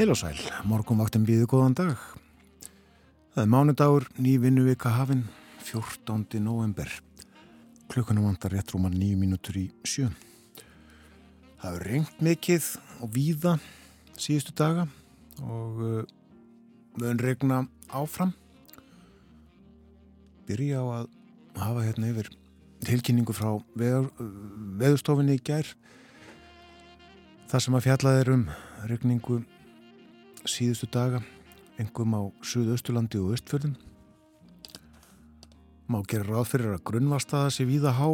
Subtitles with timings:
[0.00, 1.90] Heil og sæl, morgunvaktin býðu góðan dag.
[3.34, 5.26] Það er mánudagur, ný vinnuvika hafinn,
[5.66, 6.40] 14.
[6.40, 6.88] november.
[7.92, 10.06] Klukkanum vantar rétt rúmar nýju mínútur í sjö.
[11.60, 12.70] Það er reynd mikið
[13.04, 13.54] og víða
[14.16, 14.86] síðustu daga
[15.44, 16.00] og uh,
[16.96, 17.60] við höfum regna
[17.92, 18.32] áfram.
[20.48, 21.14] Byrja á að
[21.60, 22.32] hafa hérna yfir
[22.88, 24.08] tilkynningu frá veður,
[24.80, 25.76] veðurstofinni í gær.
[27.52, 28.52] Það sem að fjallað er um
[28.88, 29.42] regningu
[30.48, 31.20] síðustu daga
[31.80, 33.74] engum á Suðausturlandi og Östfjörðum
[35.90, 38.06] má gera ráð fyrir að grunnvastaða sé víða há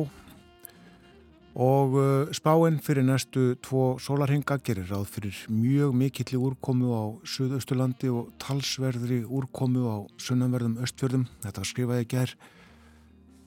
[1.57, 8.11] og uh, spáinn fyrir næstu tvo sólarhinga gerir ráð fyrir mjög mikilli úrkomu á Suðausturlandi
[8.13, 12.37] og talsverðri úrkomu á sunnanverðum Östfjörðum þetta skrifaði ger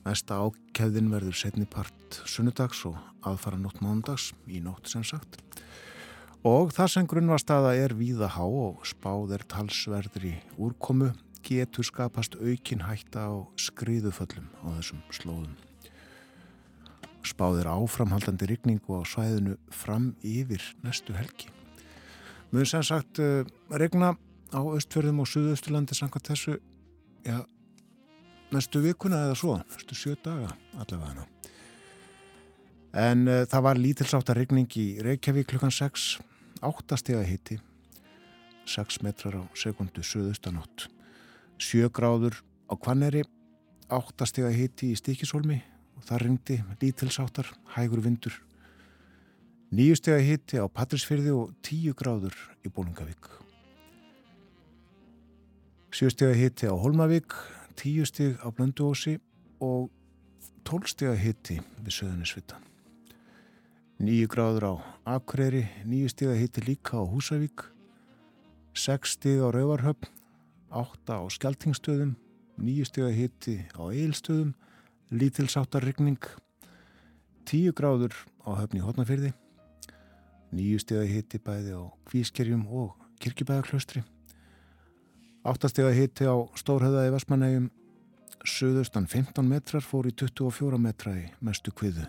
[0.08, 5.42] næsta ákæðin verður setnipart sunnudags og aðfara nótt mándags í nótt sem sagt
[6.48, 11.10] Og það sem grunnvastaða er víða há og spáð er talsverðri úrkomu
[11.44, 15.58] getur skapast aukin hætta á skriðuföllum á þessum slóðum.
[17.28, 21.52] Spáð er áframhaldandi rigningu á svæðinu fram yfir næstu helgi.
[22.56, 23.44] Mjög sem sagt uh,
[23.76, 24.16] regna
[24.56, 26.56] á östfjörðum og suðausturlandi samkvæmt þessu
[27.28, 27.44] ja,
[28.56, 31.28] næstu vikuna eða svo, næstu sjö daga allavega hana.
[32.96, 36.29] En uh, það var lítilsátt að regning í Reykjavík klukkan 6
[36.62, 37.60] áttastega hitti
[38.70, 40.90] 6 metrar á sekundu söðustanótt
[41.58, 42.40] 7 gráður
[42.70, 43.24] á Kvanneri
[43.90, 45.58] áttastega hitti í Stíkisólmi
[45.98, 48.36] og það ringdi lítilsáttar hægur vindur.
[49.76, 53.30] 9 stega hitti á Patrísfyrði og 10 gráður í Bólungavík
[55.94, 57.36] 7 stega hitti á Holmavík
[57.82, 59.20] 10 steg á Blönduósi
[59.62, 59.92] og
[60.66, 62.69] 12 stega hitti við Söðunisvitan
[64.00, 64.74] Nýju gráður á
[65.12, 67.66] Akureyri, nýju stíða hitti líka á Húsavík,
[68.72, 70.08] sex stíða á Rauvarhöfn,
[70.72, 72.14] átta á Skeltingstöðum,
[72.56, 74.54] nýju stíða hitti á Eilstöðum,
[75.12, 76.24] lítilsáttarryggning,
[77.44, 78.16] tíu gráður
[78.48, 79.34] á höfni Hótnafyrði,
[80.56, 84.06] nýju stíða hitti bæði á Kvískerjum og Kirkjubæðaklaustri,
[85.44, 87.68] áttastega hitti á Stórhauða í Vestmanægum,
[88.48, 92.08] söðustan 15 metrar fór í 24 metra í mestu kviðu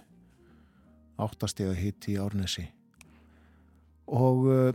[1.25, 2.66] áttastega hitti í Árnesi.
[4.10, 4.70] Og uh,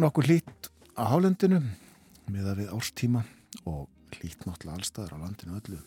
[0.00, 1.60] nokkur hlýtt á hálendinu
[2.32, 3.24] meða við árstíma
[3.66, 5.82] og hlýtt náttúrulega allstaðar á landinu öllu.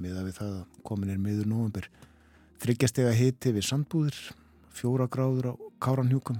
[0.00, 1.88] Meða við það komin er miður november
[2.62, 4.18] þryggjastega hitti við sandbúðir
[4.70, 6.38] fjóra gráður á káranhjúkum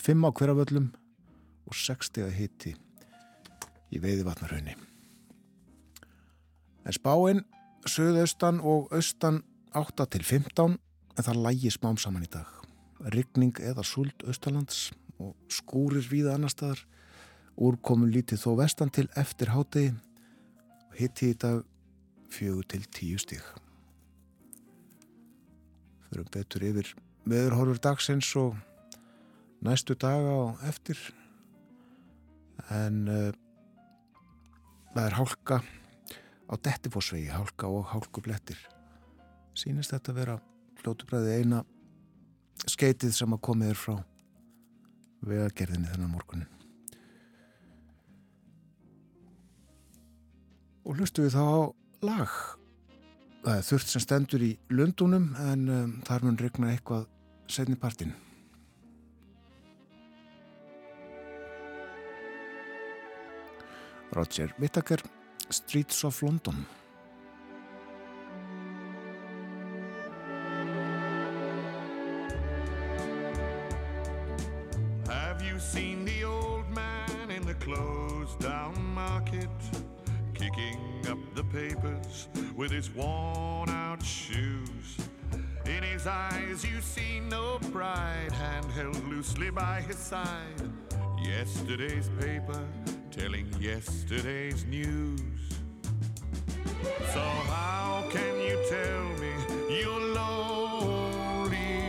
[0.00, 0.90] fimm á hverjaföllum
[1.64, 2.74] og sextega hitti
[3.90, 4.76] í veiðivatnarhaunni
[6.84, 7.40] en spáinn
[7.88, 9.40] söðaustan og austan
[9.72, 10.76] 8 til 15
[11.16, 12.46] en það lægi smám saman í dag.
[13.00, 14.90] Ryggning eða sult austalands
[15.20, 16.84] og skúrir víða annar staðar.
[17.60, 21.64] Úrkomun lítið þó vestan til eftir hátegi og hitti í dag
[22.30, 23.44] fjögur til tíu stík.
[26.08, 26.94] Förum betur yfir
[27.28, 28.56] meðurhorfur dagsins og
[29.62, 30.98] næstu daga og eftir.
[32.70, 33.30] En uh,
[34.94, 35.60] það er hálka
[36.50, 38.58] á dettifósvegi, hálka og hálkublettir.
[39.54, 40.38] Sýnist þetta vera
[40.80, 41.64] fljótubræði eina
[42.68, 43.98] skeitið sem að komið er frá
[45.26, 46.48] vegagerðinni þennan morgunin.
[50.88, 51.60] Og hlustu við þá á
[52.08, 52.32] lag.
[53.44, 57.06] Það er þurft sem stendur í lundunum en um, þar mun regna eitthvað
[57.50, 58.12] setni partinn.
[64.10, 65.00] Roger Whittaker,
[65.50, 66.66] Streets of London.
[82.60, 84.98] With his worn out shoes.
[85.64, 90.60] In his eyes, you see no pride, hand held loosely by his side.
[91.22, 92.62] Yesterday's paper
[93.10, 95.22] telling yesterday's news.
[97.14, 99.32] So, how can you tell me
[99.80, 101.80] you're lonely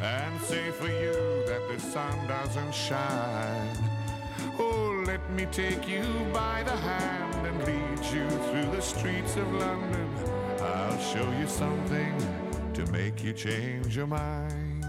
[0.00, 3.95] and say for you that the sun doesn't shine?
[5.16, 10.10] Let me take you by the hand and lead you through the streets of London.
[10.60, 12.14] I'll show you something
[12.74, 14.84] to make you change your mind.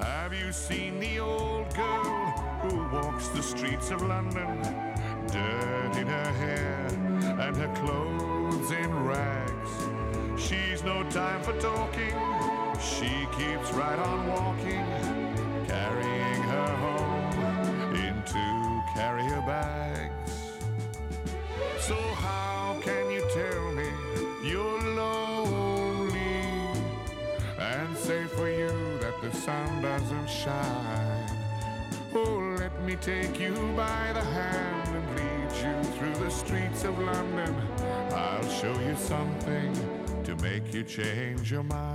[0.00, 2.26] Have you seen the old girl
[2.62, 4.60] who walks the streets of London?
[5.28, 6.86] Dirt in her hair
[7.38, 10.42] and her clothes in rags.
[10.42, 12.14] She's no time for talking,
[12.80, 14.84] she keeps right on walking,
[18.98, 20.32] carrier bags.
[21.78, 23.88] So how can you tell me
[24.42, 26.42] you're lonely
[27.60, 31.30] and say for you that the sun doesn't shine?
[32.12, 36.98] Oh, let me take you by the hand and lead you through the streets of
[36.98, 37.54] London.
[38.10, 39.70] I'll show you something
[40.24, 41.87] to make you change your mind.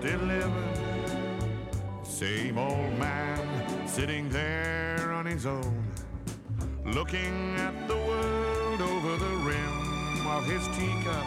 [0.00, 0.52] Past eleven
[2.04, 5.84] Same old man sitting there on his own
[6.84, 11.26] Looking at the world over the rim of his teacup.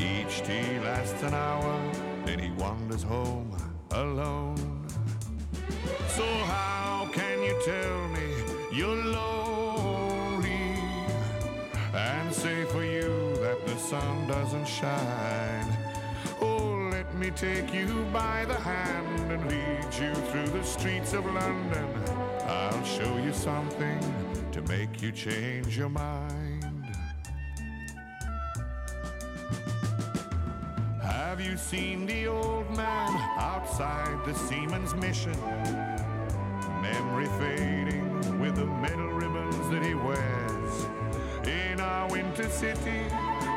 [0.00, 1.80] Each tea lasts an hour,
[2.24, 3.56] then he wanders home
[3.92, 4.86] alone.
[6.08, 8.28] So how can you tell me
[8.72, 10.76] you're lonely
[11.94, 15.77] And say for you that the sun doesn't shine
[17.18, 21.88] me take you by the hand and lead you through the streets of London.
[22.46, 23.98] I'll show you something
[24.52, 26.86] to make you change your mind.
[31.02, 35.38] Have you seen the old man outside the Seaman's Mission?
[36.80, 40.86] Memory fading with the metal ribbons that he wears.
[41.48, 43.08] In our winter city,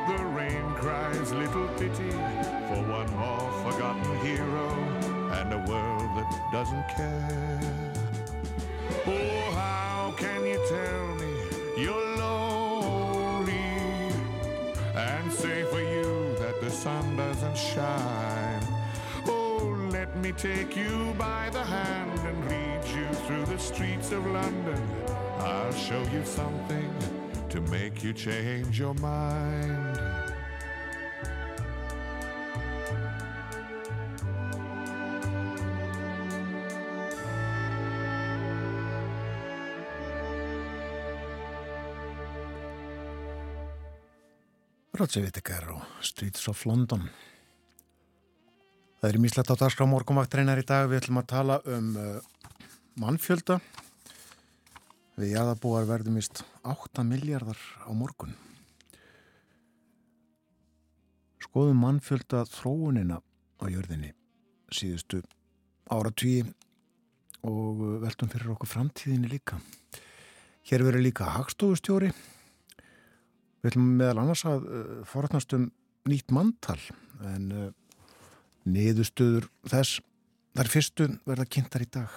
[0.07, 4.69] the rain cries little pity for one more forgotten hero
[5.39, 7.71] and a world that doesn't care.
[9.05, 11.33] Oh, how can you tell me
[11.77, 13.55] you're lonely
[14.95, 18.63] and say for you that the sun doesn't shine?
[19.27, 24.25] Oh, let me take you by the hand and lead you through the streets of
[24.25, 24.81] London.
[25.39, 26.93] I'll show you something
[27.49, 29.90] to make you change your mind.
[45.01, 47.07] Whittaker og Streets of London.
[49.01, 50.85] Það er míslegt á dagskrá morgunvaktreinar í dag.
[50.91, 52.19] Við ætlum að tala um uh,
[53.01, 53.57] mannfjölda.
[55.17, 58.35] Við jæðabúar verðum vist 8 miljardar á morgun.
[61.41, 63.17] Skoðum mannfjölda þróunina
[63.57, 64.13] á jörðinni
[64.69, 65.23] síðustu
[65.89, 66.43] ára tví
[67.41, 69.57] og uh, veltum fyrir okkur framtíðinni líka.
[70.69, 72.13] Hér verður líka hagstofustjóri
[73.61, 75.69] Við ætlum meðal annars að uh, forðnast um
[76.09, 76.79] nýtt manntal
[77.29, 77.67] en uh,
[78.65, 80.01] niðurstöður þess
[80.57, 82.15] þar fyrstu verða kynntar í dag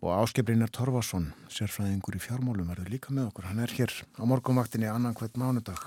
[0.00, 3.50] og Áskebrinnar Torfarsson, sérfræðingur í fjármálum, verður líka með okkur.
[3.50, 5.82] Hann er hér á morgunvaktinni annan hvert mánudag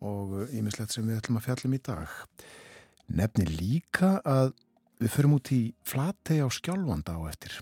[0.00, 2.14] og ímislegt sem við ætlum að fjallum í dag.
[3.12, 4.54] Nefni líka að
[5.00, 7.60] við förum út í flatei á skjálfanda á eftir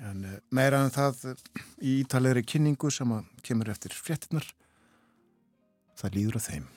[0.00, 1.34] en eh, meira en það
[1.82, 4.46] í ítalegri kynningu sem að kemur eftir fréttinar
[6.00, 6.70] það líður á þeim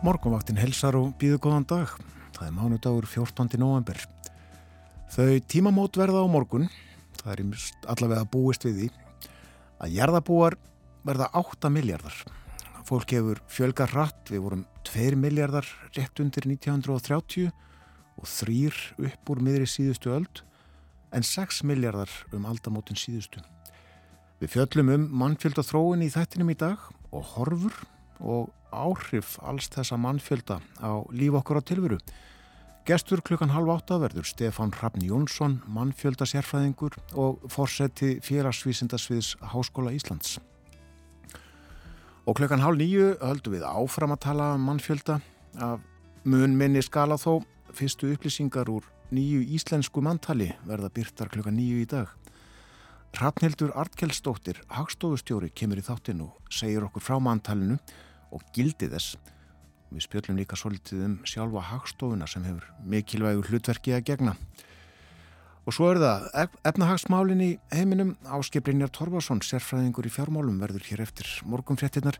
[0.00, 1.90] Morgonvaktin helsar og býðu góðan dag.
[2.32, 3.58] Það er mánudagur 14.
[3.60, 3.98] november.
[5.12, 6.70] Þau tímamót verða á morgun,
[7.18, 7.42] það er
[7.92, 8.88] allavega búist við því,
[9.76, 10.56] að jarðabúar
[11.04, 12.16] verða 8 miljardar.
[12.88, 19.44] Fólk hefur fjölgar hratt, við vorum 2 miljardar rétt undir 1930 og þrýr upp úr
[19.44, 20.44] miðri síðustu öld
[21.12, 23.44] en 6 miljardar um aldamótin síðustu.
[24.40, 27.82] Við fjöllum um mannfjölda þróin í þættinum í dag og horfur
[28.20, 31.98] og áhrif alls þessa mannfjölda á líf okkur á tilveru.
[32.88, 40.38] Gestur klukkan halv átta verður Stefán Hrafn Jónsson, mannfjölda sérfræðingur og fórseti félagsvísindasviðs Háskóla Íslands.
[42.26, 45.20] Og klukkan halv nýju höldum við áfram að tala um mannfjölda
[45.60, 45.84] af
[46.24, 47.42] mun minni skala þó
[47.74, 52.08] fyrstu upplýsingar úr nýju íslensku manntali verða byrtar klukkan nýju í dag.
[53.10, 57.80] Hrafnhildur Artkelsdóttir, hagstofustjóri, kemur í þáttinn og segir okkur frá manntalinu
[58.30, 59.16] og gildi þess.
[59.90, 64.36] Við spjöllum líka svolítið um sjálfa hagstofuna sem hefur mikilvægur hlutverki að gegna.
[65.66, 71.28] Og svo er það efnahagsmálin í heiminum Áskiprinjar Torfarsson, sérfræðingur í fjármálum verður hér eftir
[71.46, 72.16] morgunfréttinnar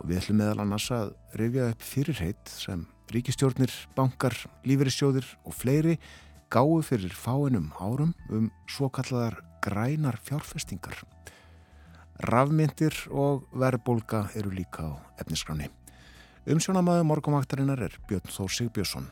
[0.00, 4.34] og við ætlum meðal annars að rifja upp fyrirheit sem ríkistjórnir, bankar,
[4.66, 5.98] lífeyrissjóðir og fleiri
[6.52, 11.04] gáu fyrir fáinum árum um svo kallaðar grænar fjárfestingar.
[12.22, 15.66] Rafmyndir og verðbólka eru líka á efniskráni.
[16.46, 19.08] Umsjónamaður morgumvaktarinnar er Björn Þór Sigbjörnsson.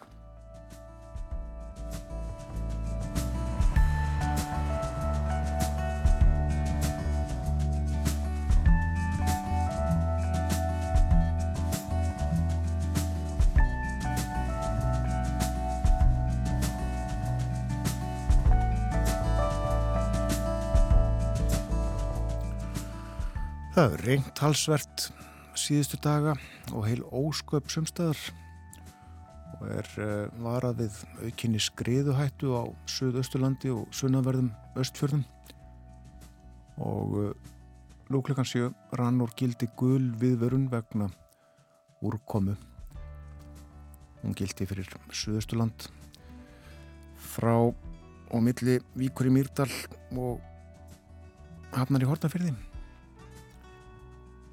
[23.72, 25.02] Það er reynt halsvert
[25.56, 26.34] síðustu daga
[26.76, 28.18] og heil ósköp sumstæðar
[29.54, 35.22] og er uh, varað við aukinni skriðuhættu á Suðausturlandi og sunnaverðum östfjörðum
[36.84, 37.30] og uh,
[38.12, 38.68] lúklekan séu
[39.00, 41.06] rann úr gildi gul viðverun vegna
[42.04, 42.58] úrkomu.
[44.20, 45.86] Hún gildi fyrir Suðausturland.
[47.16, 49.70] Frá og milli Víkur í Mýrdal
[50.12, 50.44] og
[51.72, 52.52] hafnar í Hortnafyrði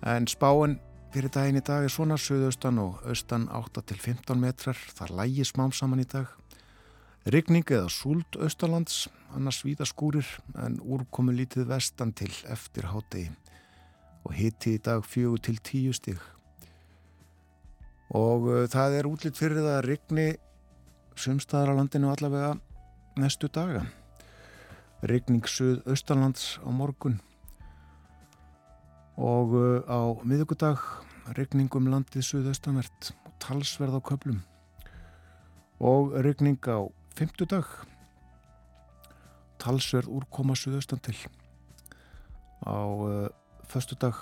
[0.03, 0.79] en spáinn
[1.09, 6.03] Fyrir daginn í dag er svona söðaustan og austan 8-15 metrar, það lægi smám saman
[6.03, 6.27] í dag.
[7.25, 13.31] Ryggning eða súld austalands, annars víða skúrir en úrkomu lítið vestan til eftir hátegi
[14.21, 16.19] og hitti í dag 4-10 stíg.
[18.13, 20.27] Og uh, það er útlitt fyrir það að ryggni
[21.17, 22.53] sumstaðar á landinu allavega
[23.17, 23.87] næstu daga.
[25.01, 27.17] Ryggning söð austalands á morgun
[29.19, 30.79] og uh, á miðugudag
[31.35, 34.39] regningum landið suðaustanvert og talsverð á köplum
[35.83, 36.87] og regning á
[37.19, 37.67] fymtudag
[39.59, 41.17] talsverð úrkoma suðaustan til.
[42.63, 43.27] Á uh,
[43.67, 44.15] föstudag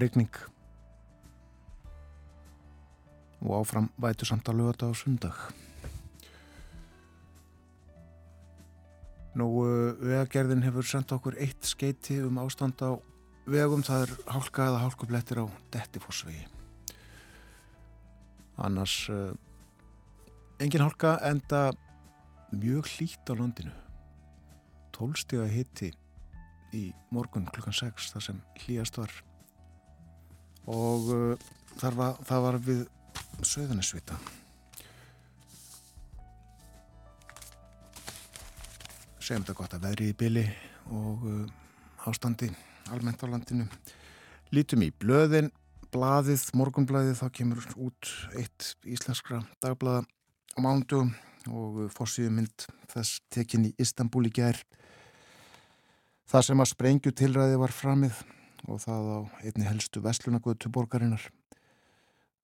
[0.00, 0.32] regning
[3.44, 5.36] og áfram vætu samt að lögata á sundag
[9.34, 12.96] Nú, uh, vegagerðin hefur sendt okkur eitt skeiti um ástand á
[13.50, 16.44] vegum það er hálka eða hálkublettir á Dettifossvegi.
[18.64, 19.32] Annars uh,
[20.62, 21.72] engin hálka enda
[22.54, 23.74] mjög hlít á landinu.
[24.94, 25.90] Tólstega hitti
[26.74, 29.12] í morgun klukkan 6 þar sem hlýjast var.
[30.70, 31.50] Og uh,
[31.82, 32.86] var, það var við
[33.44, 34.16] söðunisvita
[39.24, 40.42] segjum þetta gott að veðri í byli
[40.92, 42.50] og uh, ástandi
[42.92, 43.68] almennt á landinu.
[44.54, 45.50] Lítum í blöðin,
[45.94, 51.04] blaðið, morgunblaðið, þá kemur út eitt íslenskra dagblaða á mándu
[51.50, 54.60] og fórsíðumild þess tekin í Istanbul í gær.
[56.30, 58.20] Það sem að sprengju tilræði var framið
[58.68, 61.24] og það á einni helstu vestlunagötu borgarinnar.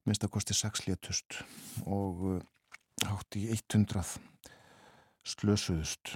[0.05, 1.41] Minnst að kosti 6 létust
[1.85, 2.41] og uh,
[3.05, 4.03] hátt í 100
[5.27, 6.15] slösuðust.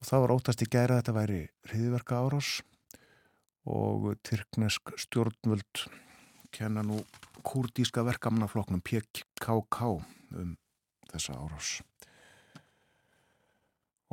[0.00, 1.40] Og það var óttast í gæra að þetta væri
[1.70, 2.50] hriðverka árás
[3.66, 5.86] og Tyrknesk stjórnvöld
[6.54, 7.00] kenna nú
[7.46, 9.80] kurdíska verkamannafloknum PKK
[10.36, 10.54] um
[11.10, 11.80] þessa árás.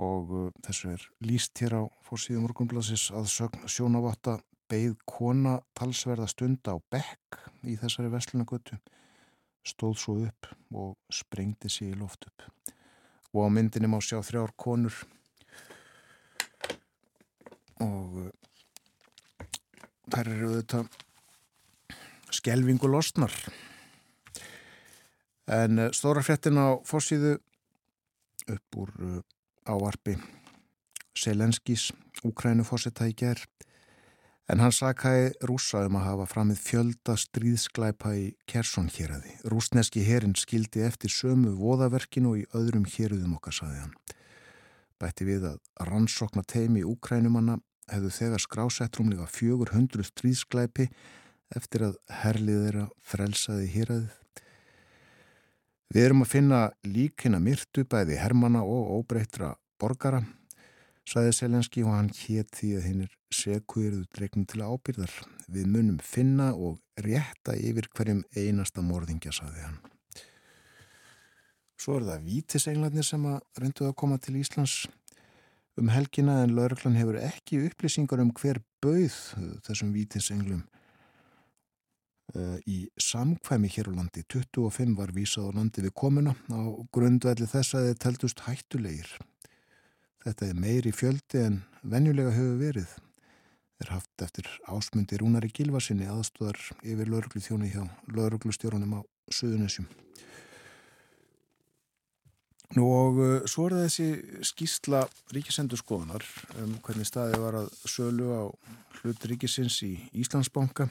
[0.01, 3.29] Og uh, þessu er líst hér á fórsíðum orgunblassis að
[3.69, 4.39] sjónavatta
[4.71, 7.37] beigð kona talsverða stund á bekk
[7.69, 8.79] í þessari veslunagötu
[9.63, 12.47] stóð svo upp og sprengdi sig í loft upp.
[13.33, 14.97] Og á myndinni má sjá þrjár konur.
[17.81, 18.31] Og uh,
[20.11, 20.85] þær eru auðvitað
[22.33, 23.33] skelvingu losnar
[25.47, 27.37] en eh, stóra frettin á fórsíðu
[28.51, 29.19] upp úr eh,
[29.69, 30.17] áarpi
[31.13, 31.91] Selenskis
[32.25, 33.43] Úkrænufórsetta í ger
[34.51, 39.31] En hann sakaði rúsa um að hafa framið fjölda stríðsklæpa í Kersson héradi.
[39.47, 43.93] Rúsneski herin skildi eftir sömu voðaverkinu og í öðrum héruðum okkar, saði hann.
[44.99, 50.87] Bætti við að rannsokna teimi Úkrænumanna hefðu þegar skrásett rúmlega 400 stríðsklæpi
[51.57, 54.19] eftir að herlið þeirra frelsaði héradið.
[55.93, 60.23] Við erum að finna líkina myrtu bæði hermana og óbreytra borgara,
[61.05, 65.13] saði Selenski og hann hétt því að hinn er sekuðirðu dregnum til ábyrðar.
[65.53, 69.77] Við munum finna og rétta yfir hverjum einasta morðingja, saði hann.
[71.77, 74.75] Svo er það vítisenglarnir sem að reynduð að koma til Íslands
[75.79, 79.15] um helgina en lauruglan hefur ekki upplýsingar um hver bauð
[79.65, 80.63] þessum vítisenglum
[82.35, 84.25] uh, í samkvæmi hér á landi.
[84.29, 86.61] 25 var vísað á landi við komuna á
[86.93, 89.15] grundvelli þess að þeir teldust hættulegir.
[90.23, 92.93] Þetta er meiri fjöldi en venjulega hefur verið
[93.83, 99.01] er haft eftir ásmundi Rúnari Gilvarsinni aðstóðar yfir lauruglu þjóni hjá lauruglustjórunum á
[99.33, 99.89] Suðunessjum.
[102.73, 104.07] Nú og uh, svo er þessi
[104.47, 105.03] skýrsla
[105.35, 106.23] ríkisendurskoðunar
[106.63, 108.43] um hvernig staði var að sölu á
[109.01, 109.93] hlut ríkisins í
[110.23, 110.87] Íslandsbanka.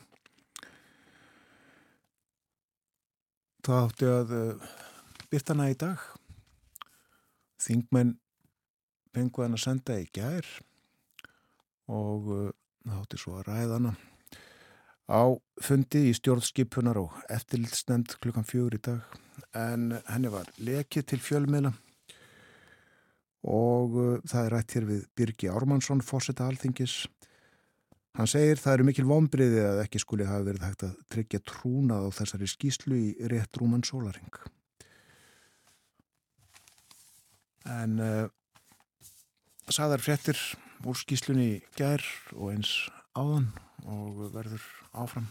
[3.67, 4.69] Það átti að uh,
[5.33, 6.05] byrtana í dag.
[7.63, 8.15] Þingmenn
[9.17, 10.47] penguðan að senda í gær
[11.91, 12.49] og uh,
[12.87, 13.97] það átti svo að ræðana
[15.11, 15.23] á
[15.63, 19.22] fundi í stjórnskipunar og eftirlitsnend klukkan fjögur í dag
[19.57, 21.73] en henni var lekið til fjölmiðla
[23.43, 27.03] og uh, það er rætt hér við Birgi Ármannsson, fórseta alþingis.
[28.15, 32.07] Hann segir það eru mikil vonbriði að ekki skuli hafa verið hægt að tryggja trúnað
[32.07, 34.31] á þessari skýslu í rétt rúman sólaring.
[37.67, 38.27] En uh,
[39.71, 40.39] saðar fréttir
[40.87, 42.03] úr skýslunni gær
[42.37, 42.75] og eins
[43.19, 43.51] áðan
[43.87, 44.65] og verður
[44.95, 45.31] áfram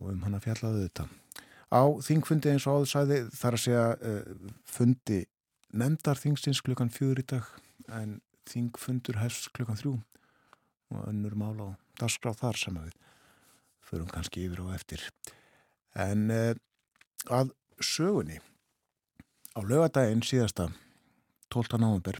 [0.00, 1.06] og um hann að fjallaðu þetta.
[1.70, 5.20] Á þingfundi eins og áður sæði þar að segja uh, fundi
[5.70, 7.50] nefndar þingstins klukkan fjögur í dag
[7.94, 8.16] en
[8.50, 9.94] þingfundur hefst klukkan þrjú
[10.90, 12.96] og önnur mála á dasgráð þar sem við
[13.86, 15.04] förum kannski yfir og eftir.
[15.94, 16.54] En uh,
[17.30, 18.40] að sögunni
[19.54, 20.70] á lögadaginn síðasta
[21.50, 21.78] 12.
[21.82, 22.18] november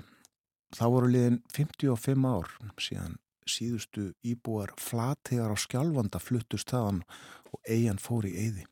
[0.77, 3.19] þá voru liðin 55 ár síðan
[3.51, 7.03] síðustu íbúar flategar á skjálfanda fluttust þaðan
[7.51, 8.67] og eigin fór í eyði.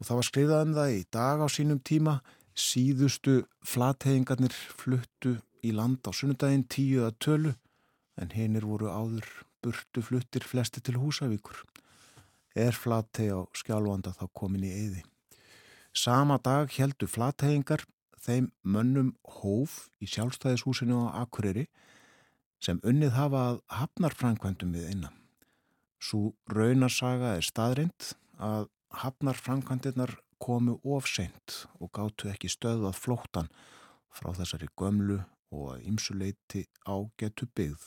[0.00, 2.18] Og það var skrifað um það í dag á sínum tíma
[2.54, 7.54] síðustu flategingarnir fluttu í land á sunnudaginn tíu að tölu
[8.20, 9.26] en hinnir voru áður
[9.64, 11.56] burtu fluttir flesti til Húsavíkur.
[12.54, 15.02] Er flategi á skjálfanda þá komin í eyði.
[15.94, 17.84] Sama dag heldu flategingar
[18.24, 21.66] þeim mönnum hóf í sjálfstæðishúsinu á Akureyri
[22.64, 25.16] sem unnið hafa að hafnarfrankvæmdum við innan.
[26.00, 28.68] Svo raunarsaga er staðrind að
[29.02, 33.50] hafnarfrankvæmdirnar komu ofseint og gáttu ekki stöðað flóttan
[34.14, 35.20] frá þessari gömlu
[35.54, 37.86] og að ymsuleiti ágetu byggð.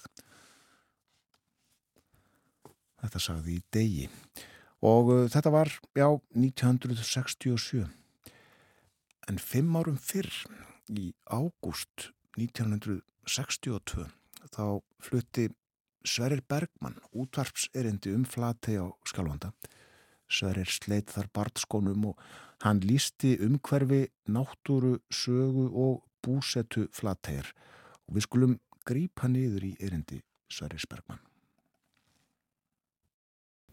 [3.02, 4.08] Þetta sagði í degi
[4.86, 7.86] og uh, þetta var, já, 1967
[9.28, 10.32] en fimm árum fyrr
[10.94, 14.08] í ágúst 1962
[14.54, 15.50] þá flutti
[16.08, 19.52] Sverrir Bergmann útvarpserindi um flatei á Skalvanda
[20.28, 22.24] Sverrir sleitt þar bartskónum og
[22.66, 27.54] hann lísti umhverfi náttúru, sögu og búsetu flateir
[28.08, 28.58] og við skulum
[28.88, 30.20] grípa niður í erindi
[30.52, 31.24] Sverrir Bergmann.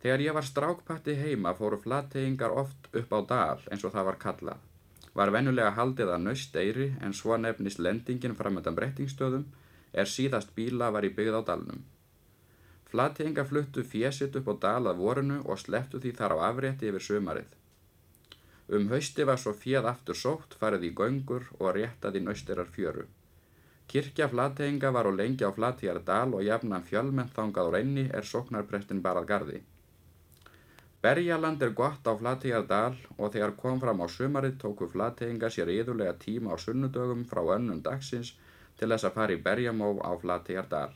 [0.04, 4.18] Þegar ég var strákpatti heima fóru flateingar oft upp á dal eins og það var
[4.20, 4.62] kallað.
[5.14, 9.46] Var vennulega haldið að naust eyri en svo nefnist lendingin framöndan brettingstöðum
[10.02, 11.82] er síðast bíla var í byggð á dalnum.
[12.90, 17.06] Flattinga fluttu fjesit upp á dal að vorunu og slepptu því þar á afrétti yfir
[17.08, 17.50] sömarið.
[18.76, 23.04] Um hausti var svo fjeð aftur sótt, farið í göngur og réttað í naustirar fjöru.
[23.90, 28.32] Kirkja flattinga var á lengi á flattíjar dal og jafnan fjölmenn þangað á reyni er
[28.32, 29.60] sóknarprestin barað gardi.
[31.04, 36.14] Berjaland er gott á Flatíjardal og þegar kom fram á sumarið tóku Flatíinga sér yðurlega
[36.22, 38.30] tíma á sunnudögum frá önnum dagsins
[38.78, 40.94] til þess að fara í berjamóf á Flatíjardal.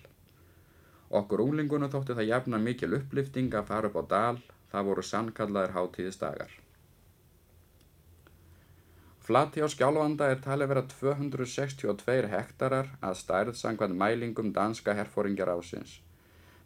[1.08, 4.40] Okkur unglingunum þótti það jafna mikil upplifting að fara upp á dal,
[4.72, 6.50] það voru sannkallaðir hátíðisdagar.
[9.28, 15.98] Flati á skjálfanda er talið vera 262 hektarar að stærð sangvað mælingum danska herfóringjar ásins.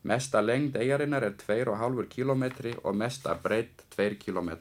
[0.07, 2.45] Mesta lengd eigarinnar er 2,5 km
[2.83, 4.53] og mesta breytt 2 km.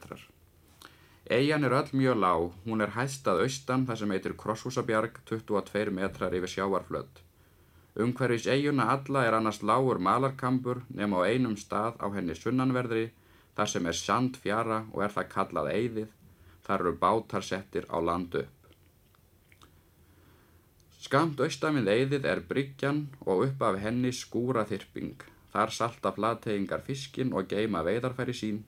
[1.30, 6.34] Eigan er öll mjög lág, hún er hæstað austan þar sem heitir Krosshúsabjarg 22 metrar
[6.34, 7.20] yfir sjáarflödd.
[7.94, 13.10] Umhverfis eiguna alla er annars lágur malarkambur nema á einum stað á henni sunnanverðri
[13.54, 16.10] þar sem er sand fjara og er það kallað eigðið.
[16.66, 18.58] Þar eru bátar settir á landu upp.
[21.02, 25.22] Skamt austamið eigðið er bryggjan og upp af henni skúra þyrping.
[25.52, 28.62] Þar salta flateyingar fiskin og geima veidarfæri sín.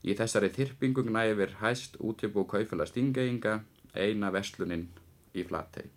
[0.00, 3.60] Í þessari þyrpingum næfir hæst útibú kaufela stingeinga
[3.94, 4.86] eina veslunin
[5.34, 5.90] í flatey.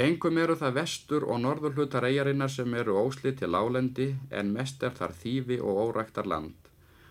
[0.00, 4.82] Engum eru það vestur og norður hlutar eigarinnar sem eru ósli til lálendi en mest
[4.86, 6.54] er þar þýfi og óræktar land.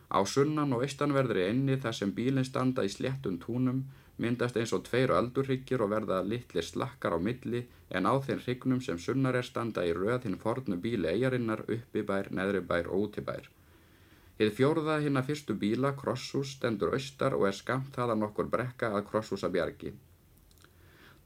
[0.10, 3.84] Á sunnan og eistanverðri enni þar sem bílinn standa í sléttum túnum
[4.24, 8.82] myndast eins og tveir öldurryggir og verða litlir slakkar á milli en á þeim hrygnum
[8.86, 13.50] sem sunnar er standa í röð hinn fornu bíli eigarinnar uppibær, neðribær og útibær.
[14.40, 18.94] Hið fjóruða hinn að fyrstu bíla, krosshús, stendur austar og er skamt þaðan okkur brekka
[18.96, 19.92] að krosshúsa bjargi.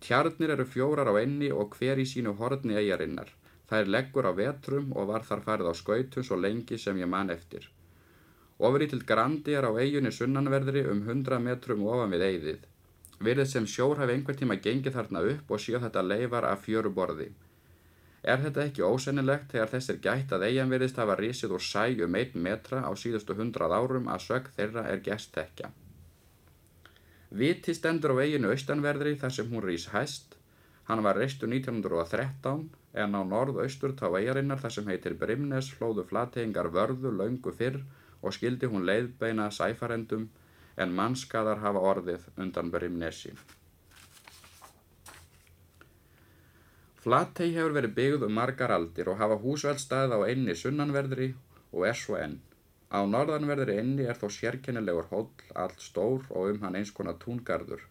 [0.04, 3.30] Tjarnir eru fjórar á enni og hver í sínu horni eigarinnar.
[3.70, 7.10] Það er leggur á vetrum og var þar farið á skautum svo lengi sem ég
[7.10, 7.70] man eftir.
[8.60, 12.68] Ofri til Grandi er á eiginni sunnanverðri um 100 metrum ofan við eigðið.
[13.24, 16.92] Virðið sem sjór hafi einhver tíma gengið þarna upp og síðan þetta leifar af fjöru
[16.98, 17.30] borði.
[18.24, 22.16] Er þetta ekki ósennilegt þegar þessir gætt að eigin virðist hafa risið úr sæ um
[22.20, 25.72] 1 metra á síðustu 100 árum að sög þeirra er gest tekja.
[27.34, 30.38] Viti stendur á veginu austanverðri þar sem hún rýs hæst.
[30.88, 32.70] Hann var reistu 1913
[33.04, 37.80] en á norðaustur tá eigarinnar þar sem heitir Brimnes flóðu flategingar vörðu laungu fyrr
[38.22, 40.30] og skildi hún leiðbeina sæfarendum
[40.78, 43.34] en mannskadar hafa orðið undan Brimnesi.
[47.04, 51.34] Flatey hefur verið byggð um margar aldir og hafa húsveldstæð á einni sunnanverðri
[51.74, 52.38] og er svo enn.
[52.94, 55.32] Á norðanverðri inni er þó sérkennilegur hóll,
[55.64, 57.82] allt stór og um hann eins konar túngarður.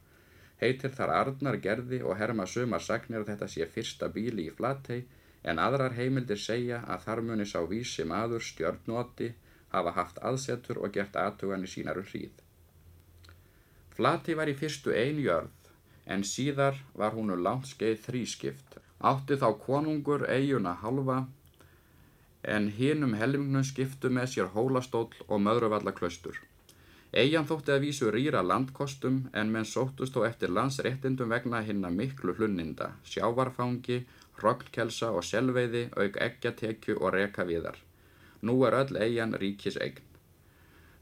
[0.63, 5.05] Heitir þar Arnar gerði og herma sumar sagnir að þetta sé fyrsta bíli í Flatey
[5.43, 9.33] en aðrar heimildir segja að þar muni sá vísi maður stjörnóti
[9.75, 12.42] hafa haft aðsetur og gert aðtugan í sínaru hríð.
[13.97, 15.51] Flatey var í fyrstu einjörð
[16.13, 18.79] en síðar var húnu langt skeið þrískipt.
[19.03, 21.25] Átti þá konungur eiguna halva
[22.43, 26.41] en hinum helmingnum skiptu með sér hólastóll og möðruvallaklaustur.
[27.13, 32.33] Eigin þótti að vísu rýra landkostum en menn sóttust þó eftir landsréttindum vegna hinna miklu
[32.39, 33.99] hlunninda, sjávarfangi,
[34.41, 37.77] rognkelsa og selveiði auk eggjatekju og reka viðar.
[38.43, 40.01] Nú er öll eigin ríkis eign.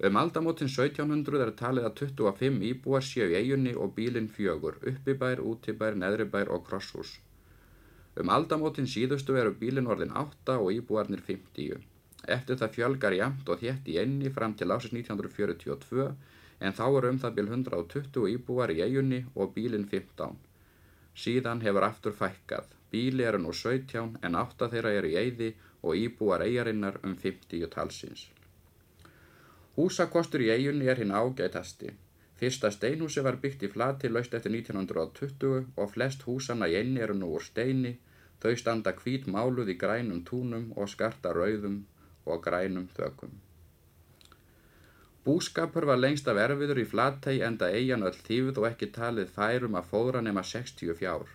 [0.08, 5.42] Um aldamótin 1700 er talið að 25 íbúar séu í eiginni og bílinn fjögur, uppibær,
[5.50, 7.18] útibær, neðribær og krosshús.
[8.16, 11.84] Um aldamótin síðustu eru bílinn orðin 8 og íbúarnir 50.
[12.36, 16.08] Eftir það fjölgar jæmt og þétt í enni fram til ásins 1942
[16.64, 20.40] en þá eru um það bíl 120 íbúar í eigunni og bílinn 15.
[21.26, 22.72] Síðan hefur aftur fækkað.
[22.90, 27.68] Bíli eru nú 17 en 8 þeirra eru í eiði og íbúar eigarinnar um 50
[27.76, 28.30] talsins.
[29.76, 31.94] Húsakostur í eigunni er hinn ágætasti.
[32.40, 37.18] Fyrsta steinhúsi var byggt í flati laust eftir 1920 og flest húsanna í enni eru
[37.18, 37.98] nú úr steini
[38.40, 41.80] Þau standa hvít máluð í grænum túnum og skarta rauðum
[42.24, 43.34] og grænum þökum.
[45.26, 49.76] Búskapur var lengst af erfiður í flattægi enda eigin öll þýfð og ekki talið færum
[49.80, 51.28] að fóðra nema 60 fjár.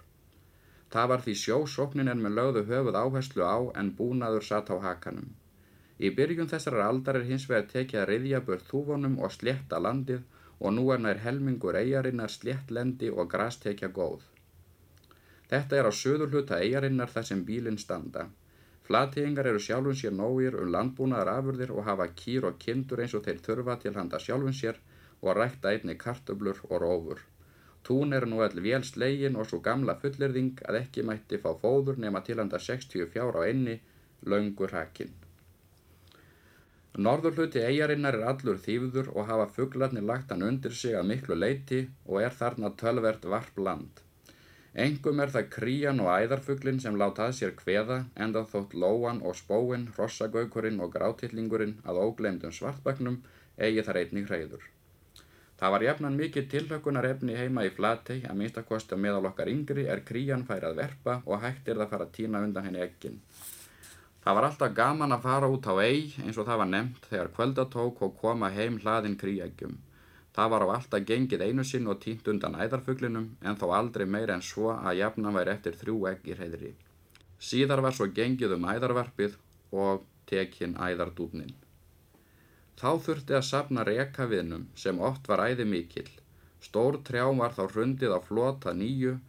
[0.96, 5.30] Það var því sjósóknin en með lögðu höfuð áherslu á en búnaður satt á hakanum.
[6.00, 10.24] Í byrjun þessar aldar er hins vegar tekið að riðja börð þúvonum og slétta landið
[10.60, 14.26] og nú er nær helmingur eigarinnar sléttlendi og grastekja góð.
[15.52, 18.26] Þetta er á söður hluta eigarinnar þar sem bílinn standa.
[18.86, 23.24] Flatíðingar eru sjálfum sér nógir um landbúnaðar afurðir og hafa kýr og kindur eins og
[23.26, 24.82] þeir þurfa til handa sjálfum sér
[25.22, 27.24] og rækta einni kartöblur og rófur.
[27.86, 32.02] Tún er nú all vel slegin og svo gamla fullirðing að ekki mætti fá fóður
[32.06, 33.80] nema til handa 60 fjár á einni,
[34.26, 35.14] laungur hakinn.
[36.96, 41.36] Norður hluti eigarinnar er allur þýfður og hafa fugglarnir lagt hann undir sig að miklu
[41.36, 44.00] leiti og er þarna tölvert varp land.
[44.84, 49.90] Engum er það krían og æðarfuglin sem látað sér kveða enda þótt lóan og spóin,
[49.98, 53.20] rossagaukurinn og grátillingurinn að óglemdum svartbagnum
[53.60, 54.64] eigi þar einnig hreyður.
[55.60, 59.86] Það var jafnan mikið tilhökunar efni heima í flatei að minnstakosti að meðal okkar yngri
[59.92, 62.84] er krían færið að verpa og hægt er það að fara að týna undan henni
[62.88, 63.22] ekkin.
[64.26, 67.28] Það var alltaf gaman að fara út á eig eins og það var nefnt þegar
[67.36, 69.76] kvöldatók og koma heim hlaðin kríægjum.
[70.34, 74.34] Það var á alltaf gengið einu sinn og týnt undan æðarfuglinum en þó aldrei meir
[74.34, 76.72] en svo að jafnan væri eftir þrjú egg í reyðri.
[77.38, 79.38] Síðar var svo gengið um æðarvarpið
[79.86, 81.54] og tekinn æðardúnin.
[82.82, 86.10] Þá þurfti að sapna rekaviðnum sem oft var æði mikill.
[86.66, 89.20] Stór trjám var þá hrundið á flota nýju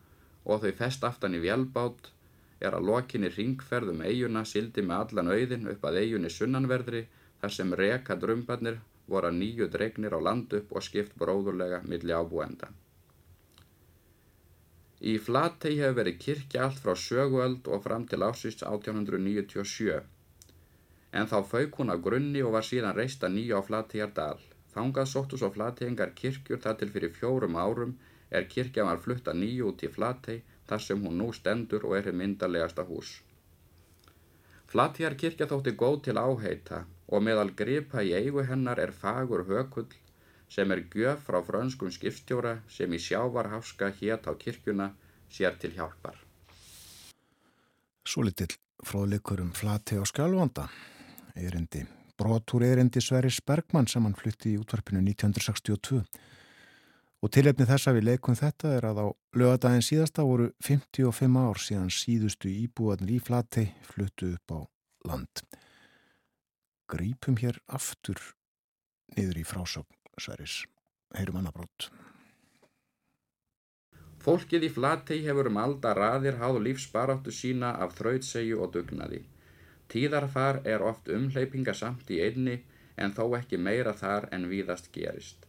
[0.49, 2.15] og þau fest aftan í vélbát
[2.61, 7.05] er að lokinni ringferðum eiguna sildi með allan auðin upp að eigunni sunnanverðri
[7.41, 12.17] þar sem reka drömbarnir voru að nýju dregnir á land upp og skipt bróðurlega milli
[12.17, 12.73] ábúenda.
[15.01, 20.01] Í Flatey hefur verið kirkja allt frá söguöld og fram til ásins 1897
[21.17, 24.41] en þá fauk hún á grunni og var síðan reist að nýja á Flateyjardal.
[24.75, 27.95] Þangað sóttu svo Flateyingar kirkjur þar til fyrir fjórum árum
[28.31, 31.97] er kirkja var flutt að nýju út í Flatey þar sem hún nú stendur og
[31.99, 33.21] er hér myndarlegasta hús.
[34.71, 39.89] Flateyjarkirkja þótti góð til áheita og meðal gripa í eigu hennar er fagur hökull
[40.51, 44.93] sem er gjöf frá frönskum skipstjóra sem í sjávarháska hét á kirkjuna
[45.31, 46.19] sér til hjálpar.
[48.07, 48.55] Svo litill
[48.87, 50.69] fróðleikur um Flatey á Skjálfanda,
[51.35, 51.83] erindi,
[52.19, 56.05] brotur erindi Sverris Bergmann sem hann flutti í útvarpinu 1962
[57.25, 59.07] Og tilefni þess að við leikum þetta er að á
[59.41, 64.59] lögadaginn síðasta voru 55 ár síðan síðustu íbúan í Flatey fluttu upp á
[65.09, 65.45] land.
[66.87, 68.21] Grípum hér aftur
[69.17, 70.65] niður í frásögn Sveris.
[71.17, 71.89] Heyrum hana brótt.
[74.27, 79.23] Fólkið í Flatey hefur um alda raðir háð lífsbaráttu sína af þrautsegju og dugnaði.
[79.93, 82.57] Tíðarfar er oft umleipingasamt í einni
[82.99, 85.46] en þó ekki meira þar en víðast gerist.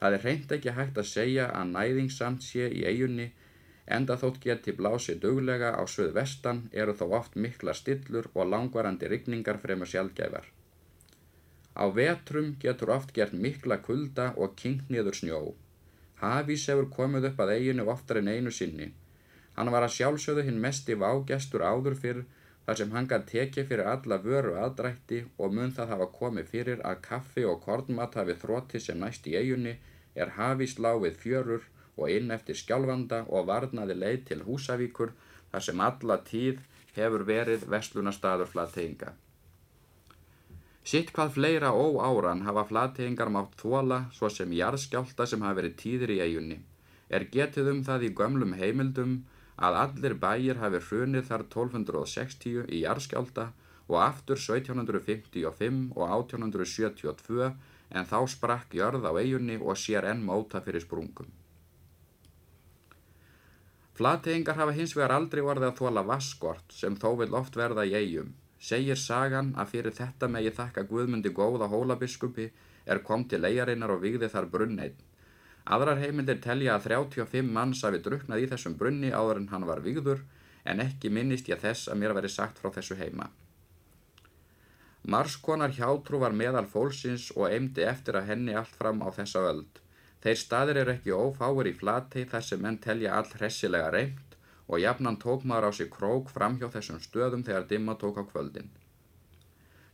[0.00, 3.32] Það er reynd ekki hægt að segja að næðingsamt sé í eigunni
[3.96, 9.08] enda þótt geti blásið duglega á söð vestan eru þó oft mikla stillur og langvarandi
[9.10, 10.46] rigningar fremur sjálfgæfar.
[11.78, 15.40] Á vetrum getur oft gert mikla kulda og kynkt niður snjó.
[16.22, 18.90] Hafís hefur komið upp að eiginu oftar en einu sinni.
[19.56, 22.24] Hann var að sjálfsögðu hinn mest í vágestur áður fyrr
[22.68, 26.82] þar sem hann gæti tekið fyrir alla vöru aðdrætti og mun það hafa komið fyrir
[26.88, 29.72] að kaffi og kornmat hafi þrótti sem næst í eigunni
[30.24, 31.62] er hafist láfið fjörur
[31.96, 35.14] og inn eftir skjálfanda og varnaði leið til Húsavíkur
[35.54, 36.60] þar sem alla tíð
[36.98, 39.14] hefur verið vestlunarstaður flateyinga.
[40.84, 46.14] Sitt hvað fleira óáran hafa flateyingar mátt þóla svo sem jarðskjálta sem hafa verið tíðir
[46.18, 46.60] í eigunni.
[47.08, 49.18] Er getið um það í gömlum heimildum
[49.58, 53.48] að allir bæir hafi hrunið þar 1260 í jarðskjálta
[53.88, 57.50] og aftur 1755 og 1872
[57.98, 61.30] en þá sprakk jörð á eigunni og sér enn móta fyrir sprungum.
[63.98, 67.96] Flateyingar hafa hins vegar aldrei orðið að þóla vaskort sem þó vil oft verða í
[67.98, 68.36] eigum.
[68.62, 72.46] Segir sagan að fyrir þetta megi þakka Guðmundi góða hólabiskupi
[72.86, 74.94] er kom til eigarinnar og vigði þar brunneinn.
[75.68, 79.82] Aðrar heimildir telja að 35 manns hafi druknað í þessum brunni áður en hann var
[79.84, 80.22] vigður
[80.64, 83.28] en ekki minnist ég þess að mér veri sagt frá þessu heima.
[85.08, 89.78] Marskonar hjátrú var meðal fólksins og eimdi eftir að henni allt fram á þessa öld.
[90.24, 94.82] Þeir staðir eru ekki ófáir í flatei þar sem menn telja all hressilega reymt og
[94.82, 98.68] jafnan tók maður á sig krók fram hjá þessum stöðum þegar dimma tók á kvöldin.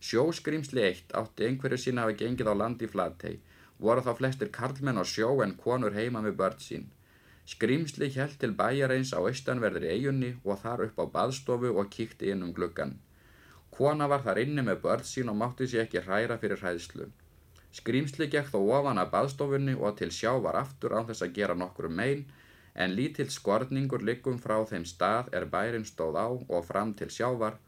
[0.04, 3.38] Sjóskrimsli eitt átti einhverju sína hafi gengið á landi flatei,
[3.78, 6.86] voru þá flestir karlmenn á sjó en konur heima með börn sín.
[7.46, 12.46] Skrimsli hjælt til bæjareins á austanverðri eigunni og þar upp á baðstofu og kíkti inn
[12.46, 12.94] um gluggan.
[13.74, 17.10] Kona var þar inni með börn sín og mátti sér ekki hræra fyrir hræðslu.
[17.74, 21.58] Skrýmsli gekk þó ofan að baðstofunni og til sjá var aftur á þess að gera
[21.58, 22.24] nokkru megin
[22.74, 27.58] en lítill skorningur liggum frá þeim stað er bærin stóð á og fram til sjávar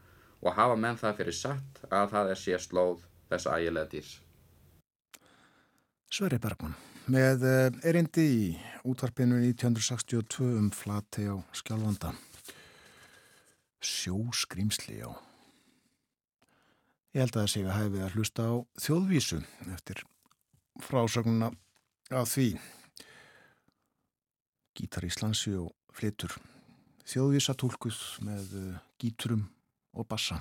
[0.41, 4.26] og hafa menn það fyrir satt að það er sér slóð þess ægilega dýrs.
[6.07, 6.71] Sverri Bergman
[7.11, 8.43] með eh, erindi í
[8.87, 12.13] útvarpinu 1962 um flati á skjálfanda.
[13.83, 15.11] Sjóskrýmsli á
[17.11, 19.41] Ég held að það sé að hefði að hlusta á þjóðvísu
[19.75, 20.03] eftir
[20.87, 21.51] frásögnuna
[22.15, 22.49] af því
[24.77, 26.35] Gítar Íslandsi og flitur
[27.07, 28.53] þjóðvísatúlkuð með
[29.01, 29.47] gíturum
[29.97, 30.39] og bassa.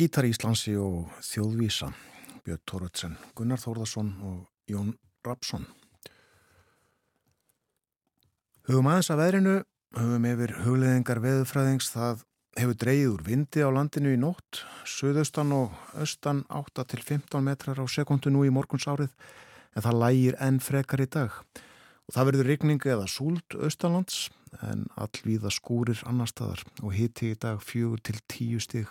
[0.00, 1.90] Gítar, Íslansi og Þjóðvísa,
[2.46, 4.38] Björn Tóruðsen, Gunnar Þórðarsson og
[4.70, 4.94] Jón
[5.26, 5.66] Rapsson.
[8.64, 9.52] Hugum aðeins að veðrinu,
[9.98, 12.22] hugum yfir hugleðingar veðufræðings, það
[12.56, 17.82] hefur dreyið úr vindi á landinu í nótt, söðaustan og austan 8 til 15 metrar
[17.84, 19.12] á sekundu nú í morgunsárið,
[19.76, 21.36] en það lægir enn frekar í dag.
[22.08, 24.30] Og það verður rigningu eða súld austanlands,
[24.64, 28.88] en allvíða skúrir annar staðar og hiti í dag fjögur til tíu stig.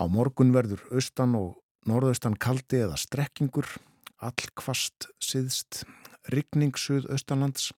[0.00, 3.66] Á morgun verður austan og norðaustan kaldi eða strekkingur,
[4.24, 5.82] all kvast siðst,
[6.32, 7.74] rigning suð austanlands,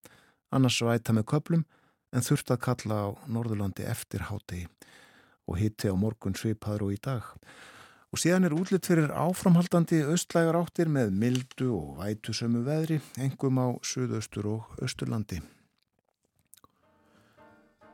[0.55, 1.65] annars væta með köplum
[2.15, 4.69] en þurft að kalla á norðurlandi eftir hátegi
[5.51, 7.27] og hiti á morgun svipaður og í dag.
[8.15, 13.67] Og síðan er útlitt fyrir áframhaldandi austlægar áttir með mildu og vætusömu veðri, engum á
[13.83, 15.41] suðaustur og austurlandi.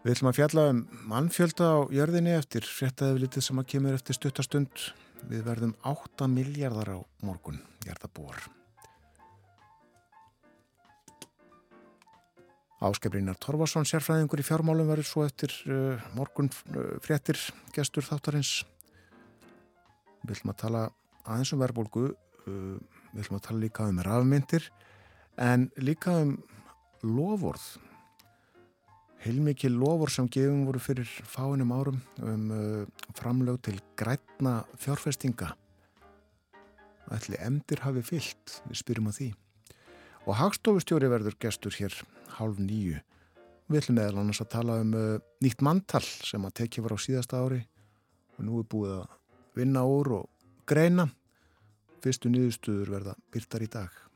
[0.04, 0.80] Við ætlum að fjalla um
[1.10, 4.84] mannfjölda á jörðinni eftir fréttaðið sem að kemur eftir stuttastund.
[5.26, 8.38] Við verðum 8 miljardar á morgun, gerðabúar.
[12.78, 17.40] Áskeprinnar Torfarsson, sérfræðingur í fjármálum, verður svo eftir uh, morgun uh, fréttir
[17.74, 18.60] gestur þáttarins.
[20.22, 20.84] Við ætlum að tala
[21.24, 24.70] aðeins um verðbólgu, uh, við ætlum að tala líka um rafmyndir,
[25.42, 26.36] en líka um
[27.02, 27.66] lofórð
[29.24, 35.52] heilmikið lofur sem gefum voru fyrir fáinum árum um uh, framlög til grætna fjárfestinga.
[37.14, 39.28] Ætli emdir hafi fyllt, við spyrjum að því.
[40.28, 41.94] Og hagstofustjóri verður gestur hér
[42.36, 42.98] hálf nýju.
[43.68, 45.14] Við ætlum meðal annars að tala um uh,
[45.44, 47.62] nýtt mantal sem að tekja var á síðasta ári
[48.38, 49.16] og nú er búið að
[49.58, 51.08] vinna úr og greina.
[52.04, 54.07] Fyrstu nýðustuður verða byrtar í dag.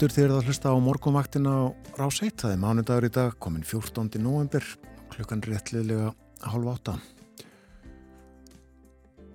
[0.00, 1.64] Aftur þegar það hlusta á morgumvaktina á
[1.98, 2.32] rás 1.
[2.40, 4.16] Það er mánudagur í dag, komin 14.
[4.16, 4.64] november,
[5.12, 6.14] klukkan réttliðlega
[6.48, 6.94] halv átta.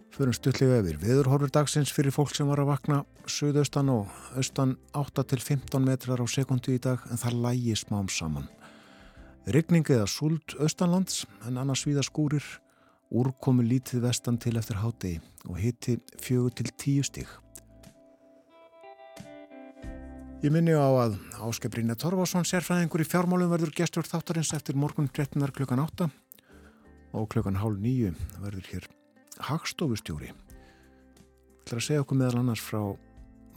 [0.09, 5.27] Förum stutlega yfir viðurhorfur dagsins fyrir fólk sem var að vakna söðaustan og austan 8
[5.35, 8.49] til 15 metrar á sekundu í dag en það lægi smám saman.
[9.45, 12.41] Regning eða súld austanlands en annars viða skúrir,
[13.13, 17.44] úrkomi lítið vestan til eftir hátegi og hitti fjögur til tíu stík.
[20.45, 25.41] Ég minni á að Áskei Torfarsson, sérfræðingur í fjármálum verður gestur þáttarins eftir morgun 13.
[25.49, 26.05] klukkan 8
[27.17, 28.11] og klukkan hálf 9
[28.43, 28.85] verður hér
[29.41, 30.29] Hagstofustjóri.
[31.65, 32.77] Það er að segja okkur meðal annars frá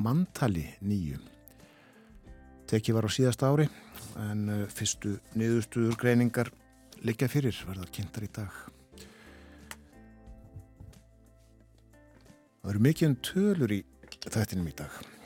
[0.00, 1.18] Mantali 9.
[2.72, 3.68] Tekki var á síðast ári
[4.24, 6.54] en uh, fyrstu niðurstuður greiningar
[7.04, 8.64] liggja fyrir verðar kynntar í dag.
[12.64, 13.82] Það eru mikið um tölur í
[14.24, 15.17] þættinum í dag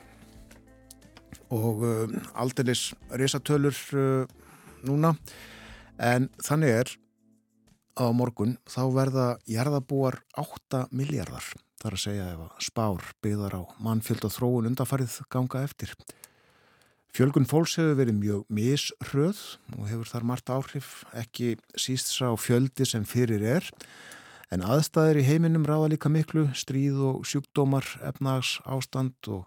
[1.53, 4.25] og uh, aldeilis risatölur uh,
[4.87, 5.13] núna
[6.01, 6.93] en þannig er
[7.93, 11.45] á morgun þá verða jarðabúar 8 miljardar
[11.83, 15.91] þar að segja ef að spár byggðar á mannfjöld og þróun undafarið ganga eftir.
[17.13, 19.41] Fjölgun fólks hefur verið mjög misröð
[19.75, 23.67] og hefur þar margt áhrif ekki síst sá fjöldi sem fyrir er
[24.53, 29.45] en aðstæðir í heiminum ráða líka miklu stríð og sjúkdómar, efnags, ástand og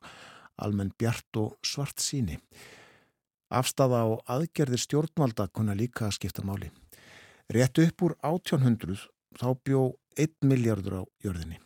[0.62, 2.38] almenn bjart og svart síni.
[3.50, 6.72] Afstafa á aðgerðir stjórnvalda kunna líka að skipta máli.
[7.52, 9.06] Rétt upp úr 1800
[9.38, 9.82] þá bjó
[10.16, 11.60] 1 miljardur á jörðinni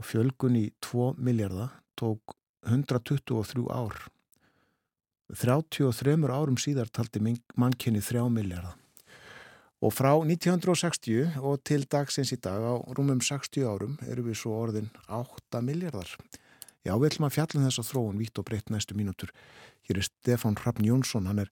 [0.00, 3.96] og fjölgun í 2 miljardar tók 123 ár.
[5.30, 7.20] 33 árum síðar taldi
[7.54, 8.78] mannkynni 3 miljardar.
[9.80, 14.56] Og frá 1960 og til dagsins í dag á rúmum 60 árum eru við svo
[14.60, 16.08] orðin 8 miljardar.
[16.86, 19.32] Já, við ætlum að fjalla um þessa þróun vítt og breytt næstu mínútur.
[19.84, 21.50] Hér er Stefán Hrafn Jónsson, hann er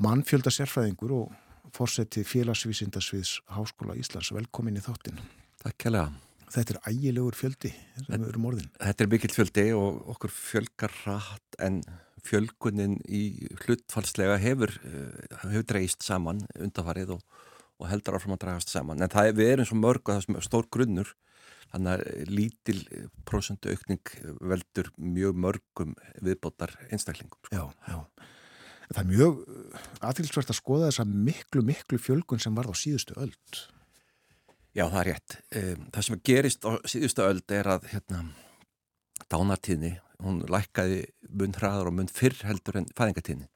[0.00, 1.34] mannfjölda sérfræðingur og
[1.76, 4.32] fórseti félagsvísindasviðs Háskóla Íslands.
[4.32, 5.20] Velkomin í þáttin.
[5.60, 6.14] Takk kjærlega.
[6.54, 8.68] Þetta er ægilegur fjöldi sem við erum orðin.
[8.78, 11.80] Þetta er mikill fjöldi og okkur fjölgar rætt en
[12.26, 17.22] fjölgunin í hlutfallslega hefur, eh, hefur dreist saman undafarið og,
[17.82, 19.02] og heldur áfram að dragast saman.
[19.02, 21.12] En það er, við erum svo mörg og það er stór grunnur
[21.72, 22.78] þannig að lítil
[23.28, 25.94] prosentu aukning veldur mjög mörgum
[26.24, 27.38] viðbótar einstaklingum.
[27.46, 27.56] Sko.
[27.56, 28.26] Já, já.
[28.86, 29.38] Það er mjög
[30.06, 33.62] aðtilsvært að skoða þessa miklu, miklu fjölgun sem var á síðustu öld.
[34.76, 35.38] Já, það er rétt.
[35.96, 38.22] Það sem gerist á síðustu öld er að hérna,
[39.32, 41.02] dánartíðni, hún lækkaði
[41.34, 43.48] mun hraður og mun fyrr heldur en fæðingartíðni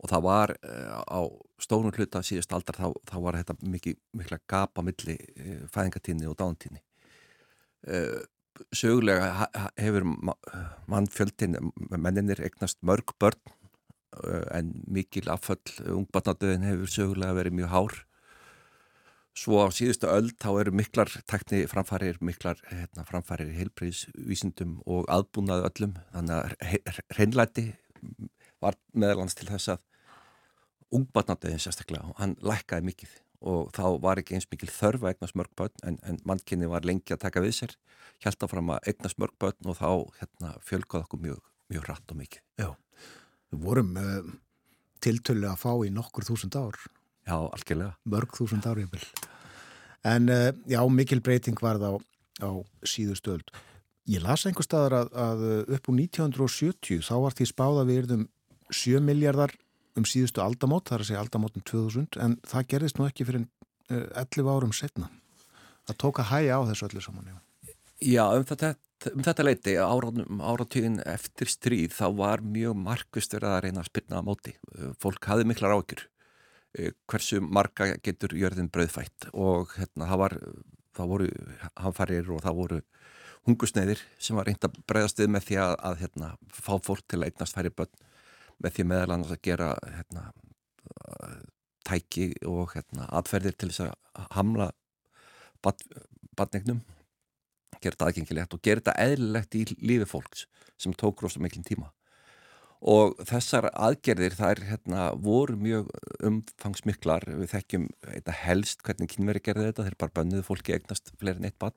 [0.00, 1.20] og það var eh, á
[1.60, 6.38] stónum hluta síðust aldar þá, þá var þetta mikið, mikla gapa milli eh, fæðingartíðni og
[6.40, 6.80] dánartíðni.
[7.88, 8.20] Eh,
[8.76, 10.04] sögulega hefur
[10.90, 11.56] mannfjöldin,
[11.96, 13.40] menninir eignast mörg börn
[14.50, 17.98] en mikil afföll ungbarnadöðin hefur sögulega verið mjög hár.
[19.40, 25.68] Svo á síðustu öll þá eru miklar tekni framfærir, miklar hérna, framfærir heilbreyðsvísindum og aðbúnaðu
[25.70, 25.94] öllum.
[26.12, 26.34] Þannig
[26.66, 27.66] að hreinlæti
[28.60, 29.86] var meðalans til þess að
[30.98, 35.86] ungbarnadöðin sérstaklega hann lækkaði mikið og þá var ekki eins mikil þörfa að eignast mörgbötn
[35.88, 37.76] en, en mannkynni var lengi að taka við sér
[38.24, 41.40] held áfram að eignast mörgbötn og þá hérna, fjölgóð okkur mjög,
[41.72, 42.70] mjög rætt og mikið Já
[43.50, 44.30] Við vorum uh,
[45.02, 46.76] tiltölu að fá í nokkur þúsund ár.
[47.26, 47.96] Já, algjörlega.
[48.10, 49.02] Mörg þúsund ár ég vil.
[50.06, 52.50] En uh, já, mikil breyting var það á, á
[52.86, 53.50] síðustu öld.
[54.10, 55.42] Ég las einhver staðar að, að
[55.76, 58.24] upp úr 1970 þá var því spáða við erðum
[58.70, 59.52] 7 miljardar
[59.98, 63.46] um síðustu aldamót, það er að segja aldamótum 2000, en það gerðist nú ekki fyrir
[63.46, 65.10] uh, 11 árum setna.
[65.88, 67.38] Það tók að hæja á þessu öllu saman, já.
[68.00, 68.74] Já, um þetta
[69.08, 74.26] um þetta leiti áratugin eftir stríð þá var mjög markvistur að reyna að spilna á
[74.26, 74.52] móti
[75.00, 76.02] fólk hafði miklar ákjur
[76.76, 80.36] eh, hversu marga getur jörðin bröðfætt og hérna það var
[80.96, 81.30] það voru
[81.80, 82.80] hanfarir og það voru
[83.48, 87.22] hungusneiðir sem var reynd að breyðast við með því að, að hérna, fá fólk til
[87.22, 88.08] að eignast færi börn
[88.60, 90.26] með því meðal annars að gera hérna,
[91.88, 94.70] tæki og hérna, atferðir til þess að hamla
[95.60, 96.82] badnegnum
[97.80, 100.46] gera þetta aðgengilegt og gera þetta eðlilegt í lífi fólks
[100.80, 101.90] sem tók rosa miklum tíma.
[102.80, 105.90] Og þessar aðgerðir þær hérna, voru mjög
[106.24, 107.26] umfangsmiklar.
[107.28, 111.50] Við þekkjum þetta helst hvernig kynveri gerði þetta, þeir bara bönnuðu fólki eignast fleiri en
[111.50, 111.76] eitt bann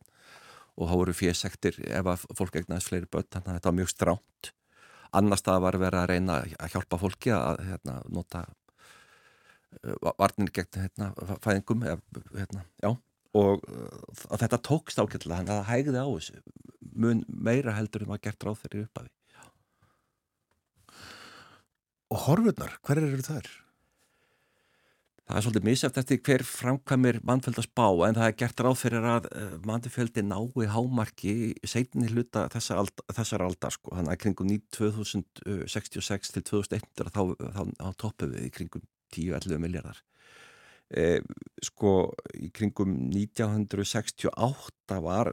[0.74, 3.92] og þá voru fjösektir ef að fólk eignast fleiri bönn þannig að þetta var mjög
[3.92, 4.54] stránt
[5.20, 8.44] annars það var verið að reyna að hjálpa fólki að hérna, nota
[9.80, 11.10] uh, varnir gegn hérna,
[11.44, 12.66] fæðingum hérna,
[13.34, 16.46] og uh, þetta tókst ákveðlega þannig að það hægði á þessu.
[16.94, 19.14] Mun meira heldur um maður gert ráð þeirri uppafi
[22.14, 23.48] Og horfurnar, hver eru þær?
[25.24, 28.74] Það er svolítið misjæft eftir hver framkvæmir mannfjöld að spá en það er gert ráð
[28.82, 29.28] fyrir að
[29.64, 33.94] mannfjöldi nái hámarki segni hluta þessar aldar, þessar aldar sko.
[33.96, 38.84] þannig að kringum 2066 til 2001 þá, þá, þá toppum við í kringum
[39.16, 40.02] 10-11 miljardar
[40.92, 41.22] eh,
[41.64, 41.94] sko
[42.36, 45.32] í kringum 1968 var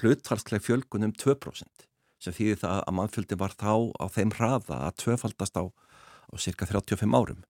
[0.00, 1.84] hlutfalslega fjölgun um 2%
[2.22, 6.64] sem þýðir það að mannfjöldin var þá á þeim hraða að tvöfaldast á, á cirka
[6.68, 7.44] 35 árum.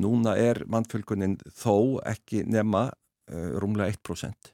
[0.00, 4.52] Núna er mannfjölgunin þó ekki nema uh, rúmlega 1%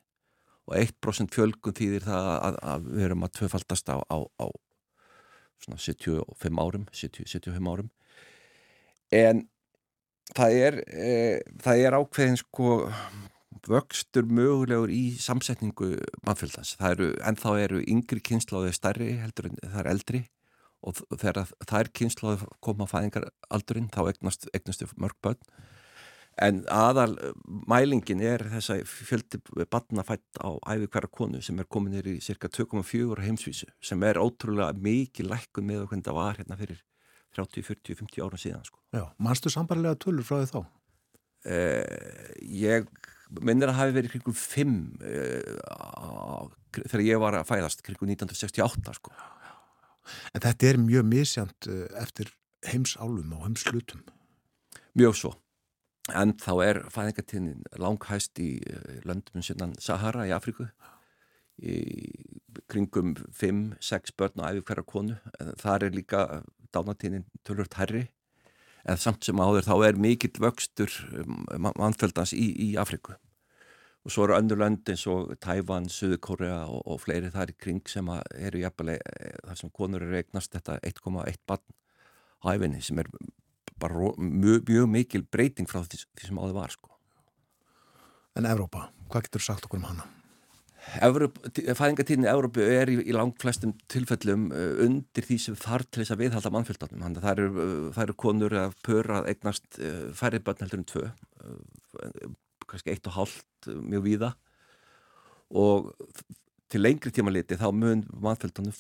[0.69, 4.47] og 1% fjölgun þýðir það að, að við erum að tvöfaldast á, á, á
[5.65, 7.89] 75 árum, 70, 75 árum.
[9.15, 9.47] En
[10.37, 11.09] það er, e,
[11.65, 12.77] það er ákveðin sko
[13.69, 16.77] vöxtur mögulegur í samsetningu mannfjöldans.
[16.81, 20.23] Það eru, en þá eru yngri kynsláði stærri heldur en það er eldri
[20.87, 25.41] og þegar það er kynsláði koma að fæðingaraldurinn þá egnast, egnastu mörg börn.
[26.39, 27.17] En aðal
[27.67, 29.41] mælingin er þess að fjöldi
[29.73, 34.05] barna fætt á æfi hverja konu sem er komin hér í cirka 2,4 heimsvísu sem
[34.07, 36.85] er ótrúlega mikið lækkun með hvernig það var hérna fyrir
[37.35, 38.79] 30, 40, 50 ára síðan sko.
[38.95, 40.61] Já, mannstu sambarlega tölur frá því þá?
[41.49, 42.31] Eh,
[42.63, 42.87] ég
[43.43, 44.79] minnir að hafi verið kringum 5
[45.11, 45.59] eh,
[46.79, 49.15] þegar ég var að fæðast kringum 1968 sko.
[50.35, 52.33] En þetta er mjög misjant eh, eftir
[52.67, 54.03] heimsálum og heimslutum?
[54.99, 55.33] Mjög svo.
[56.17, 60.69] En þá er fæðingatíðnin langhæst í eh, löndum sinnan Sahara í Afriku
[61.59, 61.79] í
[62.71, 65.17] kringum 5-6 börn og æfi hverja konu.
[65.59, 66.21] Það er líka
[66.75, 68.05] dánatíðnin tölvört herri
[68.89, 73.17] en samt sem áður þá er mikill vöxtur um, mannfjöldans í, í Afriku
[74.07, 77.83] og svo eru öndur lönd eins og Tævan, Suðukórea og, og fleiri þar í kring
[77.91, 79.03] sem eru jafnveg
[79.45, 81.77] þar sem konur eru eignast þetta 1,1 barn
[82.45, 83.11] á æfinni sem er
[83.79, 86.95] bara mjög, mjög mikil breyting frá því, því sem áður var sko.
[88.39, 90.07] En Evrópa, hvað getur sagt okkur um hana?
[90.89, 96.15] Fæðingatíðinni Európu er í, í langt flestum tilfellum uh, undir því sem þarf til þess
[96.15, 97.03] að viðhalda mannfjöldanum.
[97.05, 100.81] Þannig að það eru, uh, það eru konur að pöra eignast uh, færri börn heldur
[100.81, 101.05] en tvö,
[102.69, 104.33] kannski eitt og hálft mjög víða.
[105.57, 105.93] Og
[106.69, 108.75] til lengri tíma liti þá mun mannfjöldanum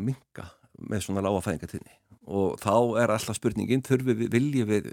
[0.00, 0.48] minga
[0.80, 4.86] með svona lága fæðingatíðinni og þá er alltaf spurningin, þurfum við, viljum við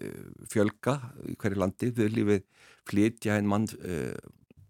[0.51, 0.97] fjölga
[1.32, 2.41] í hverju landi, viljum við
[2.89, 3.70] flytja einn mann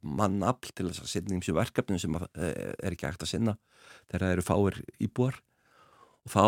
[0.02, 3.56] mannafl til þess að sinna ímsu verkefnum sem eh, er ekki hægt að sinna
[4.10, 5.38] þegar það eru fáir íbúar?
[6.26, 6.46] Og þá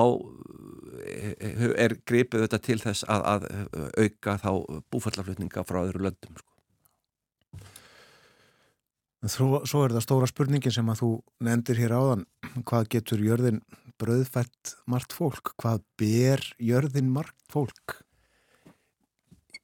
[1.06, 3.46] eh, er gripið þetta til þess að, að
[4.06, 4.50] auka þá
[4.94, 6.53] búfallaflutninga frá öðru löndum sko.
[9.24, 11.10] Svo, svo er það stóra spurningin sem að þú
[11.48, 12.26] nefndir hér áðan
[12.68, 13.62] hvað getur jörðin
[14.02, 15.54] bröðfætt margt fólk?
[15.62, 18.02] Hvað ber jörðin margt fólk?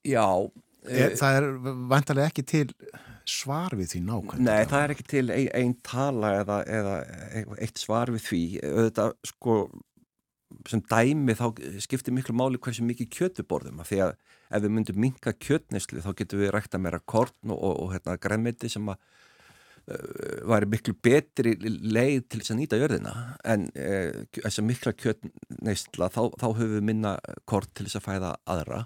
[0.07, 0.47] Já
[0.87, 1.49] er, Það er
[1.91, 2.67] vantarlega ekki til
[3.29, 4.45] svar við því nákvæmlega?
[4.47, 6.95] Nei, það er ekki til einn ein tala eða, eða
[7.59, 9.59] eitt svar við því auðvitað sko
[10.69, 11.45] sem dæmi þá
[11.83, 14.15] skiptir miklu máli hversu mikið kjötu borðum því að
[14.49, 18.17] ef við myndum minka kjötneslu þá getum við rækta meira korn og, og, og hérna,
[18.21, 18.97] gremmiti sem að
[20.49, 23.15] væri miklu betri leið til þess að nýta jörðina.
[23.47, 27.17] En uh, þess að mikla kjötnesla þá, þá höfum við minna
[27.49, 28.85] korn til þess að fæða aðra.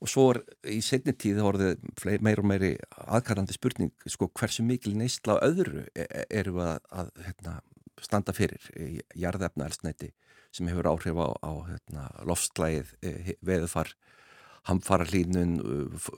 [0.00, 0.40] Og svo er
[0.72, 1.82] í setni tíð orðið
[2.24, 2.70] meir og meiri
[3.04, 7.56] aðkarrandi spurning sko hversu mikil neistla á öðru e, e, eru við að, að hérna,
[8.00, 10.08] standa fyrir í jarðefna elsneiti
[10.56, 13.92] sem hefur áhrif á, á hérna, loftslægið, e, veðufar
[14.68, 15.58] hamfara hlínun,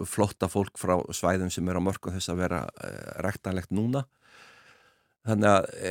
[0.09, 2.65] flotta fólk frá svæðum sem eru á mörgum þess að vera
[3.23, 4.07] rektanlegt núna
[5.23, 5.91] Þannig að, e,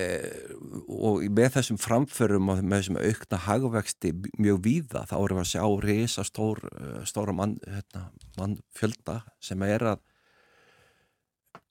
[0.91, 5.52] og með þessum framförum og með þessum aukna hagvexti mjög víða, þá erum við að
[5.54, 6.60] sjá reysa stór,
[7.08, 10.02] stóra mann, hérna, mann fjölda sem er að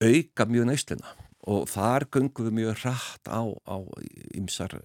[0.01, 1.12] auka mjög neysluna
[1.51, 3.76] og þar gungum við mjög rætt á, á,
[4.41, 4.78] ymsar,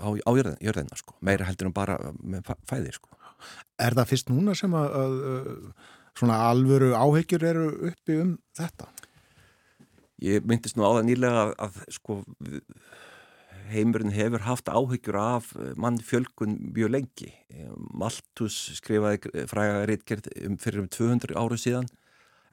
[0.00, 2.96] á, á jörðina, sko, meira heldur en bara með fæðir.
[2.96, 3.12] Sko.
[3.82, 5.86] Er það fyrst núna sem að, að
[6.18, 8.90] svona alvöru áhegjur eru uppi um þetta?
[10.22, 12.18] Ég myndist nú á það nýlega að, að sko,
[13.72, 15.48] heimurinn hefur haft áhyggjur af
[15.80, 17.30] mannfjölgun mjög lengi.
[17.90, 21.88] Malthus skrifaði fræga reitgerð um, fyrir um 200 áru síðan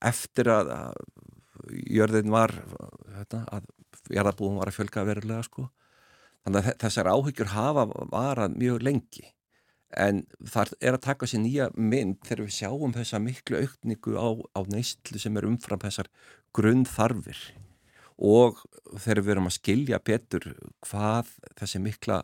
[0.05, 2.53] eftir að, að jörðin var,
[3.17, 3.67] hérna, að
[4.15, 5.67] jarðabúðum var að fjölga verulega sko.
[6.45, 9.27] Þannig að þessar áhyggjur hafa varað mjög lengi.
[9.97, 14.29] En það er að taka sér nýja mynd þegar við sjáum þessa miklu aukningu á,
[14.53, 16.11] á neistlu sem er umfram þessar
[16.53, 17.39] grunnþarfir
[18.19, 18.59] og
[18.99, 20.45] þegar við erum að skilja betur
[20.85, 22.23] hvað þessi mikla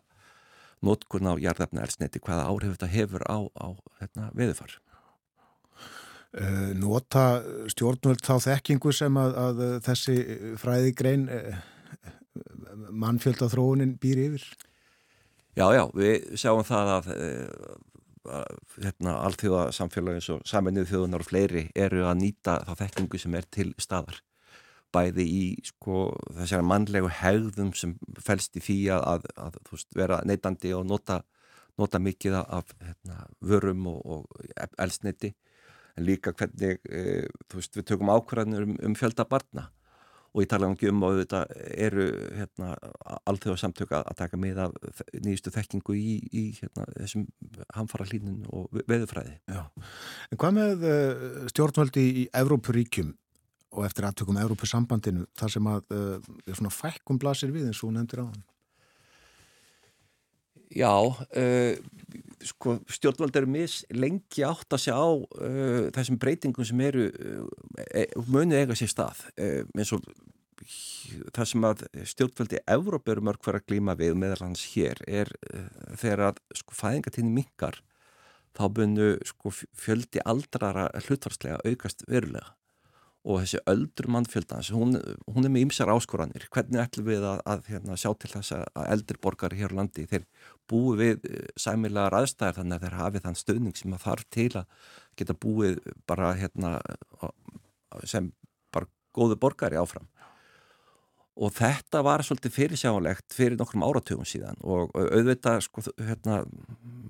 [0.86, 3.68] nótkurna á jarðafna elsniti, hvaða áhrif þetta hefur á, á
[4.02, 4.76] hérna, veðufar.
[6.36, 7.40] Uh, nota
[7.72, 10.16] stjórnvöld þá þekkingu sem að, að þessi
[10.60, 11.62] fræðigrein uh,
[12.92, 14.50] mannfjöldathróunin býr yfir?
[15.56, 17.06] Já, já, við sjáum það að
[18.82, 23.38] hérna, allþjóða samfélagi eins og saminnið þjóðunar og fleiri eru að nýta þá þekkingu sem
[23.38, 24.18] er til staðar.
[24.96, 30.74] Bæði í sko, þessari mannlegu hegðum sem fælst í að, að, að veist, vera neytandi
[30.76, 31.22] og nota,
[31.80, 35.34] nota mikið af hérna, vörum og, og elsneiti
[35.96, 39.70] en líka hvernig e, veist, við tökum ákvarðanir um, um fjölda barna
[40.36, 41.42] og ég tala um og þetta
[41.88, 42.06] eru
[42.36, 42.74] hérna,
[43.24, 44.74] allþjóða samtöka að taka með af
[45.24, 47.28] nýjustu þekkingu í, í hérna, þessum
[47.76, 49.38] hamfara hlínun og veðufræði.
[49.48, 49.62] Já.
[50.32, 53.14] En hvað með uh, stjórnvöldi í Evrópuríkjum
[53.76, 58.26] og eftir aðtökum Evrópusambandinu þar sem að uh, fækkum blasir við eins og nefndir á
[58.28, 58.44] hann?
[60.74, 61.74] Já, uh,
[62.46, 68.78] sko, stjórnvöld eru lengi átt að sjá uh, þessum breytingum sem eru uh, munið eiga
[68.78, 70.06] sér stað eins og
[71.36, 75.30] það sem að stjórnvöldi Evróp eru mörg fyrir að glíma við meðal hans hér er
[76.00, 77.82] þegar að sko fæðingatíðin mingar
[78.56, 82.56] þá bunu sko fjöldi aldrara hlutvarslega aukast verulega
[83.26, 86.46] og þessi öldru mannfjöldans, hún, hún er með ymsar áskoranir.
[86.54, 90.06] Hvernig ætlum við að, að hérna, sjá til þess að eldri borgari hér á landi,
[90.12, 90.28] þeir
[90.70, 94.50] búið við eh, sæmilagar aðstæðar þannig að þeir hafið þann stöðning sem að þarf til
[94.62, 96.76] að geta búið bara hérna,
[98.06, 98.30] sem
[98.76, 100.06] bara góðu borgari áfram.
[101.36, 106.44] Og þetta var svolítið fyrirsjánlegt fyrir nokkrum áratugum síðan og auðvitað sko, hérna,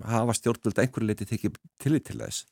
[0.08, 2.46] hafa stjórnvöld einhverju leiti tekið tillit til þess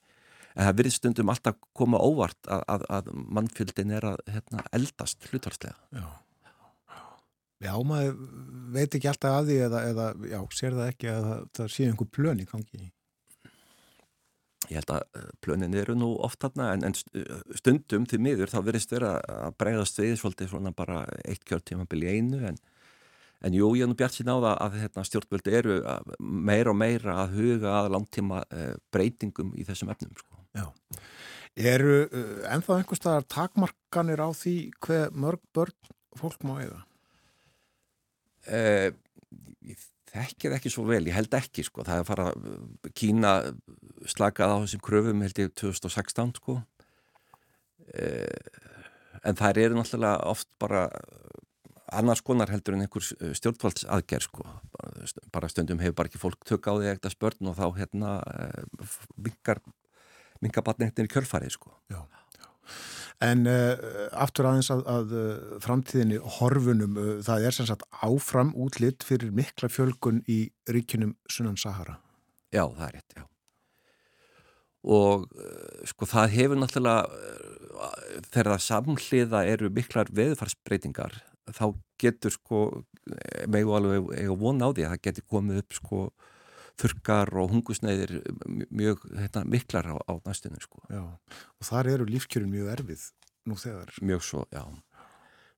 [0.55, 5.27] en það virðist stundum alltaf koma óvart að, að, að mannfjöldin er að hérna, eldast
[5.31, 6.07] hlutvarslega Já
[7.65, 8.19] Já, maður
[8.75, 12.11] veit ekki alltaf að því eða, eða já, sér það ekki að það, sé einhver
[12.13, 12.91] plön í gangi.
[14.65, 16.97] Ég held að eh, plönin eru nú oft þarna en, en
[17.57, 22.15] stundum því miður þá verðist vera að bregðast við svolítið svona bara eitt kjörtímabil í
[22.17, 22.61] einu en,
[23.45, 25.81] en jú, ég er nú bjart sín á það að hérna, stjórnvöldi eru
[26.21, 30.44] meira og meira að huga að langtíma uh, breytingum í þessum efnum sko.
[30.55, 30.67] Já.
[31.75, 36.83] Eru uh, ennþá einhverstaðar takmarkanir á því hver mörg börn fólk má eiga?
[38.45, 38.91] Uh,
[39.65, 39.83] ég
[40.15, 43.33] þekkið ekki svo vel, ég held ekki sko, það er að fara Kína
[44.11, 46.59] slakað á þessum kröfum held ég 2016 sko
[47.99, 48.29] eh,
[49.25, 50.87] en það eru náttúrulega oft bara
[51.95, 53.05] annars konar heldur en einhver
[53.39, 54.47] stjórnvaldsaðgerð sko,
[55.35, 58.15] bara stundum hefur bara ekki fólk tök á því ekkert spörn og þá hérna
[59.19, 59.63] mingar
[60.45, 62.05] mingar batningtin í kjölfarið sko Já
[63.23, 63.75] En uh,
[64.19, 65.29] aftur aðeins að, að uh,
[65.63, 71.59] framtíðinni horfunum, uh, það er sem sagt áfram útlitt fyrir mikla fjölgun í ríkinum Sunan
[71.61, 72.01] Sahara.
[72.55, 73.25] Já, það er rétt, já.
[74.85, 75.23] Og
[75.89, 77.07] sko það hefur náttúrulega,
[78.27, 81.17] þegar það samhliða eru miklar veðfarsbreytingar,
[81.57, 81.65] þá
[82.03, 82.61] getur sko,
[83.49, 86.03] megu alveg eiga vona á því að það getur komið upp sko
[86.81, 88.17] þurkar og hungusneiðir
[88.75, 90.83] mjög hérna, miklar á, á næstunum sko.
[90.91, 93.07] Já, og þar eru lífkjörun mjög erfið
[93.49, 93.95] nú þegar.
[94.03, 94.65] Mjög svo, já.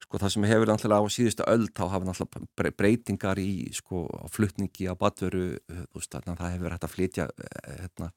[0.04, 4.28] Sko það sem hefur náttúrulega á síðustu öll þá hafa náttúrulega breytingar í sko á
[4.30, 8.10] flutningi á badveru þú veist þannig að það hefur hægt að flytja eh, hérna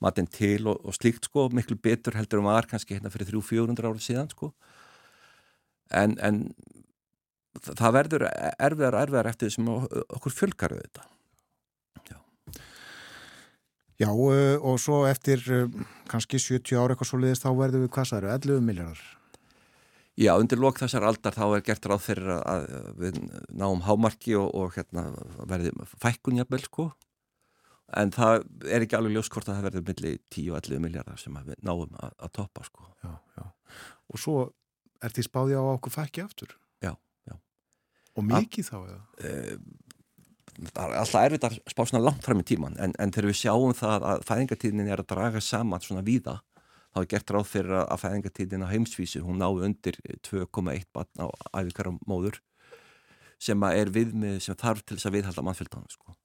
[0.00, 3.90] matinn til og, og slíkt sko miklu betur heldur um var kannski hérna fyrir 300-400
[3.90, 4.50] árið síðan sko
[6.00, 6.42] en, en
[7.60, 11.08] það verður erfiðar erfiðar eftir þessum okkur fjölkarðu þetta
[14.00, 17.92] Já eh, og svo eftir eh, kannski 70 ára eitthvað svo liðist þá verður við
[17.96, 19.02] hvað það eru, 11 miljardar.
[20.20, 22.64] Já, undir lok þessar aldar þá er gert ráð fyrir að
[23.00, 23.20] við
[23.56, 25.06] náum hámarki og, og hérna
[25.48, 25.72] verði
[26.02, 26.90] fækkunjabel sko
[27.98, 31.96] en það er ekki alveg ljóskort að það verður millir 10-11 miljardar sem við náum
[31.98, 32.88] að, að toppa sko.
[33.02, 33.46] Já, já.
[34.10, 34.36] Og svo
[35.02, 36.54] er því spáði á okkur fækki aftur?
[36.84, 36.92] Já,
[37.28, 37.36] já.
[38.14, 39.00] Og mikið A þá eða?
[39.24, 39.32] E
[40.68, 43.40] það er alltaf erfitt að spá svona langt fram í tíman en, en þegar við
[43.40, 46.40] sjáum það að fæðingatíðin er að draga saman svona víða
[46.90, 51.26] þá er gert ráð fyrir að fæðingatíðin á heimsvísu, hún náðu undir 2,1 batn á
[51.60, 52.40] æfikarum móður
[53.40, 56.16] sem er viðmið sem þarf til þess að viðhalda mannfjöldan sko.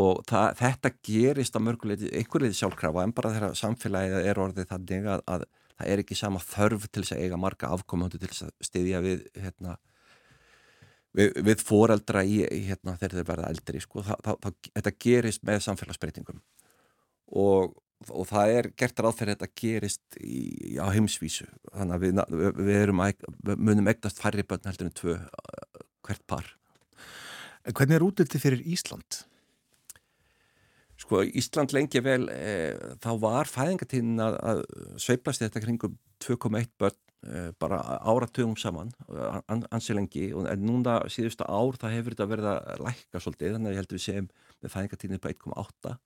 [0.00, 5.08] og það, þetta gerist á mörguleiti, einhverleiti sjálfkrafa en bara þegar samfélagið er orðið þannig
[5.16, 5.46] að, að
[5.80, 9.00] það er ekki sama þörf til þess að eiga marga afkomandu til þess að styðja
[9.06, 9.78] við hérna
[11.16, 15.46] við, við foreldra í, hérna, þegar þeir verða eldri sko, það, það, það, þetta gerist
[15.46, 16.42] með samfélagsbreytingum.
[17.40, 17.74] Og,
[18.10, 21.48] og það er gert ráð fyrir þetta gerist í, á heimsvísu.
[21.72, 22.22] Þannig að við,
[22.60, 23.04] við, erum,
[23.50, 25.18] við munum eignast færri börn heldur en tvö
[26.06, 26.54] hvert par.
[27.68, 29.24] Hvernig er útliti fyrir Ísland?
[31.00, 34.62] Sko Ísland lengi vel e, þá var fæðingatíðin að, að
[35.00, 36.98] sveiplast þetta kringum 2,1 börn
[37.60, 38.92] bara áratugum saman
[39.68, 40.30] ansi lengi.
[40.32, 43.90] En núna síðustu ár það hefur þetta verið að lækka svolítið þannig að ég held
[43.90, 45.98] að við séum með fæðingartíðinu på 1,8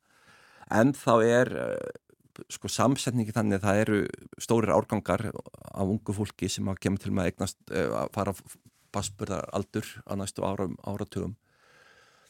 [0.72, 4.00] en þá er eh, sko samsetningi þannig að það eru
[4.42, 8.34] stórir árgangar af ungu fólki sem að kemur til með að eignast eh, að fara
[8.94, 11.34] passburðar aldur á næstu áratugum.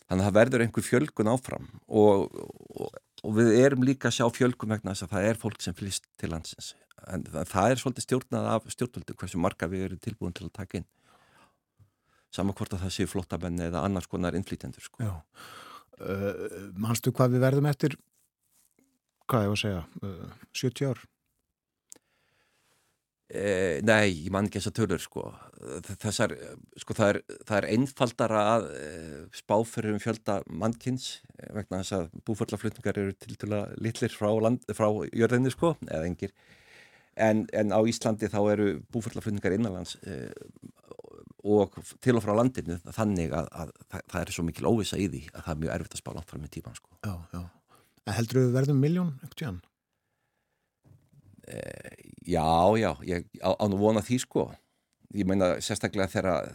[0.05, 2.35] Þannig að það verður einhver fjölgun áfram og,
[2.77, 5.77] og, og við erum líka að sjá fjölgun vegna þess að það er fólk sem
[5.77, 6.75] flýst til landsins.
[7.11, 10.81] En það er svolítið stjórnað af stjórnvöldu hversu marga við erum tilbúin til að taka
[10.81, 10.89] inn.
[12.35, 15.05] Saman hvort að það séu flottamenni eða annars konar innflýtjendur sko.
[16.01, 17.97] uh, Manstu hvað við verðum eftir?
[19.31, 19.85] Hvað ég var að segja?
[20.03, 21.05] Uh, 70 ár?
[23.33, 25.23] Eh, nei, ég man ekki þess að tölur sko.
[26.03, 26.35] Þessar,
[26.83, 27.19] sko það er,
[27.49, 31.23] það er einfaldara að eh, spá fyrir um fjölda mannkins
[31.57, 36.37] vegna þess að búförlaflutningar eru til að litlir frá, land, frá jörðinni sko, eða engir
[37.17, 40.33] en, en á Íslandi þá eru búfellaflutningar innanlands eh,
[41.45, 45.09] og til og frá landinu þannig að, að, að það er svo mikil óvisa í
[45.13, 46.97] því að það er mjög erfitt að spá langt fram í tíman sko.
[47.05, 47.43] Já, já.
[48.15, 49.61] Heldur þú verðum miljón ekkert í hann?
[51.49, 52.47] Eh, já,
[52.81, 54.49] já, ég án og vona því sko.
[55.15, 56.49] Ég meina sérstaklega þegar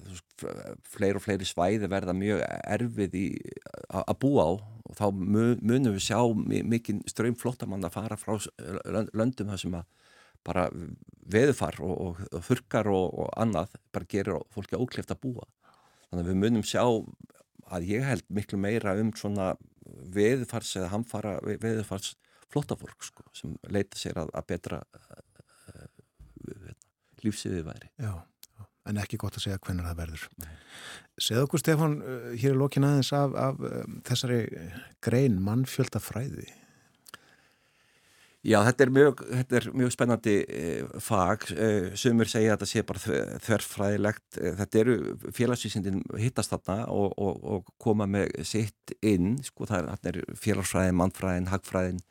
[0.89, 3.27] fleiri og fleiri svæði verða mjög erfið í,
[3.87, 4.51] að búa á
[4.89, 8.35] og þá munum við sjá mikið ströym flottamann að fara frá
[9.13, 9.85] löndum þar sem að
[10.43, 10.65] bara
[11.29, 15.47] veðufar og, og, og þurkar og, og annað bara gerir fólki ókleft að búa
[16.09, 16.83] þannig að við munum sjá
[17.69, 19.51] að ég held miklu meira um svona
[20.15, 22.15] veðufars eða hamfara veðufars
[22.53, 25.21] flottafólk sko, sem leita sér að, að betra uh,
[25.73, 26.69] uh,
[27.23, 27.91] lífsviði væri.
[28.01, 28.13] Já,
[28.89, 30.29] en ekki gott að segja hvernig það verður.
[31.19, 34.41] Segð okkur Stefan uh, hér er lókin aðeins af, af um, þessari
[35.05, 36.49] grein mannfjöldafræði.
[38.39, 42.67] Já, þetta er mjög, þetta er mjög spennandi eh, fag, eh, sumur segja að þetta
[42.71, 43.01] sé bara
[43.43, 44.93] þverfræðilegt, eh, þetta eru
[45.35, 50.95] félagsvísindin hittast þarna og, og, og koma með sitt inn, sko það er, er félagsfræðin,
[51.01, 52.07] mannfræðin, hagfræðin eh,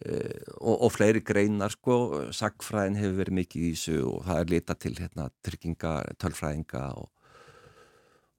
[0.00, 1.96] og, og fleiri greinar, sko,
[2.34, 7.10] sagfræðin hefur verið mikið í þessu og það er lita til hérna trygginga, tölfræðinga og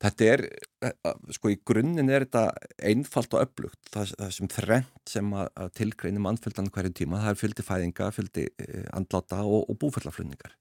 [0.03, 0.41] Þetta er,
[0.83, 2.49] eh, sko í grunninn er þetta
[2.89, 7.31] einfalt og upplugt, það, það sem þrengt sem að, að tilgreini mannfjöldan hverju tíma, það
[7.31, 10.57] er fylgdi fæðinga, fylgdi eh, andláta og, og búfellaflunningar.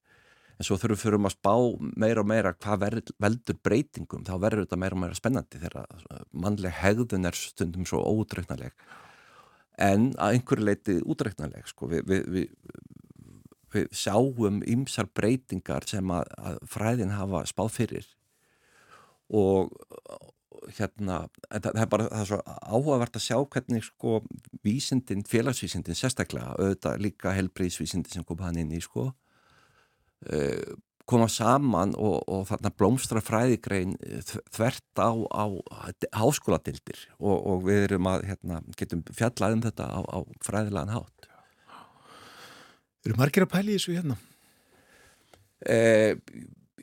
[0.60, 1.54] En svo þurfum við að spá
[1.98, 5.90] meira og meira hvað ver, veldur breytingum, þá verður þetta meira og meira spennandi þegar
[6.44, 8.76] mannleg hegðun er stundum svo ódreiknarleg.
[9.82, 12.74] En að einhverju leiti údreiknarleg, sko, við, við, við,
[13.74, 18.10] við sjáum ymsar breytingar sem að, að fræðin hafa spáð fyrir
[19.32, 19.72] og
[20.76, 24.20] hérna, það er bara það er svo áhugavert að sjá hvernig sko
[24.64, 30.74] vísindin, félagsvísindin sérstaklega, auðvitað líka helbriðsvísindin sem kom hann inn í sko uh,
[31.08, 33.96] koma saman og, og þarna blómstra fræðigrein
[34.54, 35.44] þvert á, á
[36.16, 41.28] háskóladildir og, og við erum að hérna, getum fjallað um þetta á, á fræðilegan hátt
[43.02, 44.16] Eru margir að pæli þessu hérna?
[45.66, 46.14] Eh,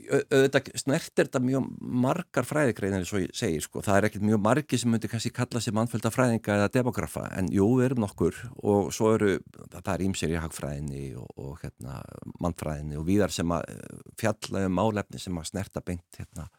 [0.09, 4.41] auðvitað snertir þetta mjög margar fræðigreinir eins og ég segir sko, það er ekkert mjög
[4.45, 8.37] margi sem myndir kannski kalla sér mannfölda fræðinga eða demografa en jú, við erum nokkur
[8.63, 9.31] og svo eru,
[9.75, 11.99] það er ímsér í hagfræðinni og, og hérna,
[12.43, 16.49] mannfræðinni og viðar sem að eh, fjalla um álefni sem að snerta beint hérna,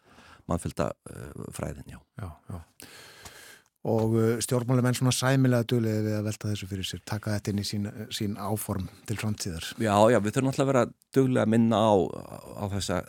[0.50, 2.00] mannfölda uh, fræðin, já.
[2.18, 2.60] Já, já
[3.88, 7.62] og uh, stjórnmálumenn svona sæmilega döliði við að velta þessu fyrir sér, taka þetta inn
[7.62, 9.70] í sín, sín áform til framtíðar.
[9.80, 10.84] Já, já, við þurfum alltaf að vera
[11.16, 11.92] döliði að minna á,
[12.60, 13.00] á þessa,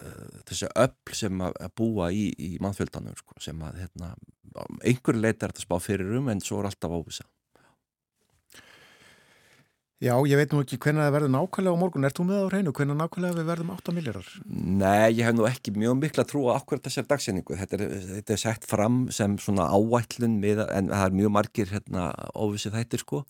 [0.47, 4.13] þessa öll sem að búa í, í mannfjöldanum, sko, sem að hérna,
[4.79, 7.27] einhver leit er þetta spá fyrir um en svo er alltaf óvisa.
[10.01, 12.05] Já, ég veit nú ekki hvernig það verður nákvæmlega á morgun.
[12.07, 12.71] Er þú með á hreinu?
[12.73, 14.29] Hvernig nákvæmlega við verðum 8 miljórar?
[14.49, 17.57] Nei, ég hef nú ekki mjög miklu að trúa okkur þessar dagsendingu.
[17.59, 21.69] Þetta er, þetta er sett fram sem svona áætlun með, en það er mjög margir
[21.75, 23.21] hérna óvissið þættir sko.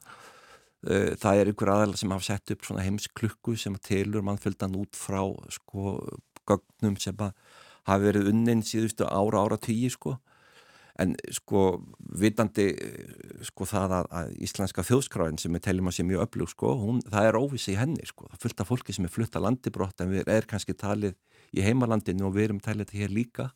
[1.26, 5.19] Það er ykkur aðal sem hafa sett upp svona heimsklukku sem tilur mannfjöldan út frá
[5.51, 5.99] sko
[6.47, 10.22] gögnum sem hafa verið unnin síðustu ára, ára tíu sko
[11.00, 11.62] en sko
[12.20, 12.68] vitandi
[13.48, 17.02] sko það að, að íslenska þjóðskráin sem við teljum að sé mjög öflug sko, hún,
[17.08, 20.32] það er óvissi í henni sko, það fylgta fólki sem er flutta landibrott en við
[20.32, 21.18] er kannski talið
[21.56, 23.52] í heimalandinu og við erum talið þetta hér líka.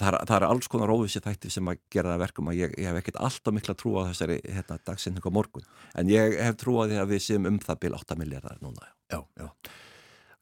[0.00, 2.88] Það það er alls konar óvissi þætti sem að gera það verkum að ég, ég
[2.88, 5.66] hef ekkert alltaf mikla trú á þessari hérna, dagsendingu á morgun.
[6.00, 8.88] En ég hef trú á því að við séum um það byrja 8 miljardar núna
[9.10, 9.50] Já, já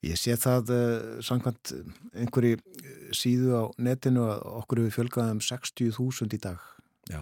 [0.07, 1.73] Ég sé það uh, samkvæmt
[2.15, 6.63] einhverju eh, síðu á netinu að okkur hefur fjölgað um 60.000 í dag.
[7.11, 7.21] Já.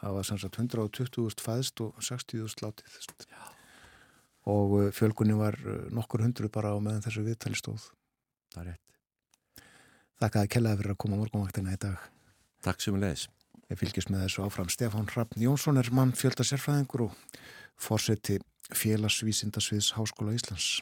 [0.00, 2.98] Það var sannsagt 120.000 fæðst og 60.000 látið.
[3.28, 3.42] Já.
[4.48, 5.58] Og fjölgunni var
[5.92, 7.90] nokkur hundru bara á meðan þessu viðtali stóð.
[8.54, 9.64] Það er rétt.
[10.18, 12.06] Þakkaði kellaði fyrir að koma morgunvaktina í dag.
[12.64, 13.26] Takk sem við leiðis.
[13.68, 14.70] Ég fylgist með þessu áfram.
[14.72, 17.18] Stefán Rappn Jónsson er mann fjölda sérfræðingur og
[17.78, 18.38] fórseti
[18.72, 20.78] félagsvísindasviðs Háskóla Íslands.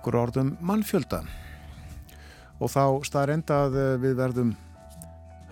[0.00, 1.18] Nokkur orðum mannfjölda
[2.56, 4.52] og þá staðar að eh, við verðum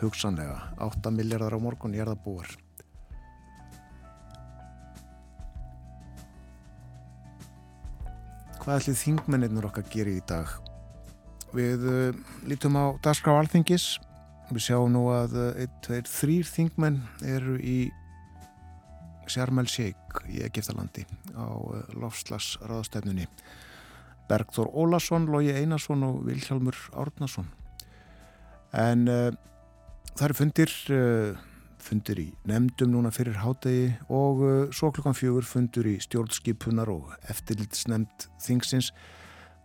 [0.01, 2.49] hugsanlega 8 miljardar á morgun í erðabúar.
[8.63, 10.49] Hvað ætlið þingmennir okkar gerir í dag?
[11.53, 12.17] Við uh,
[12.49, 13.99] lítum á Darskrá Alþingis.
[14.49, 17.01] Við sjáum nú að uh, ein, tveir, þrýr þingmenn
[17.37, 17.79] eru í
[19.29, 21.05] Sjarmel Sheik í Egiptalandi
[21.37, 23.29] á uh, lofslagsraðstæfnunni
[24.29, 27.49] Bergþór Ólason, Lógi Einarsson og Vilhjálmur Árnason.
[28.77, 29.31] En uh,
[30.15, 31.39] það eru fundir, uh,
[31.81, 37.15] fundir í nefndum núna fyrir hádegi og uh, svo klukkan fjögur fundur í stjórnskipunar og
[37.33, 38.93] eftirlitsnefnd þingsins.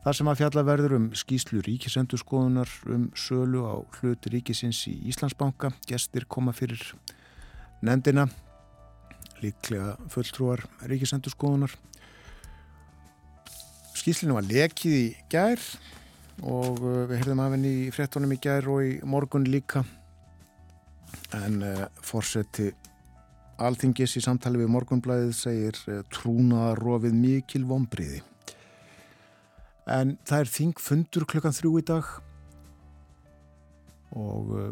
[0.03, 5.71] Það sem að fjalla verður um skýslu ríkisendurskoðunar um sölu á hluti ríkisins í Íslandsbanka.
[5.87, 6.81] Gestir koma fyrir
[7.83, 8.27] nefndina,
[9.39, 11.71] líklega fulltrúar ríkisendurskoðunar.
[14.03, 15.61] Skýslinu var lekið í gær
[16.43, 19.85] og uh, við heyrðum af henni í frettunum í gær og í morgun líka.
[21.39, 22.73] En uh, fórseti
[23.63, 28.19] alþingis í samtali við morgunblæðið segir uh, trúnaðarofið mikil vonbriði
[29.89, 32.11] en það er þingfundur klukkan þrjú í dag
[34.15, 34.69] og uh,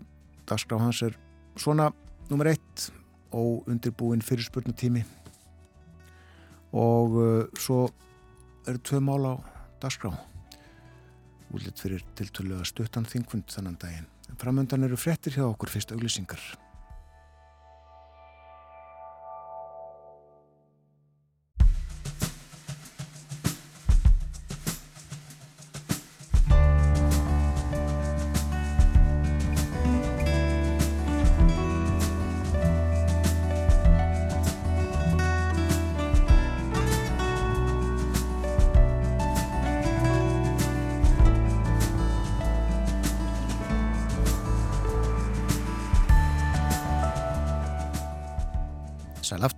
[0.48, 1.18] dagskraf hans er
[1.60, 1.90] svona
[2.30, 2.88] nummer eitt
[3.36, 5.04] og undirbúin fyrirspurnutími
[6.76, 7.86] og uh, svo
[8.68, 9.34] eru tvö mál á
[9.82, 10.12] dagskrá
[11.52, 14.08] útlitt fyrir tiltölulega stuttan þingfund þannan daginn.
[14.40, 16.40] Framöndan eru frettir hjá okkur fyrst auglýsingar.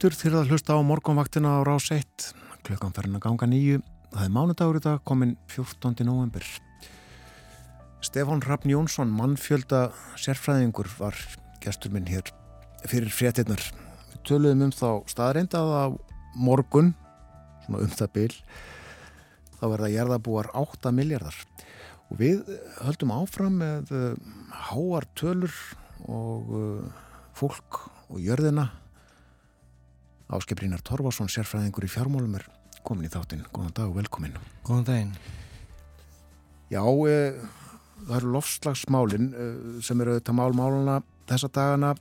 [0.04, 2.34] Aftur til að hlusta á morgunvaktina á rás 1,
[2.68, 3.78] klukkan farin að ganga nýju.
[4.12, 6.04] Það er mánudagur í dag, komin 14.
[6.04, 6.44] november.
[8.04, 11.16] Stefán Raffn Jónsson, mannfjölda sérfræðingur, var
[11.64, 12.34] gestur minn hér
[12.84, 13.64] fyrir fréttinnar.
[14.12, 15.96] Við töluðum um þá staðreind að
[16.36, 16.92] morgun,
[17.64, 18.28] svona um það byl,
[19.56, 21.42] þá verða gerðabúar 8 miljardar.
[22.12, 22.44] Og við
[22.84, 24.14] höldum áfram með uh,
[24.68, 25.56] háar tölur
[26.12, 27.04] og uh,
[27.40, 28.74] fólk og jörðina
[30.32, 32.46] Áskiprínar Torfarsson, sérfræðingur í fjármálum er
[32.88, 33.44] komin í þáttinn.
[33.54, 34.38] Góðan dag og velkomin.
[34.64, 35.14] Góðan daginn.
[36.72, 37.18] Já, e,
[38.08, 39.48] það eru lofslagsmálin e,
[39.86, 41.00] sem eru þetta málmáluna
[41.30, 41.94] þessa dagana.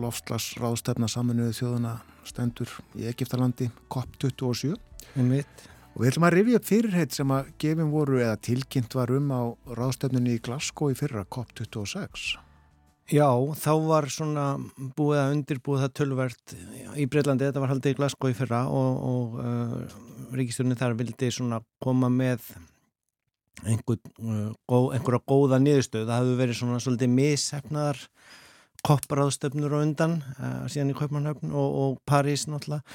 [0.00, 1.96] Lofslagsráðstefna saminuðu þjóðuna
[2.28, 4.76] stendur í Egiptalandi, COP27.
[5.18, 5.66] Um mitt.
[5.94, 9.32] Og við ætlum að rifja upp fyrirheit sem að gefin voru eða tilkynnt var um
[9.34, 9.42] á
[9.74, 12.36] ráðstefnunni í Glasgow í fyrra COP26.
[13.10, 13.26] Já,
[13.58, 14.44] þá var svona
[14.94, 16.52] búið að undirbúið það tölvert
[16.94, 19.96] í Breitlandi, þetta var haldið í Glasgow í fyrra og, og uh,
[20.38, 22.44] ríkistjórnir þar vildi svona koma með
[23.66, 26.04] einhver, uh, góð, einhverja góða niðurstöð.
[26.06, 28.04] Það hefur verið svona svolítið missefnaðar
[28.86, 32.86] kopparáðstöfnur og undan uh, síðan í Kaupmannhöfn og, og París náttúrulega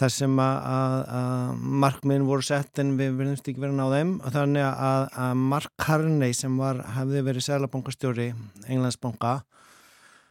[0.00, 4.34] þar sem að, markmiðin voru sett en við verðumst ekki verið að ná þeim og
[4.38, 8.28] þannig að, að Mark Carney sem var, hefði verið sælabankastjóri
[8.64, 9.36] Englandsbanka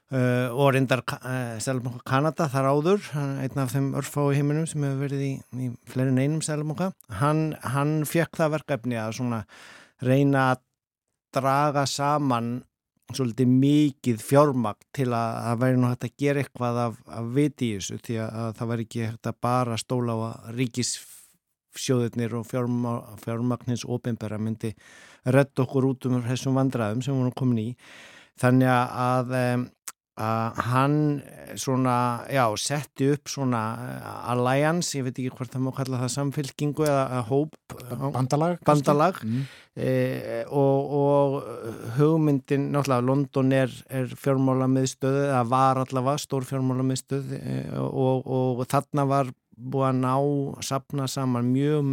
[0.08, 3.10] Uh, og reyndar uh, Sælabanka Kanada þar áður,
[3.43, 7.99] einn af þeim örfái heiminum sem hefur verið í, í fleirin einum Sælabanka, hann, hann
[8.08, 9.41] fekk það verkefni að svona
[10.08, 10.64] reyna að
[11.36, 12.53] draga saman
[13.12, 17.68] svolítið mikið fjármakt til að það væri nú hægt að gera eitthvað af, af viti
[17.68, 22.36] í þessu því að, að það væri ekki hægt að bara stóla á að ríkissjóðirnir
[22.39, 22.51] og
[23.24, 24.72] fjármagnins ofinbæra myndi
[25.28, 27.72] redd okkur út um þessum vandraðum sem erum komin í.
[28.38, 29.68] Þannig að um,
[30.18, 30.95] að hann
[31.61, 33.61] svona, já, setti upp svona
[34.32, 37.76] alliance, ég veit ekki hvort það má kalla það samfélkingu eða hóp
[38.15, 39.20] bandalag, bandalag.
[39.24, 39.43] Mm.
[39.78, 39.91] E,
[40.49, 41.36] og, og
[41.99, 48.26] hugmyndin, náttúrulega London er, er fjármála miðstöð eða var allavega stór fjármála miðstöð e, og,
[48.26, 51.86] og þarna var búið að ná sapna saman mjög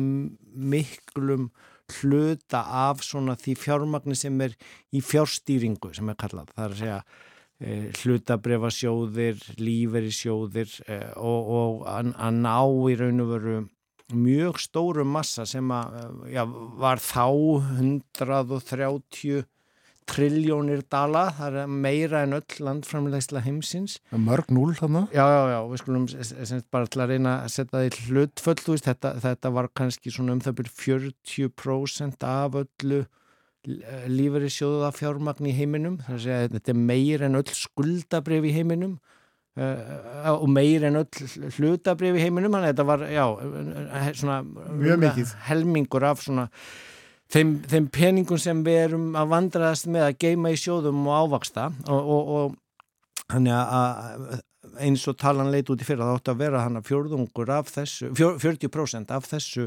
[0.73, 1.51] miklum
[1.99, 4.57] hluta af svona því fjármagni sem er
[4.97, 7.24] í fjárstýringu sem er kallað, það er að segja Eh,
[7.63, 12.59] hlutabrefasjóðir, líferisjóðir eh, og, og að, að ná
[12.91, 13.57] í raun og veru
[14.15, 16.45] mjög stóru massa sem að, eh, já,
[16.81, 17.27] var þá
[17.81, 19.45] 130
[20.05, 23.97] triljónir dala, það er meira en öll landframlegsla heimsins.
[24.13, 25.09] Mörg núl þannig?
[25.17, 26.05] Já, já, já, við skulum
[26.75, 30.43] bara til að reyna að setja það í hlutföll, þetta, þetta var kannski svona um
[30.45, 33.01] það byrjum 40% af öllu
[33.65, 38.97] lífari sjóða fjármagn í heiminum þannig að þetta er meir en öll skuldabrif í heiminum
[39.57, 43.25] uh, og meir en öll hlutabrif í heiminum þannig að þetta var já,
[44.21, 44.41] svona
[45.49, 46.49] helmingur af svona
[47.33, 51.71] þeim, þeim peningum sem við erum að vandraðast með að geima í sjóðum og ávaksta
[51.89, 52.61] og, og, og
[53.33, 54.43] Þannig að
[54.81, 57.71] eins og talan leit út í fyrra þá ætti að vera hann að fjörðungur af
[57.73, 59.67] þessu, fjör, 40% af þessu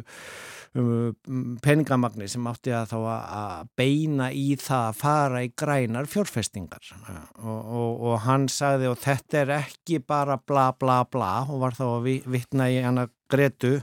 [0.77, 6.91] um, peningamagni sem átti að þá að beina í það að fara í grænar fjórfestingar
[6.97, 11.77] og, og, og hann sagði og þetta er ekki bara bla bla bla og var
[11.77, 13.77] þá að vittna í hann að Gretu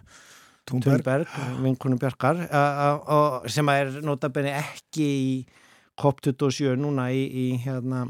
[0.65, 1.29] Thunberg,
[1.61, 2.39] vinkunum Björkar
[3.53, 5.33] sem er notabene ekki í
[6.01, 8.07] COP27 núna í, í hérna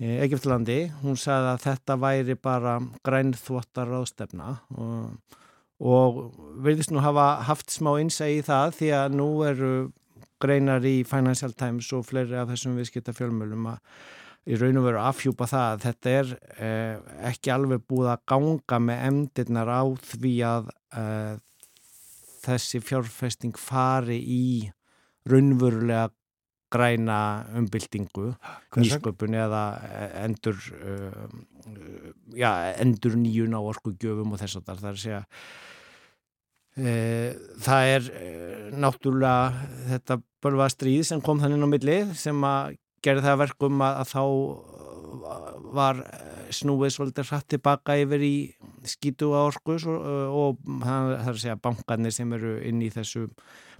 [0.00, 5.36] Egiptlandi, hún sagði að þetta væri bara grænþvottar ráðstefna og,
[5.78, 6.22] og
[6.64, 9.74] verðist nú hafa haft smá innsæði í það því að nú eru
[10.42, 13.78] greinar í Financial Times og fleiri af þessum viðskipta fjölmjölum að
[14.50, 16.94] í raun og veru afhjúpa það að þetta er eh,
[17.30, 21.34] ekki alveg búið að ganga með emdirnar á því að eh,
[22.42, 24.46] þessi fjárfesting fari í
[25.30, 26.10] raunverulega
[26.72, 27.18] græna
[27.58, 28.32] umbyltingu,
[28.78, 29.62] nýsköpun eða
[30.22, 31.26] endur, uh,
[32.36, 32.50] já,
[32.82, 35.22] endur nýjun á orkugjöfum og þess að það er að segja
[36.82, 37.30] uh,
[37.68, 43.26] það er uh, náttúrulega þetta börfa stríð sem kom þannig á milli sem að gerði
[43.28, 44.22] það verkum að, að þá
[45.72, 46.00] var
[46.52, 48.36] snúið svolítið hratt tilbaka yfir í
[48.88, 53.28] skítu á orkus og, og það er að segja bankarnir sem eru inn í þessu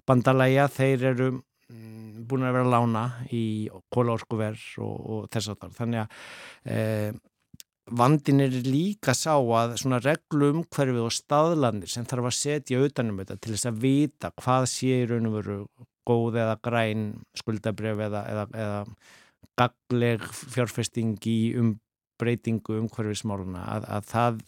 [0.08, 1.30] bandalæja, þeir eru
[2.28, 3.04] búin að vera að lána
[3.34, 3.44] í
[3.92, 6.16] kólaorkuverð og, og þess að það þannig að
[6.74, 7.20] eh,
[7.90, 13.18] vandin er líka sá að svona reglum hverfið og staðlandir sem þarf að setja utanum
[13.22, 15.58] þetta til þess að vita hvað sé í raun og veru
[16.08, 17.08] góð eða græn
[17.38, 18.80] skuldabref eða, eða, eða
[19.58, 24.40] gagleg fjárfesting í umbreytingu um hverfismáluna að, að það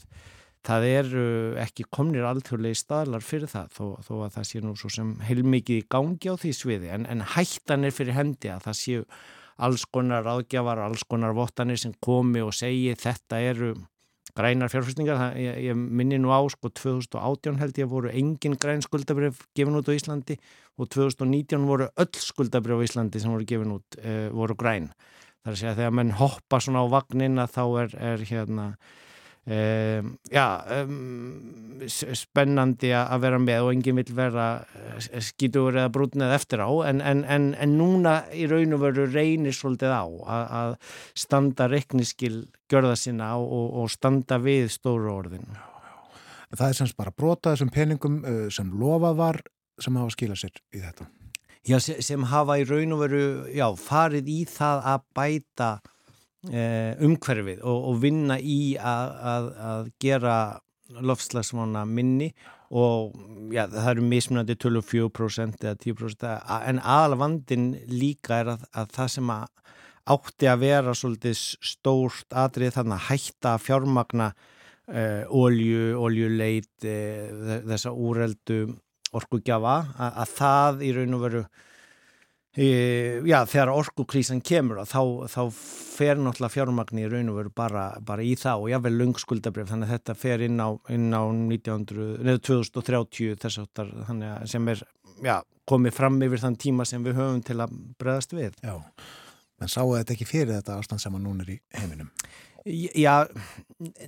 [0.64, 1.24] það eru
[1.60, 5.82] ekki komnir alþjóðlega staðlar fyrir það þó, þó að það sé nú svo sem heilmikið
[5.82, 9.08] í gangi á því sviði en, en hættan er fyrir hendi að það séu
[9.64, 13.74] alls konar ágjafar, alls konar vottanir sem komi og segi þetta eru
[14.34, 19.44] grænar fjárfæstingar, ég, ég minni nú á sko 2018 held ég voru engin græn skuldabrif
[19.54, 20.40] gefin út á Íslandi
[20.80, 24.90] og 2019 voru öll skuldabrif á Íslandi sem voru gefin út uh, voru græn.
[25.44, 28.26] Það er að segja að þegar menn hoppa svona á vagnin að þá er, er
[28.32, 28.66] hérna
[29.44, 36.32] Um, já, um, spennandi að vera með og enginn vil vera eh, skítur eða brúnið
[36.32, 40.46] eftir á en, en, en, en núna í raun og veru reynir svolítið á að,
[40.48, 40.72] að
[41.26, 45.44] standa rekniskil gjörða sinna og, og standa við stóru orðin.
[46.54, 49.42] Það er semst bara brota þessum peningum uh, sem lofað var
[49.76, 51.10] sem hafa skilað sér í þetta.
[51.68, 55.93] Já, sem, sem hafa í raun og veru já, farið í það að bæta Eh,
[56.44, 60.36] umhverfið og, og vinna í að, að, að gera
[61.00, 62.28] lofslagsmána minni
[62.74, 63.14] og
[63.54, 66.26] já, það eru mismunandi 24% eða 10%
[66.68, 69.30] en aðalvandin líka er að, að það sem
[70.14, 74.30] átti að vera svolítið stórt atrið þannig að hætta fjármagna
[74.92, 78.66] eh, olju, oljuleit eh, þessa úreldu
[79.14, 79.76] orkugjafa
[80.10, 81.44] að það í raun og veru
[82.54, 88.22] Já, þegar orkukrísan kemur þá, þá fer náttúrulega fjármagn í raun og veru bara, bara
[88.22, 92.42] í það og jável lungskuldabrif þannig að þetta fer inn á, inn á 1900, neðu
[92.50, 93.90] 2030 þess aftar
[94.50, 94.84] sem er
[95.24, 95.36] já,
[95.66, 98.54] komið fram yfir þann tíma sem við höfum til að bregðast við.
[98.62, 98.78] Já,
[99.58, 102.10] en sáu þetta ekki fyrir þetta ástand sem að núna er í heiminum?
[102.64, 103.26] Já,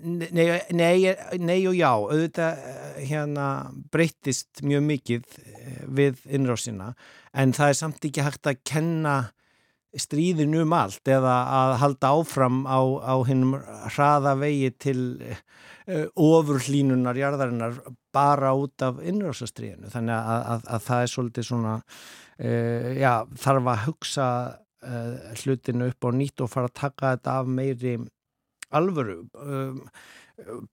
[0.01, 0.95] nei, nei,
[1.37, 3.49] nei og já, auðvitað eh, hérna
[3.93, 6.95] breytist mjög mikið eh, við innrásina.
[7.37, 9.17] En það er samt ekki hægt að kenna
[10.01, 13.57] stríðin um allt eða að halda áfram á, á hinnum
[13.93, 17.79] hraða vegi til uh, ofurlínunar jarðarinnar
[18.15, 23.13] bara út af innrásastriðinu þannig að, að, að það er svolítið svona uh, já,
[23.47, 24.29] þarf að hugsa
[24.85, 27.97] uh, hlutinu upp á nýtt og fara að taka þetta af meiri
[28.77, 29.19] alvöru.
[29.41, 29.83] Um,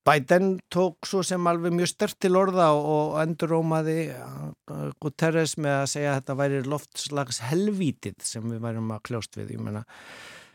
[0.04, 5.78] Biden tók svo sem alveg mjög stert til orða og endur rómaði uh, Guterres með
[5.78, 9.86] að segja að þetta væri loftslags helvítið sem við værum að kljóst við, ég menna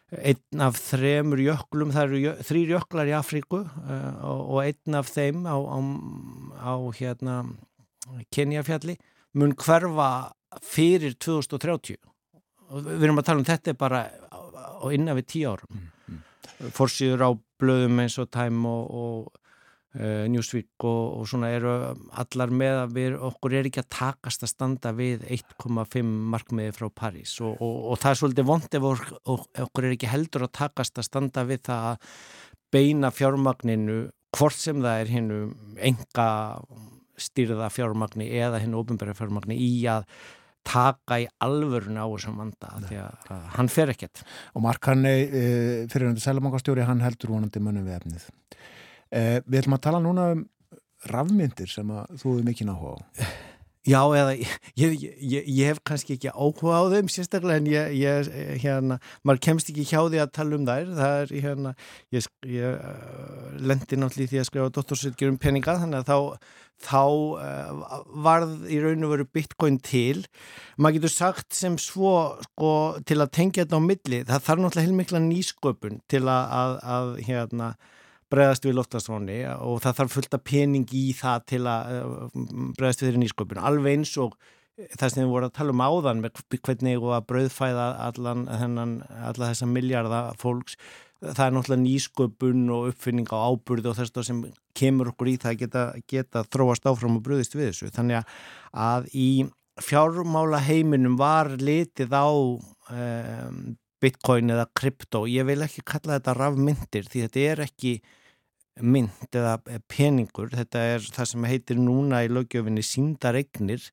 [0.10, 5.44] einn af þremur jöklum, það eru þrýr jöklar í Afríku uh, og einn af þeim
[5.46, 5.78] á, á,
[6.70, 7.42] á hérna
[8.34, 8.98] Kenjafjalli
[9.38, 10.10] mun hverfa
[10.66, 11.98] fyrir 2030
[12.70, 15.90] og við erum að tala um þetta bara á innan við tíu árum
[16.76, 19.40] fórsýður á blöðum eins og Time og, og
[20.00, 21.74] uh, Newsweek og, og svona eru
[22.22, 26.90] allar með að við, okkur er ekki að takast að standa við 1,5 markmiði frá
[27.04, 28.88] París og, og það er svolítið vond ef
[29.66, 32.14] okkur er ekki heldur að takast að standa við það að
[32.70, 34.00] beina fjármagninu
[34.38, 35.40] hvort sem það er hennu
[35.90, 36.30] enga
[37.20, 40.06] stýrða fjármagni eða hennu ofinbæra fjármagni í að
[40.68, 44.24] taka í alvörun á þessum vanda því að hann fer ekkert.
[44.54, 45.44] Og Mark Hanney, e,
[45.92, 48.30] fyrirhandi sælumangastjóri hann heldur vonandi munum við efnið.
[49.10, 50.48] E, Við ætlum að tala núna um
[51.10, 53.00] rafmyndir sem að þú hefur mikið náhuga á
[53.90, 58.30] Já, eða ég, ég, ég, ég hef kannski ekki áhuga á þeim sérstaklega en ég,
[58.62, 61.74] hérna, maður kemst ekki hjá því að tala um þær, það er, hérna,
[62.14, 62.28] ég
[62.70, 66.52] uh, lendi náttúrulega í því að skrifa dottorsutgjur um peninga þannig að þá,
[66.86, 70.26] þá uh, varð í raun og veru bitcoin til,
[70.78, 72.14] maður getur sagt sem svo,
[72.50, 72.74] sko,
[73.10, 77.16] til að tengja þetta á milli, það þarf náttúrulega heilmikla nýsköpun til að, að, að
[77.32, 77.74] hérna,
[78.30, 82.40] bregðast við loftastróni og það þarf fullt af pening í það til að eh,
[82.78, 83.62] bregðast við þeirri nýsköpun.
[83.70, 84.38] Alveg eins og
[84.96, 88.96] það sem við vorum að tala um áðan með hvernig og að brauðfæða allan þennan,
[89.28, 90.78] alla þessa miljarda fólks,
[91.20, 94.44] það er náttúrulega nýsköpun og uppfinning á áburði og þess að sem
[94.80, 97.92] kemur okkur í það geta, geta þróast áfram og bröðist við þessu.
[97.96, 98.38] Þannig
[98.72, 99.30] að í
[99.84, 103.60] fjármála heiminum var litið á um,
[104.00, 107.94] bitcoin eða krypto, ég vil ekki kalla þetta rafmyndir því þetta er ekki
[108.82, 109.58] mynd eða
[109.92, 110.52] peningur.
[110.54, 113.84] Þetta er það sem heitir núna í lögjöfinni síndaregnir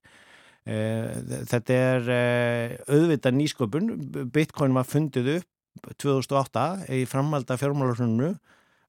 [0.66, 1.12] eh,
[1.50, 3.94] þetta er eh, auðvitað nýsköpun.
[4.34, 5.52] Bitcoin var fundið upp
[6.00, 8.34] 2008 í framalda fjármálarhunnu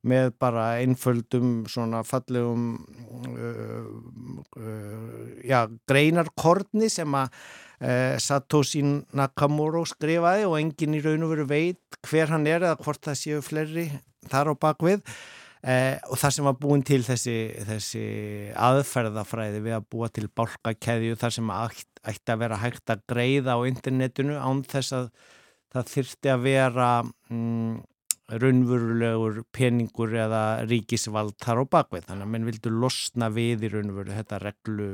[0.07, 2.67] með bara einföldum svona fallegum
[3.33, 3.87] uh,
[4.55, 7.31] uh, já, greinarkorni sem að
[7.81, 12.77] uh, Satoshi Nakamura skrifaði og engin í raun og veru veit hver hann er eða
[12.83, 13.89] hvort það séu fleiri
[14.29, 15.03] þar á bakvið
[15.67, 17.35] Eh, og það sem var búin til þessi,
[17.67, 18.03] þessi
[18.55, 23.57] aðferðafræði við að búa til bálkakeðju þar sem ætti, ætti að vera hægt að greiða
[23.59, 25.09] á internetinu án þess að
[25.75, 27.73] það þyrti að vera mm,
[28.27, 34.15] raunverulegur peningur eða ríkisvald þar á bakvið þannig að menn vildu losna við í raunveru
[34.15, 34.89] þetta reglu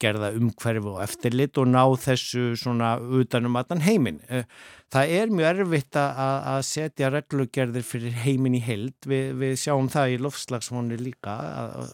[0.00, 4.20] gerða umhverfi og eftirlit og ná þessu svona utanum allan heiminn.
[4.28, 4.44] Eh,
[4.92, 8.96] það er mjög erfitt að setja reglugerðir fyrir heiminn í held.
[9.06, 11.36] Vi, við sjáum það í lofslagsvonni líka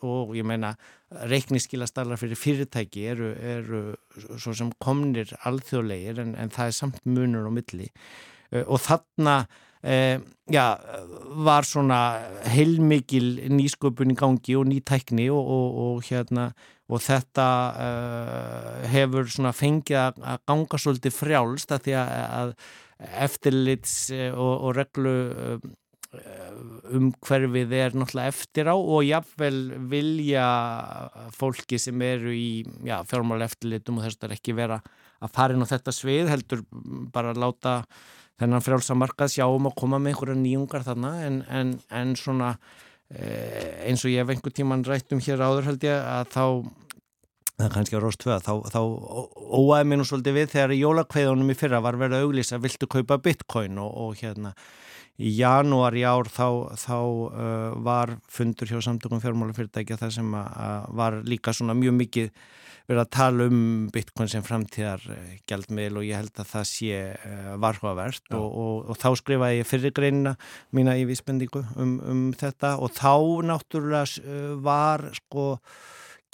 [0.05, 0.75] og ég meina
[1.31, 3.83] reikniskilastallar fyrir fyrirtæki eru, eru
[4.41, 9.45] svo sem komnir alþjóðlegir en, en það er samt munur og milli eh, og þarna
[9.87, 10.19] eh,
[10.51, 10.67] já,
[11.47, 12.01] var svona
[12.51, 16.51] heilmikil nýsköpun í gangi og nýtækni og, og, og hérna
[16.87, 17.47] og þetta
[17.83, 22.53] uh, hefur svona fengið að ganga svolítið frjálst að því að
[23.27, 25.57] eftirlits eh, og, og reglu uh,
[26.97, 29.59] umhverfið er náttúrulega eftir á og jáfnvel
[29.91, 30.47] vilja
[31.35, 32.63] fólki sem eru í
[33.11, 34.79] fjármála eftirlitum og þess að það er ekki vera
[35.21, 36.63] að fara inn á þetta svið heldur
[37.13, 37.75] bara láta
[38.41, 42.57] þennan frjálsamarkað sjá um að koma með einhverja nýjungar þarna en, en, en svona
[43.07, 46.47] Eh, eins og ég hef einhver tíman rætt um hér áður held ég að þá
[47.55, 50.81] það er kannski á Rós 2 þá, þá óæði mér nú svolítið við þegar í
[50.81, 53.79] jólakveðunum í fyrra var verið að auglýsa viltu kaupa bitcoin?
[53.79, 54.57] Og, og hérna
[55.17, 60.53] í janúar í ár þá, þá uh, var fundur hjá samtökum fjármálafyrirtækja þar sem að,
[60.67, 62.31] að var líka svona mjög mikið
[62.87, 65.03] verið að tala um bitcoin sem framtíðar
[65.51, 69.69] gældmiðl og ég held að það sé uh, varhugavert og, og, og þá skrifaði ég
[69.71, 70.37] fyrirgreinina
[70.77, 73.15] mína í vísbendingu um, um þetta og þá
[73.51, 75.55] náttúrulega uh, var sko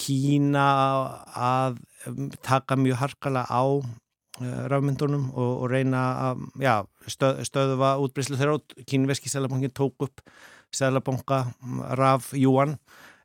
[0.03, 0.67] Kína
[1.37, 1.77] að
[2.11, 6.77] um, taka mjög harkala á uh, rafmyndunum og, og reyna að já,
[7.11, 10.23] stöð, stöðuva útbreyslu þeirra og kínveski selabankin tók upp
[10.73, 11.45] selabanka
[11.99, 12.79] raf Júan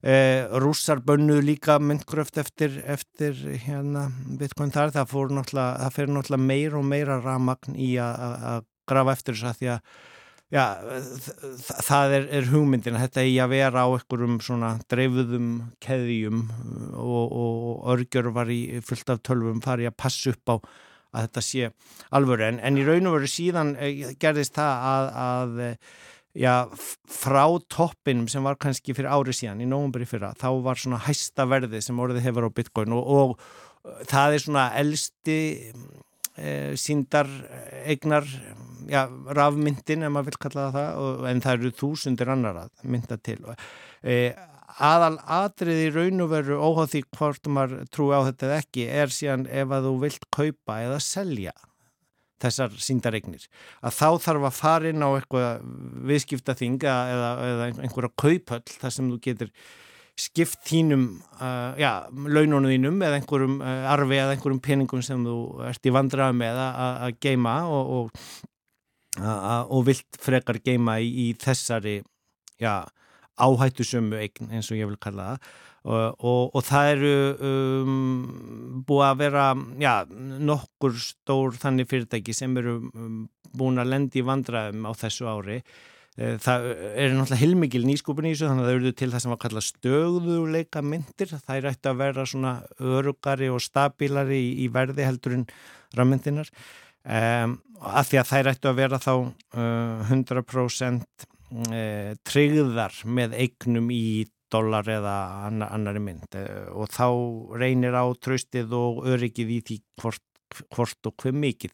[0.06, 3.34] Eh, rússar bönnuð líka myndgröft eftir, eftir
[3.66, 9.40] hérna, bitcoin þar, það, það fyrir náttúrulega meir og meira ramagn í að grafa eftir
[9.40, 9.90] þess að því að
[10.54, 10.64] já,
[11.90, 15.50] það er, er hugmyndin að þetta í að vera á einhverjum svona dreifuðum
[15.82, 16.46] keðjum
[16.94, 20.56] og, og örgjör var í fullt af tölvum farið að passa upp á
[21.18, 21.72] að þetta sé
[22.18, 22.46] alvöru.
[22.48, 25.64] En, en í raun og veru síðan eh, gerðist það að, að
[26.38, 26.54] já,
[27.10, 31.48] frá toppinum sem var kannski fyrir árið síðan í nógumberi fyrra, þá var svona hæsta
[31.50, 35.40] verði sem orðið hefur á bitcoin og, og uh, það er svona elsti
[36.38, 37.30] e, síndar
[37.88, 38.28] eignar
[38.88, 39.08] já,
[39.38, 43.40] rafmyndin ef maður vil kalla það og, en það eru þúsundir annar að mynda til.
[44.04, 44.18] E,
[44.78, 48.86] aðal atrið í raun og veru óháð því hvort maður trúi á þetta eða ekki
[49.02, 51.56] er síðan ef að þú vilt kaupa eða selja
[52.44, 53.48] þessar síndaregnir
[53.82, 55.66] að þá þarf að fara inn á eitthvað
[56.12, 59.54] viðskiptaþing eða, eða einhverja kaupöll þar sem þú getur
[60.18, 65.38] skipt þínum uh, já, launónu þínum eða einhverjum uh, arfi eða einhverjum peningum sem þú
[65.70, 68.22] ert í vandrað með að geima og, og,
[69.22, 72.00] og vilt frekar geima í, í þessari
[72.62, 72.82] já,
[73.38, 75.50] áhættu sömu eign eins og ég vil kalla það.
[75.88, 77.12] Og, og, og það eru
[77.48, 78.00] um,
[78.88, 79.44] búið að vera
[79.80, 79.94] já,
[80.50, 83.22] nokkur stór þannig fyrirtæki sem eru um,
[83.56, 85.62] búin að lendi í vandraðum á þessu ári.
[86.18, 86.64] Eh, það
[86.98, 89.66] er náttúrulega hilmikil nýskupin í þessu þannig að það eru til það sem var kallað
[89.68, 95.36] stöðuleika myndir, það er ætti að vera svona örugari og stabilari í, í verði heldur
[95.38, 95.46] en
[95.98, 97.54] rammyndinar um,
[97.86, 101.37] af því að það er ætti að vera þá uh, 100% uh,
[102.28, 105.18] tryggðar með eignum í dólar eða
[105.48, 107.08] annari mynd eh, og þá
[107.60, 110.24] reynir á tröstið og öryggið í því hvort,
[110.74, 111.74] hvort og hver mikið.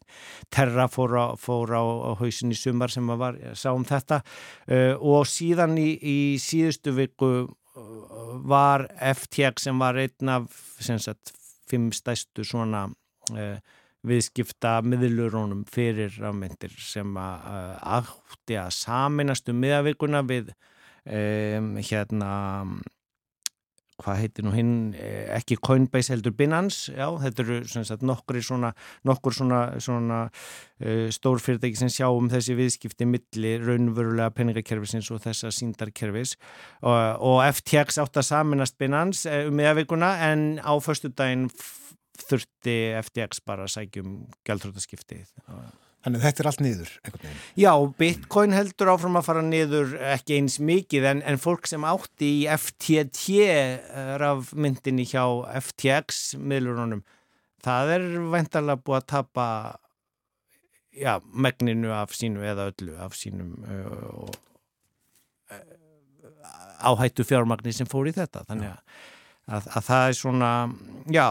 [0.52, 4.94] Terra fór á, fór á, á hausin í sumar sem var, sá um þetta uh,
[4.98, 7.30] og síðan í, í síðustu viku
[8.46, 11.32] var FTX sem var einn af sagt,
[11.66, 12.86] fimm stæstu svona
[13.34, 13.56] uh,
[14.04, 20.52] viðskipta miðlurónum fyrir rafmyndir sem að átti að saminast um miðavikuna við
[21.04, 22.34] um, hérna
[24.02, 28.72] hvað heitir nú hinn, eh, ekki Coinbase heldur Binance, já, þetta eru sagt, nokkur svona,
[29.06, 35.22] nokkur svona, svona uh, stór fyrirtæki sem sjá um þessi viðskipti milli raunverulega peningakerfisins og
[35.22, 36.34] þessa síndarkerfis
[36.82, 41.46] og, og FTX átt að saminast Binance um meðavíkuna en á förstu daginn
[42.20, 44.12] þurfti FTX bara að sækjum
[44.46, 45.64] gæltrútaskiptið og
[46.04, 46.90] Þannig þetta er allt niður?
[47.56, 52.28] Já, Bitcoin heldur áfram að fara niður ekki eins mikið en, en fólk sem átti
[52.28, 55.24] í FTT eh, rafmyndinni hjá
[55.64, 57.00] FTX miðlurunum,
[57.64, 58.04] það er
[58.34, 59.46] vendarlega búið að tapa
[60.92, 64.28] já, megninu af sínu eða öllu af sínum uh,
[65.56, 65.64] uh,
[66.84, 69.00] áhættu fjármagnir sem fór í þetta, þannig að
[69.44, 70.50] Að, að það er svona
[71.12, 71.26] já,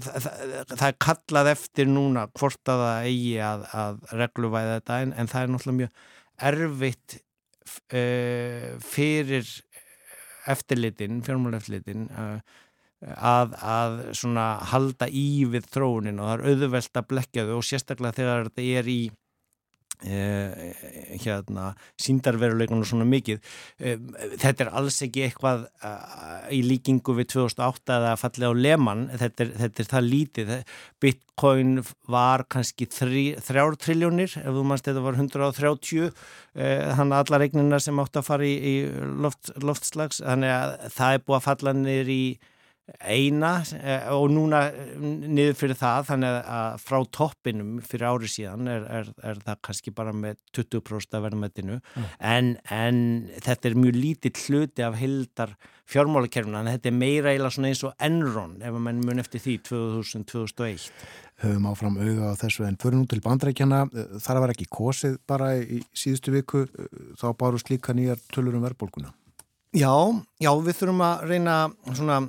[0.00, 0.28] það,
[0.70, 5.28] það er kallað eftir núna hvort að það eigi að, að regluvæða þetta en, en
[5.28, 5.98] það er náttúrulega mjög
[6.50, 7.16] erfitt
[7.92, 9.50] uh, fyrir
[10.54, 12.56] eftirlitin, fjármáleftirlitin uh,
[13.12, 17.68] að, að svona halda í við þróunin og það er auðvelt að blekja þau og
[17.68, 18.98] sérstaklega þegar þetta er í
[20.04, 20.74] Eh,
[21.22, 21.70] hérna
[22.02, 23.40] síndarveruleikunum svona mikið.
[23.80, 23.96] Eh,
[24.36, 29.46] þetta er alls ekki eitthvað eh, í líkingu við 2008 eða fallið á leman þetta
[29.46, 30.52] er, þetta er það lítið.
[31.00, 31.72] Bitcoin
[32.12, 36.12] var kannski þrjár triljónir ef þú mannst þetta var 130
[36.54, 38.74] þannig að alla regnina sem átt að fara í, í
[39.24, 40.20] loft, loftslags.
[40.20, 42.24] Þannig að það er búið að falla niður í
[43.00, 44.66] eina eh, og núna
[45.00, 49.94] niður fyrir það þannig að frá toppinum fyrir árið síðan er, er, er það kannski
[49.96, 52.10] bara með 20% af verðmættinu mm.
[52.20, 53.00] en, en
[53.38, 55.56] þetta er mjög lítill hluti af hildar
[55.88, 59.58] fjármálakerfuna en þetta er meira eila svona eins og Enron ef mann mun eftir því
[59.70, 60.88] 2000-2001
[61.42, 63.82] Höfum áfram auða á þessu en fyrir nú til bandrækjana
[64.22, 66.66] þar að vera ekki kosið bara í síðustu viku
[67.18, 69.10] þá báru slíka nýjar tölur um verðbólguna.
[69.74, 69.90] Já,
[70.38, 71.56] já við þurfum að reyna
[71.90, 72.20] svona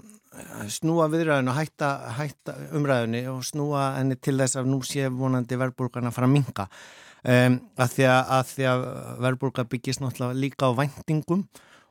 [0.72, 5.60] snúa viðræðinu og hætta, hætta umræðinu og snúa henni til þess að nú sé vonandi
[5.60, 8.90] verðbúrgarna fara að minga um, að því að, að,
[9.26, 11.46] verðbúrgar byggist náttúrulega líka á væntingum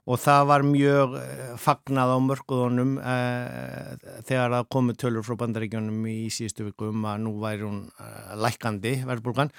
[0.05, 3.95] og það var mjög eh, fagnað á mörguðunum uh,
[4.29, 8.35] þegar það komu tölur frá bandaríkjónum í síðustu viku um að nú væri hún uh,
[8.37, 9.53] lækandi verðbúrgan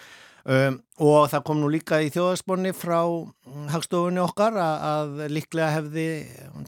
[0.46, 3.00] Um, og það kom nú líka í þjóðarsponni frá
[3.74, 6.04] hagstofunni okkar að, að líklega hefði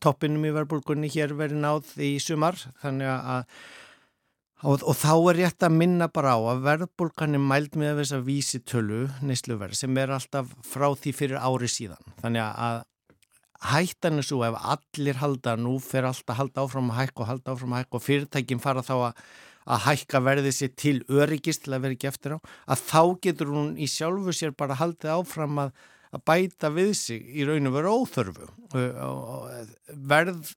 [0.02, 2.58] toppinum í verðbólgunni hér verið náð í sumar.
[2.82, 3.44] Þannig að
[4.66, 8.18] og, og þá er rétt að minna bara á að verðbólgan er mæld með þess
[8.18, 12.16] að vísi tölu neysluverð sem er alltaf frá því fyrir ári síðan.
[12.24, 12.82] Þannig að
[13.68, 17.54] hættan er svo ef allir halda nú fer alltaf halda áfram að hækka og halda
[17.54, 19.22] áfram að hækka og fyrirtækinn fara þá að
[19.68, 22.38] að hækka verðið sér til öryggist til að vera ekki eftir á,
[22.72, 25.74] að þá getur hún í sjálfu sér bara haldið áfram að,
[26.16, 28.48] að bæta við sig í raun og vera óþörfu.
[30.14, 30.54] Verð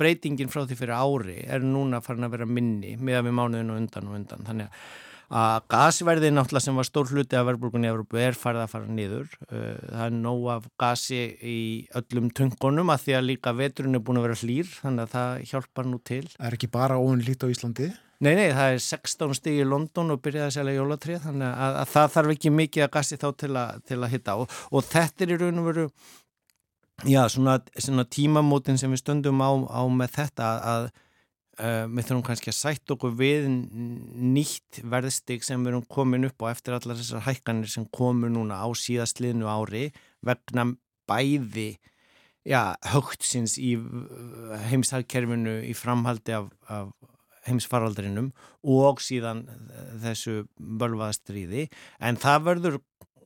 [0.00, 3.76] breytingin frá því fyrir ári er núna farin að vera minni með að við mánuðinu
[3.82, 4.46] undan og undan.
[4.48, 4.88] Þannig að
[5.28, 8.96] að gasverðið náttúrulega sem var stór hluti af verðbúrgunni í Európu er farið að fara
[8.96, 9.30] niður.
[9.50, 11.58] Það er nóg af gasi í
[12.00, 15.42] öllum tungunum að því að líka veturinn er búin að vera hlýr þannig að það
[15.52, 16.22] hjálpar nú til.
[16.40, 17.90] Er ekki bara óun lít á Íslandi?
[18.18, 21.76] Nei, nei, það er 16 stíg í London og byrjaði að selja jólatrið þannig að,
[21.82, 24.38] að það þarf ekki mikið að gasi þá til að, til að hitta.
[24.42, 25.84] Og, og þetta er í raun og veru
[27.06, 30.88] já, svona, svona tímamótin sem við stöndum á, á með þetta að
[31.58, 36.44] Uh, við þurfum kannski að sætt okkur við nýtt verðstig sem við erum komin upp
[36.46, 39.88] á eftir allar þessar hækkanir sem komur núna á síðastliðnu ári
[40.22, 40.68] vegna
[41.10, 41.72] bæði
[42.46, 43.74] ja, högtsins í
[44.70, 46.94] heimstarkerfinu í framhaldi af, af
[47.48, 48.30] heimsfaraldrinum
[48.62, 49.44] og síðan
[50.02, 51.66] þessu bölvaðastriði
[51.98, 52.80] en það verður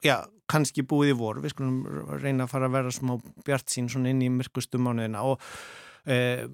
[0.04, 1.84] já, kannski búið í vor, við skulum
[2.22, 5.42] reyna að fara að vera smá bjart sín svona inn í myrkustum mánuðina og
[6.06, 6.44] eh,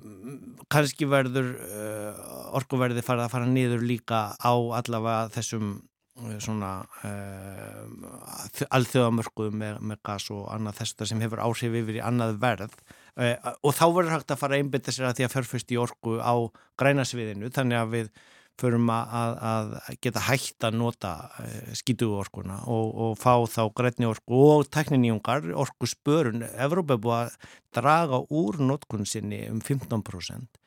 [0.72, 2.22] kannski verður eh,
[2.58, 6.72] orkuverði farið að fara niður líka á allavega þessum eh, svona
[7.08, 12.80] eh, alþjóðamörkuðu með, með gas og annað þess sem hefur áhrif yfir í annað verð.
[13.18, 15.80] Eh, og þá verður hægt að fara að einbita sér að því að fjárfyrst í
[15.82, 16.34] orku á
[16.78, 18.12] grænasviðinu þannig að við
[18.60, 19.74] förum að, að
[20.04, 25.90] geta hægt að nota uh, skítuorkuna og, og fá þá grætni orku og tekniníungar, orku
[25.90, 26.46] spörun.
[26.58, 30.58] Evrópa er búið að draga úr notkun sinni um 15%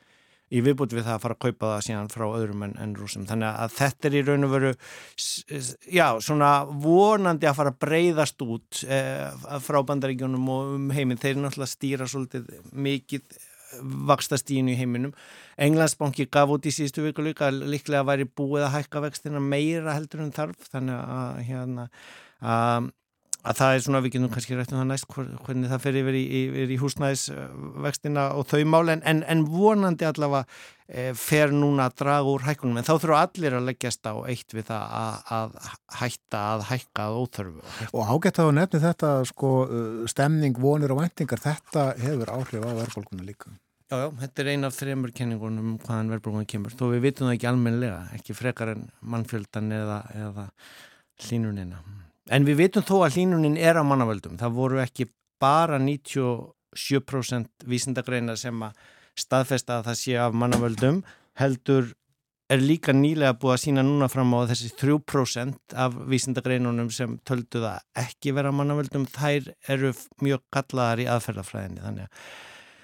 [0.51, 3.27] í viðbúti við það að fara að kaupa það síðan frá öðrum en, en rúsum.
[3.29, 4.71] Þannig að þetta er í raun og veru,
[5.87, 6.49] já, svona
[6.83, 11.21] vonandi að fara að breyðast út eh, frá bandaríkjónum og um heiminn.
[11.21, 13.39] Þeir náttúrulega stýra svolítið mikið
[14.11, 15.13] vakstastíðinu í heiminum.
[15.61, 19.95] Englandsbanki gaf út í síðustu viku líka líklega að væri búið að hækka vextina meira
[19.97, 21.87] heldur en þarf þannig að, hérna,
[22.41, 22.91] að,
[23.41, 26.25] að það er svona við getum kannski rættum það næst hvernig það fer yfir í,
[26.41, 30.43] yfir í húsnæðisvextina og þau máli en, en vonandi allavega
[30.85, 34.53] e, fer núna að draga úr hækkunum en þá þurfa allir að leggjast á eitt
[34.53, 35.57] við það að, að
[36.01, 37.65] hætta að hækka að óþörfu.
[37.89, 39.51] Og ágætt að nefni þetta sko
[40.11, 43.55] stemning, vonir og vendingar þetta hefur áhrif á verðbólkuna líka.
[43.91, 47.33] Já, já, þetta er eina af þreymur kenningunum hvaðan verðbólkuna kemur, þó við vitum það
[47.35, 50.45] ekki almenlega, ekki frekar en mannfjöldan eða, eða
[51.25, 51.81] hlínunina.
[52.29, 54.37] En við vitum þó að hlínunin er á mannavöldum.
[54.37, 55.07] Það voru ekki
[55.41, 58.77] bara 97% vísindagreina sem að
[59.17, 61.01] staðfesta að það sé af mannavöldum,
[61.39, 61.89] heldur
[62.51, 67.61] er líka nýlega búið að sína núna fram á þessi 3% af vísindagreinunum sem töldu
[67.63, 69.93] það ekki vera mannavöldum, þær eru
[70.23, 71.83] mjög gallaðar í aðferðafræðinni.
[71.85, 72.09] Þannig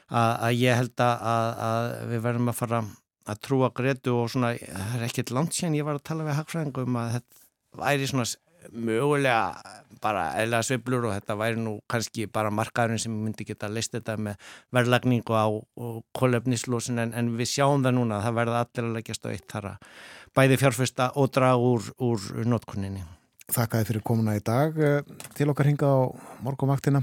[0.08, 1.28] að, að ég held að,
[1.68, 2.82] að við verðum að fara
[3.28, 6.40] að trúa Gretu og svona, það er ekkert langt en ég var að tala við
[6.40, 8.28] hagfræðingum að þetta væri svona
[8.74, 13.96] mögulega bara eðla sveiblur og þetta væri nú kannski bara markaðurinn sem myndi geta leist
[13.96, 15.48] þetta með verðlagningu á
[16.18, 19.70] kólefnislósin en, en við sjáum það núna það verða allir að leggjast á eitt þar
[19.72, 19.88] að
[20.38, 23.02] bæði fjárfesta og draga úr, úr notkunninni.
[23.48, 25.02] Þakkaði fyrir komuna í dag eh,
[25.38, 25.98] til okkar hinga á
[26.44, 27.02] morgumvaktina.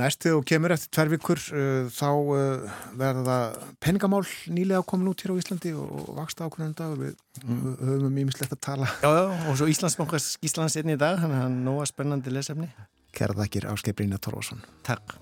[0.00, 3.36] Næstu og kemur eftir tver vikur uh, þá uh, verða
[3.82, 7.58] peningamál nýlega komin út hér á Íslandi og vaksta ákveðan dag og við mm.
[7.82, 8.88] höfum um ímislegt að tala.
[9.04, 12.70] Já, já, og svo Íslandsbankars Íslands einni í dag, það er nóga spennandi lesefni.
[13.12, 14.64] Kærðakir Áskei Brynja Torvason.
[14.88, 15.18] Takk.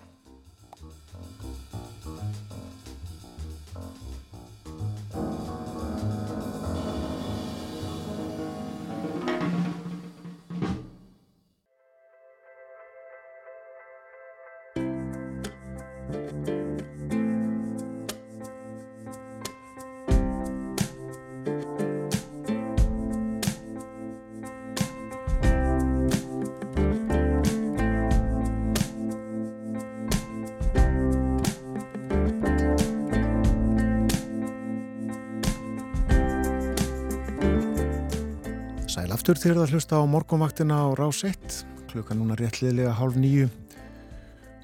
[39.31, 43.44] Aftur til að hlusta á morgunvaktina á Rás 1 klukka núna réttliðlega hálf nýju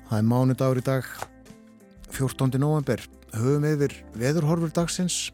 [0.09, 1.07] það er mánudagur í dag
[2.11, 2.59] 14.
[2.59, 5.31] november höfum yfir veðurhorfur dagsins.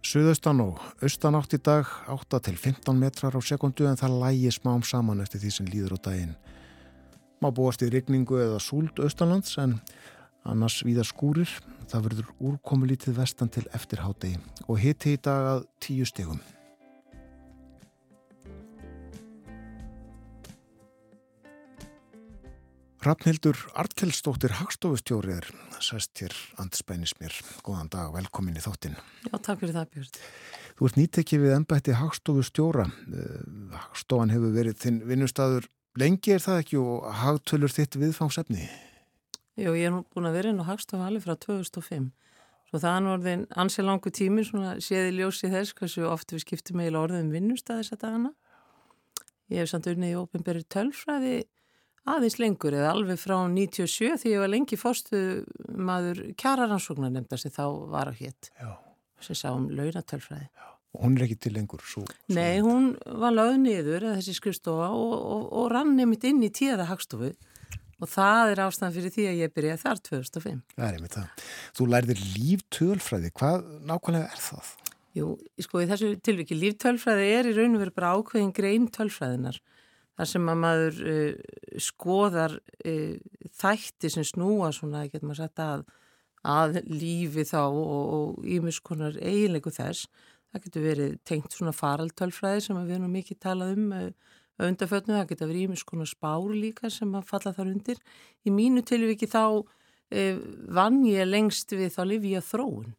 [0.00, 4.54] Suðaustan og austan átt í dag 8 til 15 metrar á sekundu en það lægi
[4.56, 6.32] smám saman eftir því sem líður á daginn.
[7.44, 9.76] Má búast í rigningu eða súld austanlands en
[10.48, 11.52] annars viða skúrir.
[11.84, 16.40] Það verður úrkomulítið vestan til eftirháttegi og hitti í dag að 10 stegum
[23.02, 25.46] Rafnhildur Artkelsdóttir Hagstofustjóri er
[25.82, 27.34] sæst hér andspænis mér.
[27.66, 28.92] Góðan dag, velkomin í þáttin.
[29.26, 30.18] Já, takk fyrir það Björn.
[30.78, 32.84] Þú ert nýttekið við ennbætti Hagstofustjóra.
[32.86, 33.40] Eh,
[33.74, 35.66] Hagstofan hefur verið þinn vinnustadur
[35.98, 38.68] lengi er það ekki og hagtölur þitt viðfangsefni?
[39.58, 42.06] Jú, ég er nú búin að vera inn á Hagstofa alveg frá 2005.
[42.70, 46.78] Svo það er orðin ansið langu tími, svona séði ljósi þess hversu oft við skiptum
[46.78, 48.32] eiginlega orðum vinnustad þess að dagana.
[49.50, 51.34] Ég hef samt unnið í ópenberi tölfræði
[52.08, 55.20] aðeins lengur eða alveg frá 97 því ég var lengi fórstu
[55.70, 58.50] maður kjararansóknar nefnda sem þá var á hétt
[59.22, 60.48] sem sá um launatölfræði.
[60.92, 61.80] Og hún er ekki til lengur?
[61.88, 66.42] Svo, svo Nei, hún var lögð niður þessi skrifstofa og, og, og rann nefnitt inn
[66.44, 67.30] í tíða hagstofu
[68.02, 70.60] og það er ástæðan fyrir því að ég byrjaði þar 2005.
[70.74, 71.44] Það er einmitt það.
[71.78, 74.72] Þú lærðir líftölfræði, hvað nákvæmlega er það?
[75.12, 75.28] Jú,
[75.60, 79.60] sko í þessu tilviki líftölfræði er í raun og verið bara ákveðin grein tölfræðinar
[80.18, 83.16] þar sem að maður uh, skoðar uh,
[83.62, 85.84] þætti sem snúa svona, getur maður sagt að,
[86.42, 90.08] að lífi þá og ímiskonar eiginlegu þess.
[90.52, 94.08] Það getur verið tengt svona faraltölfræði sem við erum mikið talað um uh,
[94.62, 98.02] öndafötnu, það geta verið ímis konar spár líka sem að falla þar undir.
[98.44, 99.62] Í mínu tilviki þá
[100.12, 102.90] vann ég lengst við þá Livia þróun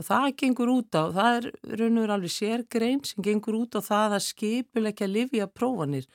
[0.00, 1.46] og það gengur út á, það er
[1.78, 6.08] raun og verið alveg sérgrein sem gengur út á það að skipulegja Livia prófanir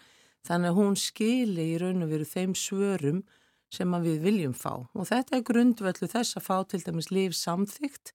[0.46, 3.24] þannig að hún skili í raun og verið þeim svörum
[3.74, 4.86] sem við viljum fá.
[4.94, 8.14] Og þetta er grundvöldu þess að fá til dæmis liv samþygt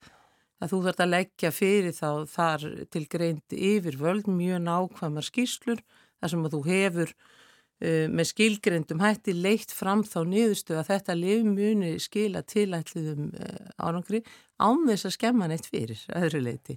[0.61, 5.81] að þú þarf að leggja fyrir þá þar til greint yfir völd mjög nákvæmar skýrslur
[6.21, 11.17] þar sem að þú hefur uh, með skilgreyndum hætti leitt fram þá niðurstu að þetta
[11.17, 14.23] lifmuni skila tilætliðum uh, árangri
[14.61, 16.77] án þess að skemma neitt fyrir öðru leiti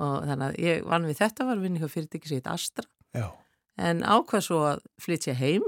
[0.00, 2.86] og þannig að ég vann við þetta var vinni hjá fyrirtæki sétt Astra.
[3.12, 3.28] Já.
[3.78, 5.66] En ákvað svo að flytja heim.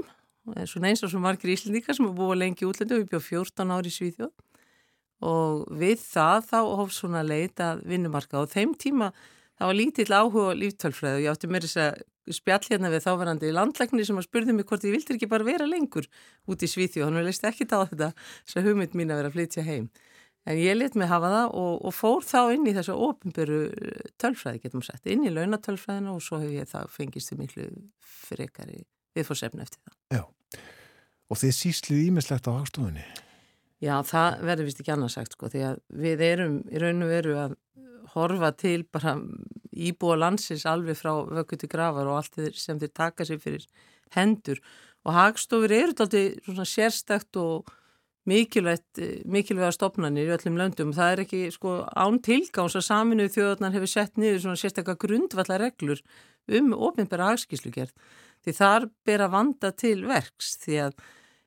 [0.67, 3.91] Svona eins og svo margir íslendíkar sem er búið lengi útlendu, við bjóðum 14 ári
[3.91, 4.33] í Svíþjóð.
[5.23, 9.13] Og við það þá hófst svona leit að vinnumarka og þeim tíma
[9.59, 12.01] það var lítill áhuga líftölfræð og ég átti mér þess að
[12.33, 15.47] spjall hérna við þáverandi í landlækni sem að spurði mig hvort ég vildi ekki bara
[15.47, 16.07] vera lengur
[16.47, 18.09] út í Svíþjóð, hann leist ekki á þetta
[18.47, 19.89] svo hugmynd mín að vera að flytja heim
[20.45, 23.59] en ég let mig hafa það og, og fór þá inn í þessu ofinböru
[24.21, 27.67] tölfræði getum sett, inn í launatölfræðina og svo hef ég það fengist í miklu
[27.99, 28.83] frekari
[29.17, 29.97] viðfórsefni eftir það.
[30.17, 30.61] Já,
[31.29, 33.05] og þið síslið ímislegt á hagstofunni?
[33.83, 37.11] Já, það verður vist ekki annars sagt sko, því að við erum í raun og
[37.11, 37.57] veru að
[38.13, 39.17] horfa til bara
[39.73, 43.65] íbúa landsins alveg frá vöku til grafar og allt sem þeir taka sér fyrir
[44.15, 44.61] hendur.
[45.03, 47.71] Og hagstofur eru svona sérstakt og
[48.29, 50.93] mikilvægt, mikilvæga stopnarnir í öllum löndum.
[50.95, 55.65] Það er ekki sko án tilgáns að saminuð þjóðarnar hefur sett niður svona sérstakka grundvallar
[55.65, 55.99] reglur
[56.51, 57.91] um ofinbæra hagskíslugerð
[58.43, 60.95] því þar ber að vanda til verks því að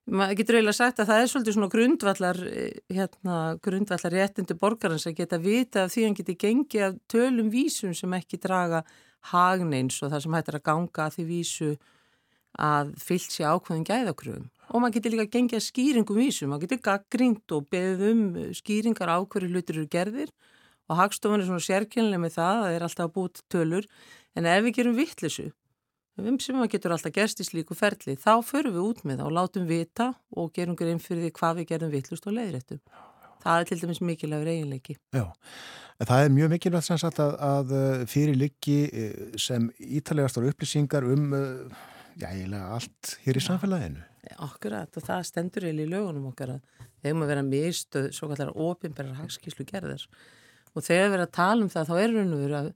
[0.07, 5.07] maður getur eiginlega sagt að það er svolítið svona grundvallar eh, hérna, grundvallar réttindu borgarins
[5.09, 8.85] að geta vita af því að hann geti gengið af tölum vísum sem ekki draga
[9.33, 11.71] hagneins og það sem hættir að ganga að því vísu
[12.57, 17.57] að fyllt sér ákveðin gæðakröfum og maður getur líka að skýringum vísum maður getur gaggrínt
[17.57, 18.25] og beðið um
[18.57, 20.33] skýringar á hverju hlutur eru gerðir
[20.87, 23.89] og hagstofan er svona sérkynlega með það að það er alltaf búið tölur
[24.37, 25.51] en ef við gerum vittlisu
[26.17, 29.27] um sem að getur alltaf gerst í slíku ferli, þá förum við út með það
[29.29, 32.81] og látum vita og gerum grein fyrir því hvað við gerum vittlust og leiðrættum.
[33.47, 34.97] Það er til dæmis mikilvægur eiginleiki.
[35.15, 35.27] Já,
[36.01, 41.07] það er mjög mikilvægt sem sagt að, að uh, fyrir liggi uh, sem ítalegastar upplýsingar
[41.13, 41.37] um,
[42.17, 44.05] já, eiginlega allt hér í samfélaginu.
[44.43, 48.57] Akkurat og það stendur eiginlega í lögunum okkar að þegar maður vera mistuð svo kallar
[48.57, 50.03] ofinberðar hagskíslu gerðar
[50.77, 52.73] og þegar við erum að tala um það þá er raun og veru að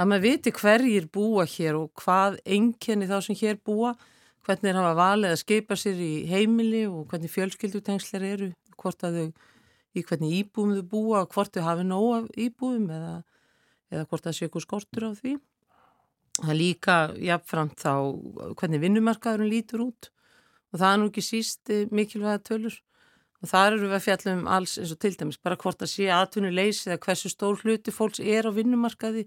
[0.00, 3.94] að maður viti hverjir búa hér og hvað enginni þá sem hér búa,
[4.46, 8.50] hvernig er hafa valið að skipa sér í heimili og hvernig fjölskyldutengslar eru,
[8.80, 9.26] hvort að þau,
[9.92, 13.14] í hvernig íbúum þau búa og hvort þau hafi nóg af íbúum eða,
[13.92, 15.36] eða hvort það sé eitthvað skortur á því.
[16.40, 17.92] Það líka jafnframt þá
[18.56, 20.08] hvernig vinnumarkaðurinn lítur út.
[20.72, 22.78] Og það er nú ekki síst eh, mikilvæga tölur.
[23.42, 25.90] Og þar eru við að fjalla um alls eins og til dæmis bara hvort að
[25.92, 29.26] sé aðtunuleysi eða hversu stór hluti fólks er á vinnumarkaði.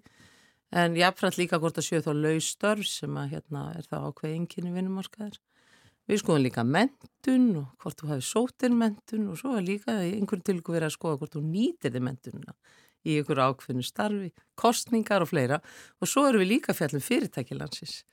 [0.75, 4.71] En jáfnframt líka hvort að séu þá laustörf sem að hérna er það ákveð enginn
[4.71, 5.37] í vinnumarkaðir.
[6.09, 10.43] Við skoðum líka mentun og hvort þú hefur sótir mentun og svo er líka einhvern
[10.45, 12.57] tilgu verið að skoða hvort þú nýtir þið mentununa
[13.05, 15.61] í einhverju ákveðinu starfi, kostningar og fleira
[16.01, 18.03] og svo eru við líka fjallum fyrirtækilansins.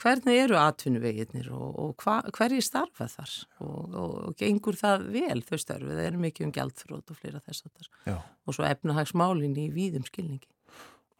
[0.00, 5.42] Hvernig eru atvinnuveginnir og, og hva, hverji starfa þar og, og, og gengur það vel
[5.44, 9.58] þau starfi, það eru mikið um gældfrót og fleira þess að þar og svo efnahagsmálinn
[9.60, 10.48] í víðum skilningi.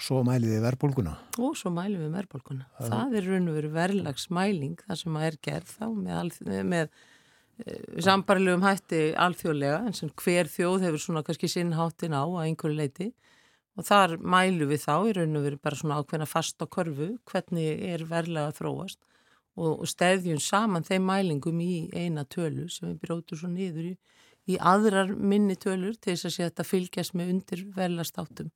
[0.00, 1.14] Svo mælið þið verðbólguna?
[1.44, 2.66] Og svo mælið við verðbólguna.
[2.78, 6.38] Það, það er raun og veru verðlagsmæling það sem að er gerð þá með,
[6.70, 6.94] með
[7.64, 12.78] e, sambarilegum hætti alþjóðlega en sem hver þjóð hefur svona kannski sinnháttin á að einhverju
[12.78, 13.08] leiti
[13.78, 17.12] og þar mælu við þá í raun og veru bara svona ákveðna fast á korfu
[17.30, 19.00] hvernig er verðlega þróast
[19.56, 23.94] og, og stæðjum saman þeim mælingum í eina tölu sem við brótum svo niður í,
[24.50, 28.50] í aðrar minni tölur til þess að sé að þetta fylgjast með undir verðlastáttum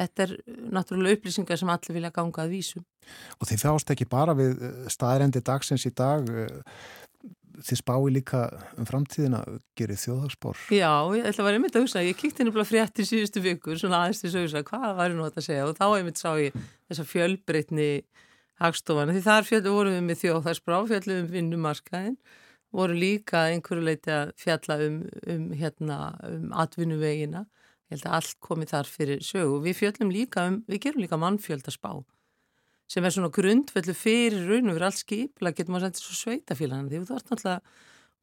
[0.00, 0.32] Þetta er
[0.72, 2.84] náttúrulega upplýsingar sem allir vilja ganga að vísum.
[3.38, 6.80] Og þið þjást ekki bara við eh, staðrendi dagsins í dag, eh,
[7.66, 8.40] þið spái líka
[8.80, 9.42] um framtíðina,
[9.78, 10.58] gerir þjóðhagsbor?
[10.74, 13.42] Já, ég ætla að vera einmitt að hugsa, ég kíkti henni bara frétt í síðustu
[13.44, 16.20] vikur, svona aðeins til að hugsa, hvað var nú þetta að segja og þá einmitt
[16.20, 16.58] sá ég
[16.90, 17.88] þessa fjölbreytni
[18.60, 22.18] hagstofana, því þar fjöldum vorum við með þjóðhagsbrá, fjöldum um vinnumarkaðin,
[22.70, 27.46] voru líka einhverju leiti að fjalla um, um, hérna, um atvinnuvegina
[27.90, 29.56] Ég held að allt komi þar fyrir sögu.
[29.64, 31.96] Við fjöllum líka um, við gerum líka mannfjöldaspá
[32.90, 36.90] sem er svona grundveldu fyrir raun og fyrir allt skipla getur maður sendið svo sveitafélagann
[36.90, 37.60] því þú ert náttúrulega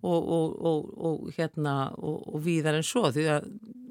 [0.05, 3.47] og, og, og, og hérna og víðar en svo því að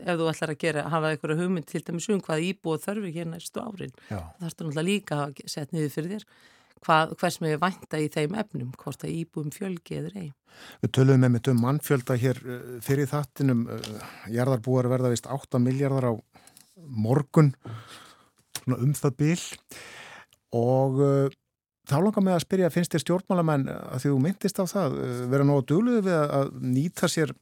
[0.07, 3.33] ef þú ætlar að gera, hafa eitthvað hugmynd til dæmis um hvað íbúið þörfir hér
[3.33, 6.29] næstu árin þá þarfst þú náttúrulega líka að setja niður fyrir þér
[6.87, 10.29] hvað, hvers með vænta í þeim efnum, hvort að íbúum fjölgi eður ei.
[10.83, 15.61] Við töluðum með mitt um mannfjölda hér uh, fyrir þattinum, uh, jarðarbúar verða vist 8
[15.63, 16.13] miljardar á
[16.77, 17.53] morgun,
[18.67, 19.41] um það bil
[20.57, 21.35] og uh,
[21.87, 24.97] þá langar mig að spyrja, finnst þér stjórnmálamenn að því þú myndist á það,
[25.33, 27.35] vera nógu dugluði við að nýta sér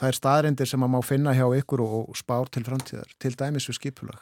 [0.00, 3.76] þær staðrindir sem að má finna hjá ykkur og spár til framtíðar, til dæmis við
[3.76, 4.20] skipulag?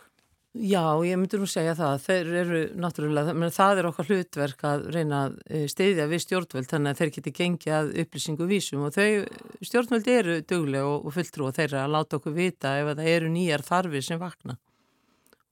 [0.59, 1.99] Já, ég myndi nú segja það.
[2.03, 6.71] Þeir eru náttúrulega, menn það er okkar hlutverk að reyna að eh, steyðja við stjórnvöld
[6.71, 11.15] þannig að þeir geti gengið að upplýsingu vísum og þau stjórnvöld eru duglega og, og
[11.15, 14.57] fulltrú og þeir að láta okkur vita ef það eru nýjar þarfir sem vakna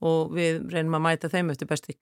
[0.07, 1.95] og við reynum að mæta þeim eftir besti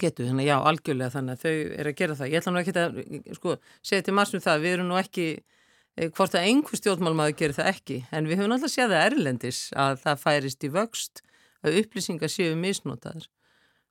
[0.00, 0.26] getu.
[0.28, 2.30] Þannig já, algjörlega þannig að þau eru að gera það.
[2.32, 2.98] Ég ætla nú ekki að
[3.38, 7.58] sko, segja til massum það, við erum nú ekki eh, hvort að einhver stjórnmálmaður gerir
[7.58, 11.24] það ekki en við höfum alltaf séð það erlendis að það færist í vöxt
[11.64, 13.30] að upplýsingar séu misnotaður.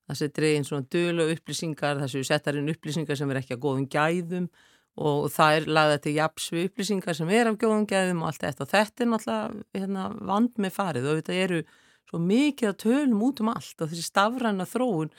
[0.04, 3.86] Það sé dregin svona dölu upplýsingar, það séu settarinn upplýsingar sem er ekki að góðum
[3.88, 4.50] gæðum
[4.94, 8.44] og það er lagða til japs við upplýsingar sem er af góðum gæðum og allt
[8.44, 11.62] þetta og þetta er náttúrulega hérna, vand með farið og þetta eru
[12.10, 15.10] svo mikið að tölum út um allt og þessi stafræna þróun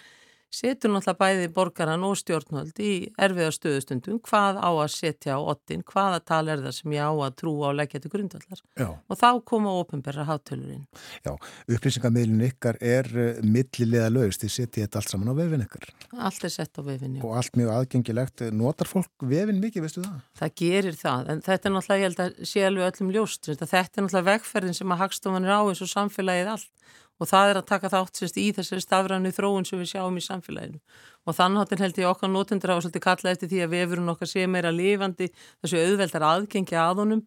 [0.53, 2.91] setur náttúrulega bæði borgaran og stjórnvöld í
[3.22, 7.13] erfiða stöðustundum hvað á að setja á ottin, hvaða tal er það sem ég á
[7.13, 8.88] að trúa og leggja til grundvallar Já.
[8.95, 10.85] og þá koma ofinberra hátölurinn.
[11.26, 11.34] Já,
[11.67, 15.88] upplýsingamilin ykkar er uh, millilega lögst, þið setja þetta allt saman á vefin ykkar.
[16.15, 17.26] Allt er sett á vefin, já.
[17.26, 20.19] Og allt mjög aðgengilegt, notar fólk vefin mikið, veistu það?
[20.41, 23.72] Það gerir það, en þetta er náttúrulega, ég held að sé alveg öllum ljóst, þetta
[23.81, 26.72] er náttúrulega vegferðin sem að hagstofan er á eins og samfélagið allt
[27.15, 30.23] og það er að taka þátt semst í þessari stafrænu þróun sem við sjáum í
[30.25, 30.81] samfélaginu.
[31.25, 34.45] Og þannig held ég okkar nótundur á að kalla eftir því að vefurinn okkar sé
[34.47, 35.29] meira lifandi
[35.63, 37.25] þessu auðveldar aðgengi að honum.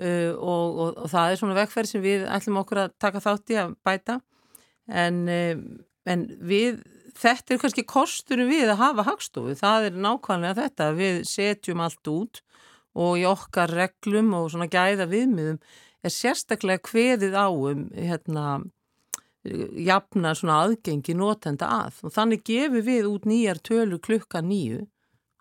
[0.00, 3.52] Uh, og, og, og það er svona vekkferð sem við ætlum okkur að taka þátt
[3.52, 4.18] í að bæta.
[4.88, 5.60] En, uh,
[6.08, 6.80] en við
[7.18, 12.08] þetta er kannski kosturum við að hafa hagstofu, það er nákvæmlega þetta við setjum allt
[12.08, 12.40] út
[12.92, 15.60] og í okkar reglum og svona gæða viðmiðum
[16.02, 18.46] er sérstaklega hveðið á um hérna
[19.42, 24.84] jafna svona aðgengi notenda að og þannig gefur við út nýjar tölu klukka nýju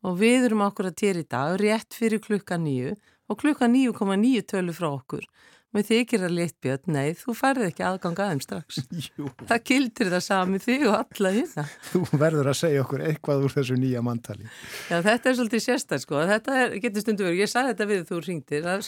[0.01, 2.95] og við erum okkur að týra í dag rétt fyrir klukka nýju
[3.29, 5.27] og klukka nýju koma nýju tölu frá okkur
[5.71, 8.81] með þykir að litbjörn, nei, þú færði ekki aðgang aðeins strax.
[9.15, 9.29] Jú.
[9.47, 11.65] Það kildir það sami þig og alla hérna.
[11.87, 14.49] Þú verður að segja okkur eitthvað úr þessu nýja manntali.
[14.91, 16.25] Já, þetta er svolítið sérstaklega, sko.
[16.33, 18.19] Þetta er, getur stundu verið, ég sagði þetta við þú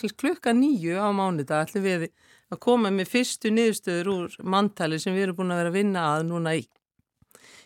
[0.09, 2.09] er klukka nýju á mánudag, allir við
[2.53, 6.07] að koma með fyrstu niðurstöður úr manntali sem við erum búin að vera að vinna
[6.13, 6.63] að núna í.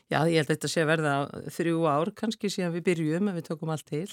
[0.08, 1.16] Já, ég held að þetta sé að verða
[1.52, 4.06] þrjú ár, kannski síðan við byrjum ef við tökum allt til.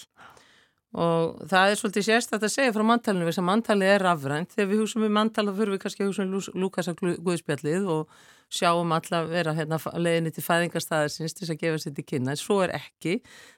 [0.94, 4.52] Og það er svolítið sérstætt að segja frá manntalinu þess að manntalið er afrænt.
[4.54, 8.12] Þegar við húsum við manntal þá fyrir við kannski að húsum við Lúkasa Guðspjallið og
[8.54, 12.34] sjáum alla vera hérna, leginni til fæðingarstaðarsins til þess að gefa sér til kynna.
[12.34, 13.16] En svo er ekki,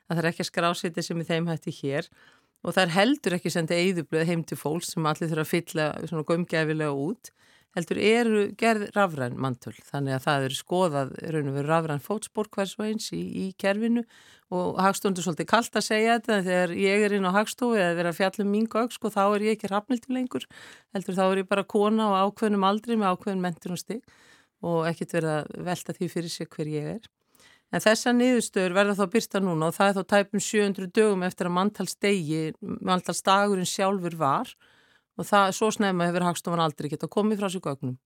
[0.09, 2.09] það er ekki að skrásita sem í þeim hætti hér
[2.65, 5.89] og það er heldur ekki sendið eigðublöð heim til fólks sem allir þurfa að fylla
[6.07, 7.33] svona gömgæfilega út
[7.77, 12.49] heldur eru gerð rafræn mantul þannig að það eru skoðað raun og veru rafræn fótspór
[12.55, 14.07] hvers og eins í, í kerfinu.
[14.55, 17.99] Og Hagstofnur er svolítið kallt að segja þetta þegar ég er inn á Hagstofu eða
[17.99, 20.47] verið að fjalla um mín gögg sko þá er ég ekki rafnildum lengur.
[20.97, 24.17] Heldur þá er ég bara kona og ákveðnum aldri með ákveðnum mentur og stig
[24.65, 27.11] og ekkert verið að velta því fyrir sig hver ég er
[27.75, 31.49] En þessa niðurstöður verða þá byrsta núna og það er þá tæpum 700 dögum eftir
[31.49, 34.53] að manntalsdegi, manntalsdagurinn sjálfur var
[35.17, 37.97] og það, svo snemma hefur Hagstofan aldrei geta komið frá sig gögnum.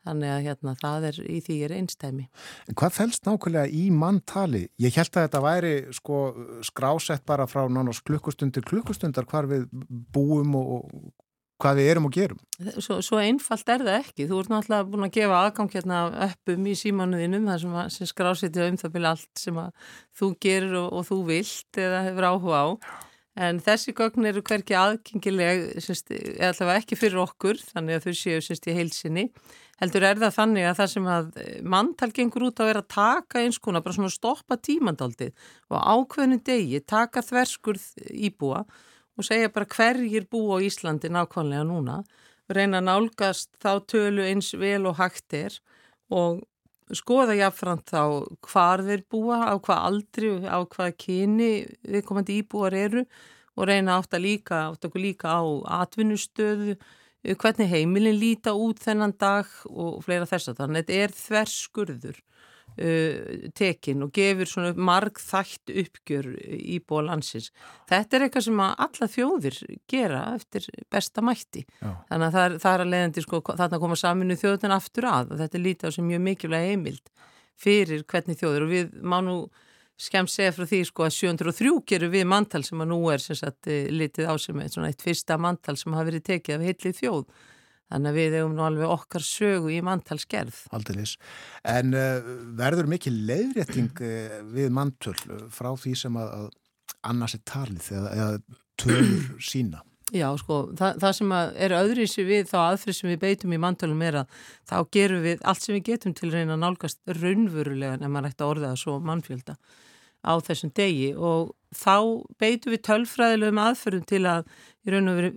[0.00, 2.26] Þannig að hérna, það er í því er einstæmi.
[2.72, 4.62] Hvað fælst nákvæmlega í manntali?
[4.80, 6.20] Ég held að þetta væri sko,
[6.64, 9.66] skrásett bara frá nánast klukkustundir klukkustundar hvar við
[10.14, 10.88] búum og
[11.60, 12.40] hvað við erum og gerum.
[12.78, 14.26] Svo, svo einfalt er það ekki.
[14.30, 18.66] Þú ert náttúrulega búin að gefa aðgang hérna uppum í símanuðinum þar sem, sem skrásitja
[18.70, 19.62] um það byrja allt sem
[20.20, 22.68] þú gerir og, og þú vilt eða hefur áhuga á.
[23.40, 28.42] En þessi gögn eru hverki aðgengileg, eða allavega ekki fyrir okkur, þannig að þau séu
[28.44, 29.28] sérst í heilsinni.
[29.80, 31.28] Heldur er það þannig að það sem að
[31.62, 35.30] manntal gengur út að vera að taka eins konar, bara svona stoppa tímandaldið
[35.70, 37.86] og ákveðinu degi, taka þverskurð
[38.28, 38.89] íbúa og
[39.26, 42.00] segja bara hverjir bú á Íslandi nákvæmlega núna,
[42.50, 45.58] reyna að nálgast þá tölu eins vel og hægt er
[46.10, 46.40] og
[46.96, 48.02] skoða jáfnframt þá
[48.50, 51.50] hvar þeir búa, á hvað aldri, á hvað kyni
[51.86, 53.04] viðkomandi íbúar eru
[53.56, 55.42] og reyna átt að líka, átt okkur líka á
[55.82, 56.76] atvinnustöðu,
[57.36, 60.86] hvernig heimilin líta út þennan dag og fleira þess að þannig.
[60.86, 62.20] Þetta er þverskurður
[63.56, 67.50] tekin og gefur svona marg þætt uppgjör í bóa landsins.
[67.90, 69.58] Þetta er eitthvað sem alla þjóðir
[69.90, 71.64] gera eftir besta mætti.
[71.80, 71.90] Já.
[72.08, 75.34] Þannig að það er, það er að leiðandi sko þarna koma saminu þjóðun aftur að
[75.34, 77.12] og þetta er lítið á sem mjög mikilvæg heimild
[77.60, 79.36] fyrir hvernig þjóður og við má nú
[80.00, 83.36] skemmt segja frá því sko að 703 gerur við mantal sem að nú er sem
[83.36, 87.26] sagt eh, litið á sem eitt fyrsta mantal sem hafi verið tekið af heilið þjóð.
[87.90, 90.62] Þannig að við hefum nú alveg okkar sögu í mantalsgerð.
[90.76, 91.16] Aldilis.
[91.66, 95.16] En uh, verður mikið leiðrétting uh, við mantöl
[95.50, 96.50] frá því sem að,
[97.10, 99.82] annars er talið eða, eða tölur sína?
[100.10, 104.00] Já, sko, það, það sem er öðruðsig við þá aðfrið sem við beitum í mantölum
[104.02, 108.32] er að þá gerum við allt sem við getum til reyna nálgast raunverulega en maður
[108.32, 109.54] ætti að orða það svo mannfjölda
[110.26, 111.96] á þessum degi og þá
[112.40, 114.52] beitum við tölfræðilegum aðferðum til að
[114.88, 115.30] veru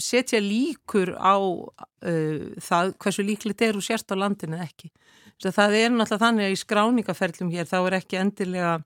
[0.00, 4.92] setja líkur á uh, það hversu líklegt er úr sérst á landinu ekki.
[5.42, 8.76] Það er náttúrulega þannig að í skráningaferlum hér þá er ekki endilega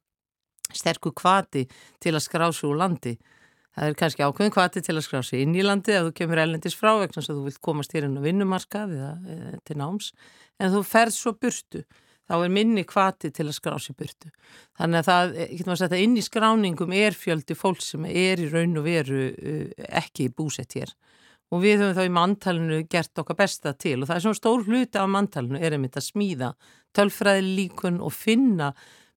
[0.74, 1.66] sterkur kvati
[2.02, 3.14] til að skrá sig úr landi
[3.70, 6.40] Það er kannski ákveðin kvati til að skrá sig inn í landi að þú kemur
[6.42, 10.08] ellendis frá vegna sem þú vilt komast hér inn á vinnumarkað eða, eða til náms
[10.58, 11.84] en þú ferð svo burtu
[12.30, 14.30] þá er minni kvati til að skrá sig burtu.
[14.78, 18.42] Þannig að það, getur maður að setja inn í skráningum er fjöldi fólk sem er
[18.42, 20.94] í raun og veru uh, ekki búsett hér
[21.50, 24.60] og við höfum þá í manntalinu gert okkar besta til og það er svona stór
[24.68, 26.52] hluti af manntalinu er einmitt að smíða
[26.94, 28.70] tölfræði líkun og finna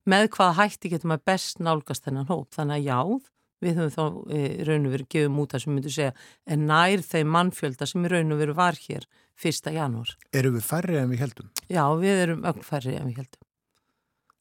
[0.09, 2.49] með hvað hætti getur maður best nálgast þennan hóp.
[2.55, 3.29] Þannig að jáð
[3.63, 6.15] við höfum þá e, raun og veru gefum út það sem myndu segja
[6.51, 9.05] en nær þeim mannfjölda sem í raun og veru var hér
[9.39, 10.13] fyrsta janúar.
[10.35, 11.49] Erum við færri en við heldum?
[11.67, 13.43] Já, við erum öll færri en við heldum.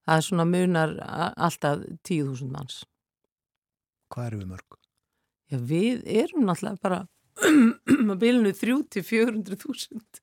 [0.03, 0.95] Það er svona munar
[1.37, 1.77] alltaf
[2.09, 2.83] 10.000 manns.
[4.13, 4.79] Hvað eru við mörg?
[5.53, 10.23] Já, við erum náttúrulega bara að bylnu 30-400.000.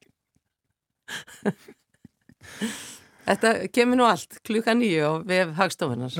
[3.29, 6.15] Þetta kemur nú allt klukka nýju og við hefum hagstofunar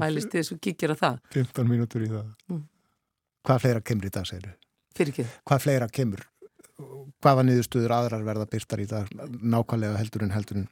[0.00, 2.62] mælist þess að kíkja á það 15 mínútur í það mm.
[3.46, 4.56] Hvað fleira kemur í dag, segir þau?
[4.96, 6.22] Fyrir ekki Hvað fleira kemur?
[7.24, 10.66] Hvaða niðurstuður aðrar verða byrtar í dag nákvæmlega heldur en heldur en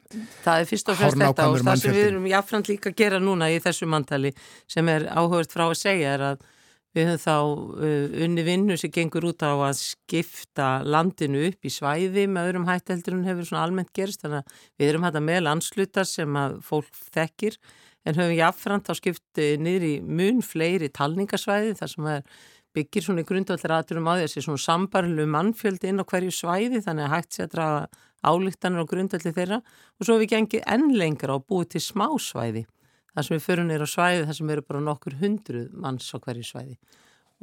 [0.45, 3.23] Það er fyrst og fremst þetta og það sem við erum jáfnframt líka að gera
[3.23, 4.35] núna í þessu mantali
[4.71, 6.45] sem er áhugast frá að segja er að
[6.95, 7.37] Við höfum þá
[7.83, 12.69] uh, unni vinnu sem gengur út á að skipta landinu upp í svæði með öðrum
[12.69, 14.23] hætteldur en hefur svona almennt gerst.
[14.23, 17.59] Þannig að við erum hægt að með landslutar sem að fólk þekkir
[18.05, 22.09] en höfum jáfnframt á skipti niður í mun fleiri talningasvæði þar sem
[22.75, 27.07] byggir svona í grundvallir aðturum á þessi svona sambarlu mannfjöldi inn á hverju svæði þannig
[27.07, 27.83] að hægt sé að draga
[28.25, 29.61] álíktanir á grundvalli þeirra.
[29.99, 32.65] Og svo við gengið enn lengra og búið til smá svæði
[33.15, 36.19] þar sem við förum neyra á svæði þar sem eru bara nokkur hundruð manns á
[36.19, 36.79] hverju svæði.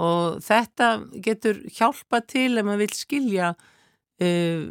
[0.01, 0.89] Og þetta
[1.23, 4.67] getur hjálpa til ef maður vil skilja uh,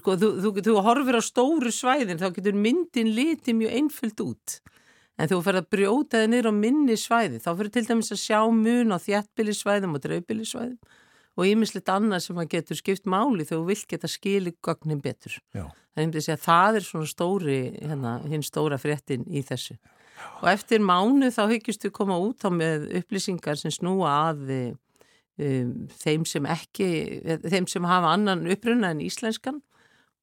[0.00, 4.58] sko, þú, þú, þú horfir á stóru svæðin þá getur myndin litið mjög einföld út
[5.18, 8.22] en þú fer að brjóta þið neyra á minni svæði þá fyrir til dæmis að
[8.22, 10.78] sjá mun á þjættbílisvæðum og dreifbílisvæðum
[11.38, 15.36] og ímislegt annað sem að getur skipt máli þegar þú vilt geta skili gögnin betur.
[15.54, 15.68] Já.
[15.94, 19.76] Það er, það er svona stóri, hérna, hinn stóra fréttin í þessu.
[19.78, 19.94] Já
[20.42, 25.72] og eftir mánu þá hyggjast við koma út á með upplýsingar sem snúa að um,
[26.02, 26.90] þeim sem ekki,
[27.46, 29.60] þeim sem hafa annan upprunna en íslenskan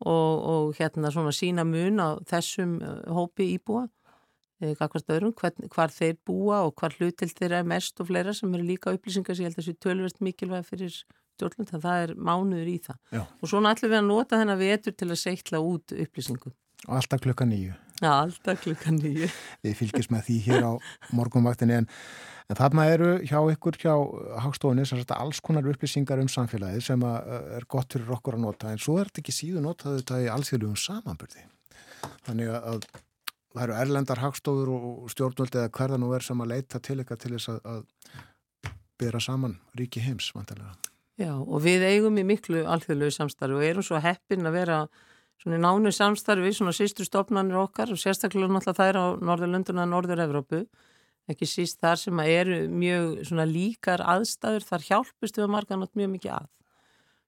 [0.06, 3.88] og, og hérna svona sína mun á þessum uh, hópi íbúa
[4.64, 8.64] öðrum, hver, hvar þeir búa og hvar hlutil þeirra er mest og fleira sem eru
[8.66, 10.94] líka upplýsingar sem ég held að þessu tölverst mikilvæg fyrir
[11.36, 13.24] stjórnland, þannig að það er mánuður í það Já.
[13.26, 16.56] og svona ætlum við að nota þennan vetur til að seikla út upplýsingum
[16.86, 17.74] Alltaf klukka nýju.
[18.06, 19.30] Alltaf klukka nýju.
[19.66, 20.72] Við fylgjum með því hér á
[21.16, 21.88] morgunvaktinni en,
[22.52, 23.94] en þarna eru hjá ykkur hjá
[24.44, 29.00] Hagstofunni alls konar upplýsingar um samfélagið sem er gott fyrir okkur að nota en svo
[29.00, 30.30] er þetta ekki síðu notað þetta í
[32.52, 32.90] að
[33.56, 37.22] það eru erlendar hagstofur og stjórnvöldi eða hverða nú er sem að leita til eitthvað
[37.24, 37.82] til þess að, að
[39.02, 40.76] byrja saman ríki heims vantilega.
[41.16, 44.80] Já, og við eigum í miklu allþjóðlugu samstarfi og erum svo heppin að vera
[45.40, 50.66] svona nánu samstarfi, svona sístu stopnarnir okkar og sérstaklega náttúrulega þær á Norðurlunduna og Norður-Evrópu
[51.32, 55.96] ekki síst þar sem eru mjög svona líkar aðstæður þar hjálpust við að marga nátt
[55.98, 56.52] mjög mikið að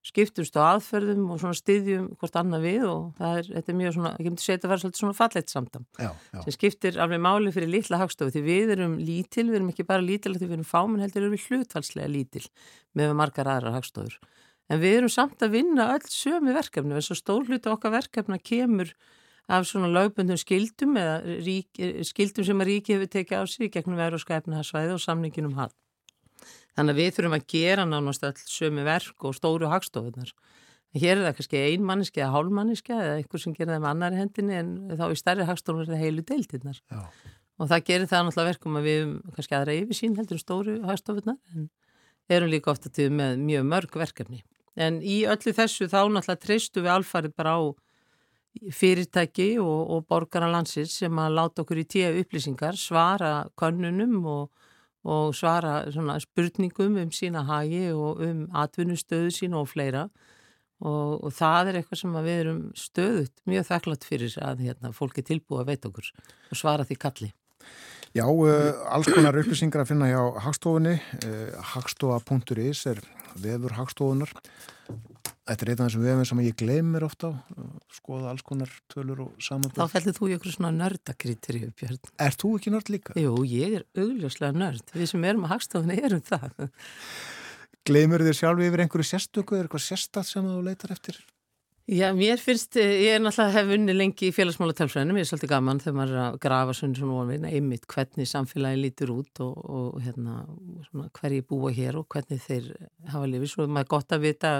[0.07, 3.95] skiptumst á aðferðum og svona styðjum hvort annað við og það er, þetta er mjög
[3.97, 6.39] svona, ég myndi segja þetta að vera svolítið svona falleitt samtam já, já.
[6.45, 10.05] sem skiptir alveg máli fyrir lítla hagstofu því við erum lítil, við erum ekki bara
[10.05, 12.45] lítil því við erum fáminn heldur, við erum hlutfalslega lítil
[12.97, 14.19] með margar aðra hagstofur
[14.67, 18.39] En við erum samt að vinna öll sömu verkefni eins og stór hluti okkar verkefna
[18.39, 18.91] kemur
[19.47, 23.99] af svona lögbundum skildum eða rík, skildum sem að ríki hefur tekið á sig gegnum
[23.99, 25.71] veru og skæfna það svæði og samningin um hall.
[26.77, 30.29] Þannig að við þurfum að gera nánast öll sömu verk og stóru hagstofunar.
[30.97, 34.55] Hér er það kannski einmanniski eða hálmanniski eða einhver sem gerir það með annari hendinni
[34.57, 36.79] en þá í stærri hagstofunar er það heilu deiltinnar.
[37.57, 41.67] Og það gerir það náttúrulega verkum að við kannski aðra yfirsýn heldur stóru hagstofunar en
[42.29, 44.43] erum líka ofta til með mjög mörg verkefni.
[44.77, 47.61] En í öllu þessu þá náttúrulega treystu við alfarið bara á
[48.73, 54.66] fyrirtæki og, og borgara landsins sem að láta okkur í tíu upplýsingar, svara kannunum og,
[55.05, 55.85] og svara
[56.23, 60.07] spurningum um sína hagi og um atvinnustöðu sína og fleira
[60.81, 65.17] og, og það er eitthvað sem við erum stöðut mjög þakklátt fyrir að hérna, fólk
[65.17, 66.11] er tilbúið að veita okkur
[66.51, 67.31] og svara því kalli.
[68.15, 70.95] Já, uh, alls konar upplýsingar að finna hjá Hagstofunni.
[71.25, 73.01] Uh, Hagstofa.is er
[73.37, 74.31] vefur Hagstofunar.
[75.47, 77.29] Þetta er einn af þessum vefum sem ég gleymir ofta
[77.95, 79.79] skoða alls konar tölur og samanbúð.
[79.79, 82.01] Þá fellur þú í okkur svona nördakrítir Björn.
[82.19, 83.15] Er þú ekki nörd líka?
[83.21, 84.91] Jú, ég er augljóslega nörd.
[84.91, 86.67] Við sem erum á Hagstofunni erum það.
[87.87, 91.21] Gleymur þér sjálf yfir einhverju sérstöku eða eitthvað sérstætt sem þú leitar eftir?
[91.87, 95.51] Já, mér finnst, ég er náttúrulega hef unni lengi í félagsmála tölfræðinu, mér er svolítið
[95.53, 99.53] gaman þegar maður er að grafa svona svona óanvinn, einmitt hvernig samfélagi lítur út og,
[99.71, 100.41] og hérna,
[100.89, 102.67] svona, hverji búa hér og hvernig þeir
[103.13, 104.51] hafa lifið, svo er maður gott að vita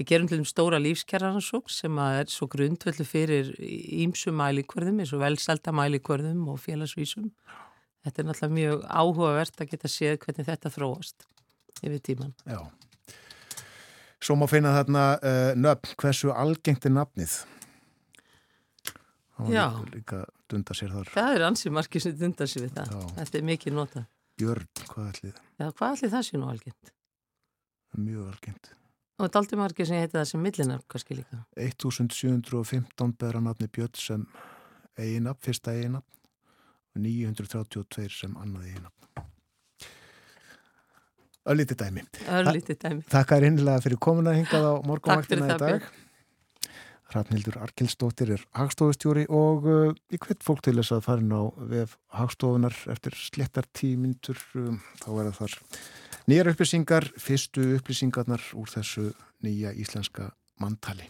[0.00, 5.20] við gerum til um stóra lífskjæraransók sem er svo grundvöldu fyrir ímsu mælikvörðum, eins og
[5.20, 7.28] velselda mælikvörðum og félagsvísum
[8.04, 11.26] þetta er náttúrulega mjög áhugavert að geta séð hvernig þetta þróast
[11.80, 12.34] yfir tíman.
[12.48, 12.60] Já.
[14.20, 17.36] Svo má finna þarna uh, nöfn, hversu algengt er nafnið?
[19.40, 19.66] Það Já.
[20.50, 22.90] Það er ansið margir sem dundar sér við það.
[22.92, 23.14] Já.
[23.20, 24.04] Þetta er mikið nota.
[24.40, 25.40] Björn, hvað ætlið?
[25.60, 26.92] Já, hvað allir það sé nú algengt?
[28.00, 28.74] Mjög algengt.
[29.20, 31.42] Og þetta er aldrei margir sem heiti það sem millinar kannski líka.
[31.60, 34.22] 1715 bera nafni Björn sem
[34.96, 36.06] eiginab, fyrsta eiginab
[36.96, 38.94] og 932 sem annað eiginab.
[41.52, 42.06] Öllítið dæmi.
[42.38, 43.04] Örlítið dæmi.
[43.12, 45.90] Þakka er einlega fyrir komuna hingað á Takk morgunvaktina í það, dag.
[47.10, 51.44] Hrafnildur Arkelsdóttir er hagstofustjóri og uh, ég hvet fólk til þess að fara inn á
[51.72, 55.56] vef hagstofunar eftir slettar tímyndur um, þá verða þar
[56.28, 59.10] nýjar upplýsingar, fyrstu upplýsingarnar úr þessu
[59.44, 60.30] nýja íslenska
[60.60, 61.08] mantali.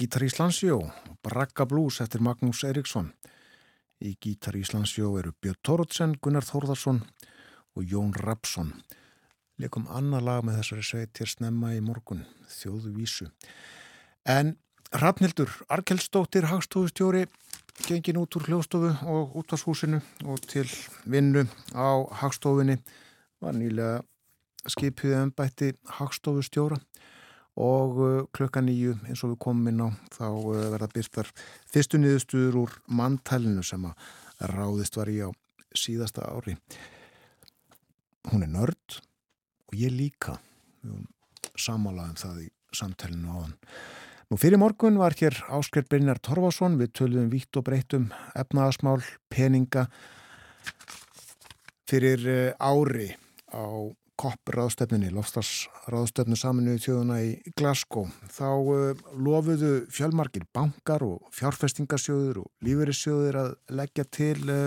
[0.00, 0.78] Gítar Íslandsjó,
[1.20, 3.10] Bragga Blues eftir Magnús Eriksson.
[4.00, 7.02] Í Gítar Íslandsjó eru Björn Tórótsen, Gunnar Þórðarsson
[7.76, 8.70] og Jón Rapsson.
[9.60, 13.28] leikum annar lag með þessari sveit hér snemma í morgun, þjóðu vísu.
[14.24, 14.56] En
[14.88, 17.26] Rafnildur Arkelsdóttir, hagstofustjóri,
[17.84, 20.64] gengin út úr hljóstofu og útvarshúsinu og til
[21.04, 21.44] vinnu
[21.76, 22.80] á hagstofunni
[23.44, 24.00] var nýlega
[24.64, 26.80] skipið ennbætti hagstofustjóra
[27.60, 31.30] og uh, klukka nýju eins og við komum inn á þá uh, verða byrtar
[31.70, 34.10] fyrstu niðurstuður úr manntælinu sem að
[34.54, 35.28] ráðist var í á
[35.76, 36.56] síðasta ári.
[38.30, 39.00] Hún er nörd
[39.70, 40.38] og ég líka.
[41.60, 43.58] Samálaðum það í samtælinu á hann
[44.30, 46.76] Nú fyrir morgun var hér Ásker Brynjar Torfason.
[46.78, 48.04] Við töluðum vítt og breytum
[48.38, 49.88] efnaðasmál, peninga
[51.90, 53.08] fyrir uh, ári
[53.50, 53.90] á
[54.20, 58.10] COP-ráðstöfnunni, lofstarsráðstöfnu saminuði þjóðuna í Glasgow.
[58.28, 64.66] Þá uh, lofuðu fjölmarkir bankar og fjárfestingarsjóður og lífeyrissjóður að leggja til uh,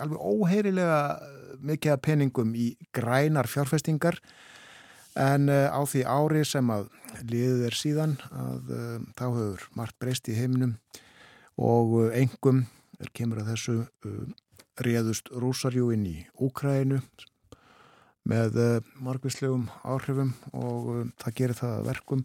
[0.00, 1.00] alveg óheirilega
[1.64, 4.16] mikið peningum í grænar fjárfestingar
[5.20, 6.88] en uh, á því ári sem að
[7.20, 8.72] liðið er síðan að
[9.14, 10.78] þá hefur margt breyst í heiminum
[11.60, 12.64] og engum
[12.98, 13.76] er kemur að þessu
[14.82, 16.98] réðust rúsarjú inn í Úkrænu
[18.28, 22.22] með uh, margvíslegum áhrifum og uh, það gerir það verkum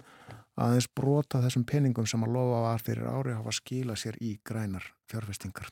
[0.60, 4.38] að eins brota þessum peningum sem að lofa var fyrir ári hafa skila sér í
[4.46, 5.70] grænar fjárfestingar.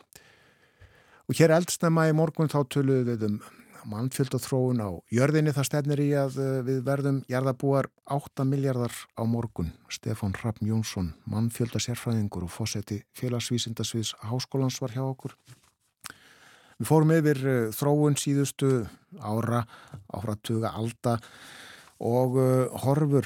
[1.28, 3.40] Og hér eldsnæma í morgun þá töluðum við um
[3.88, 5.54] mannfjöld og þróun á jörðinni.
[5.56, 9.72] Það stefnir í að uh, við verðum jarðabúar 8 miljardar á morgun.
[9.92, 15.36] Stefán Raffn Jónsson, mannfjölda sérfræðingur og fósetti félagsvísindasviðs háskólans var hjá okkur.
[16.78, 18.72] Við fórum yfir uh, þróun síðustu
[19.18, 19.64] ára,
[20.14, 21.16] áratuga, alda
[21.98, 23.26] og uh, horfur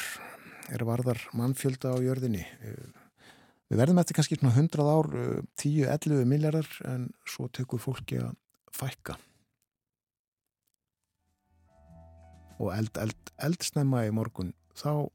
[0.72, 2.46] er varðar mannfjölda á jörðinni.
[2.64, 2.94] Uh,
[3.68, 5.12] við verðum eftir kannski 100 ár,
[5.60, 8.32] 10-11 miljardar en svo tekur fólki að
[8.72, 9.18] fækka.
[12.62, 15.10] Og eld, eld, eldsnæma í morgun, þá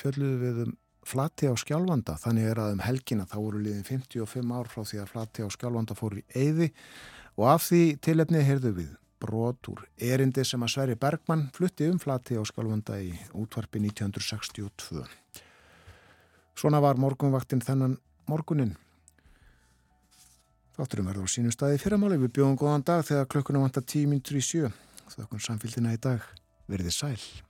[0.00, 0.76] fjölluðum við um
[1.08, 4.98] flati á skjálfanda, þannig er að um helgina þá voru liðin 55 ár frá því
[5.02, 6.68] að flati á skjálfanda fór í eyði
[7.38, 8.90] Og af því tilefni heyrðu við
[9.22, 15.06] brot úr erindi sem að Sverri Bergmann flutti umflati á Skálvanda í útvarpi 1962.
[16.58, 17.98] Svona var morgunvaktinn þennan
[18.30, 18.74] morgunin.
[20.78, 22.18] Þátturum verður á sínum staði fyrramáli.
[22.22, 24.70] Við bjóðum góðan dag þegar klökkunum vantar tíminn 37.
[25.14, 26.26] Þakkum samfélgina í dag.
[26.70, 27.47] Verðið sæl.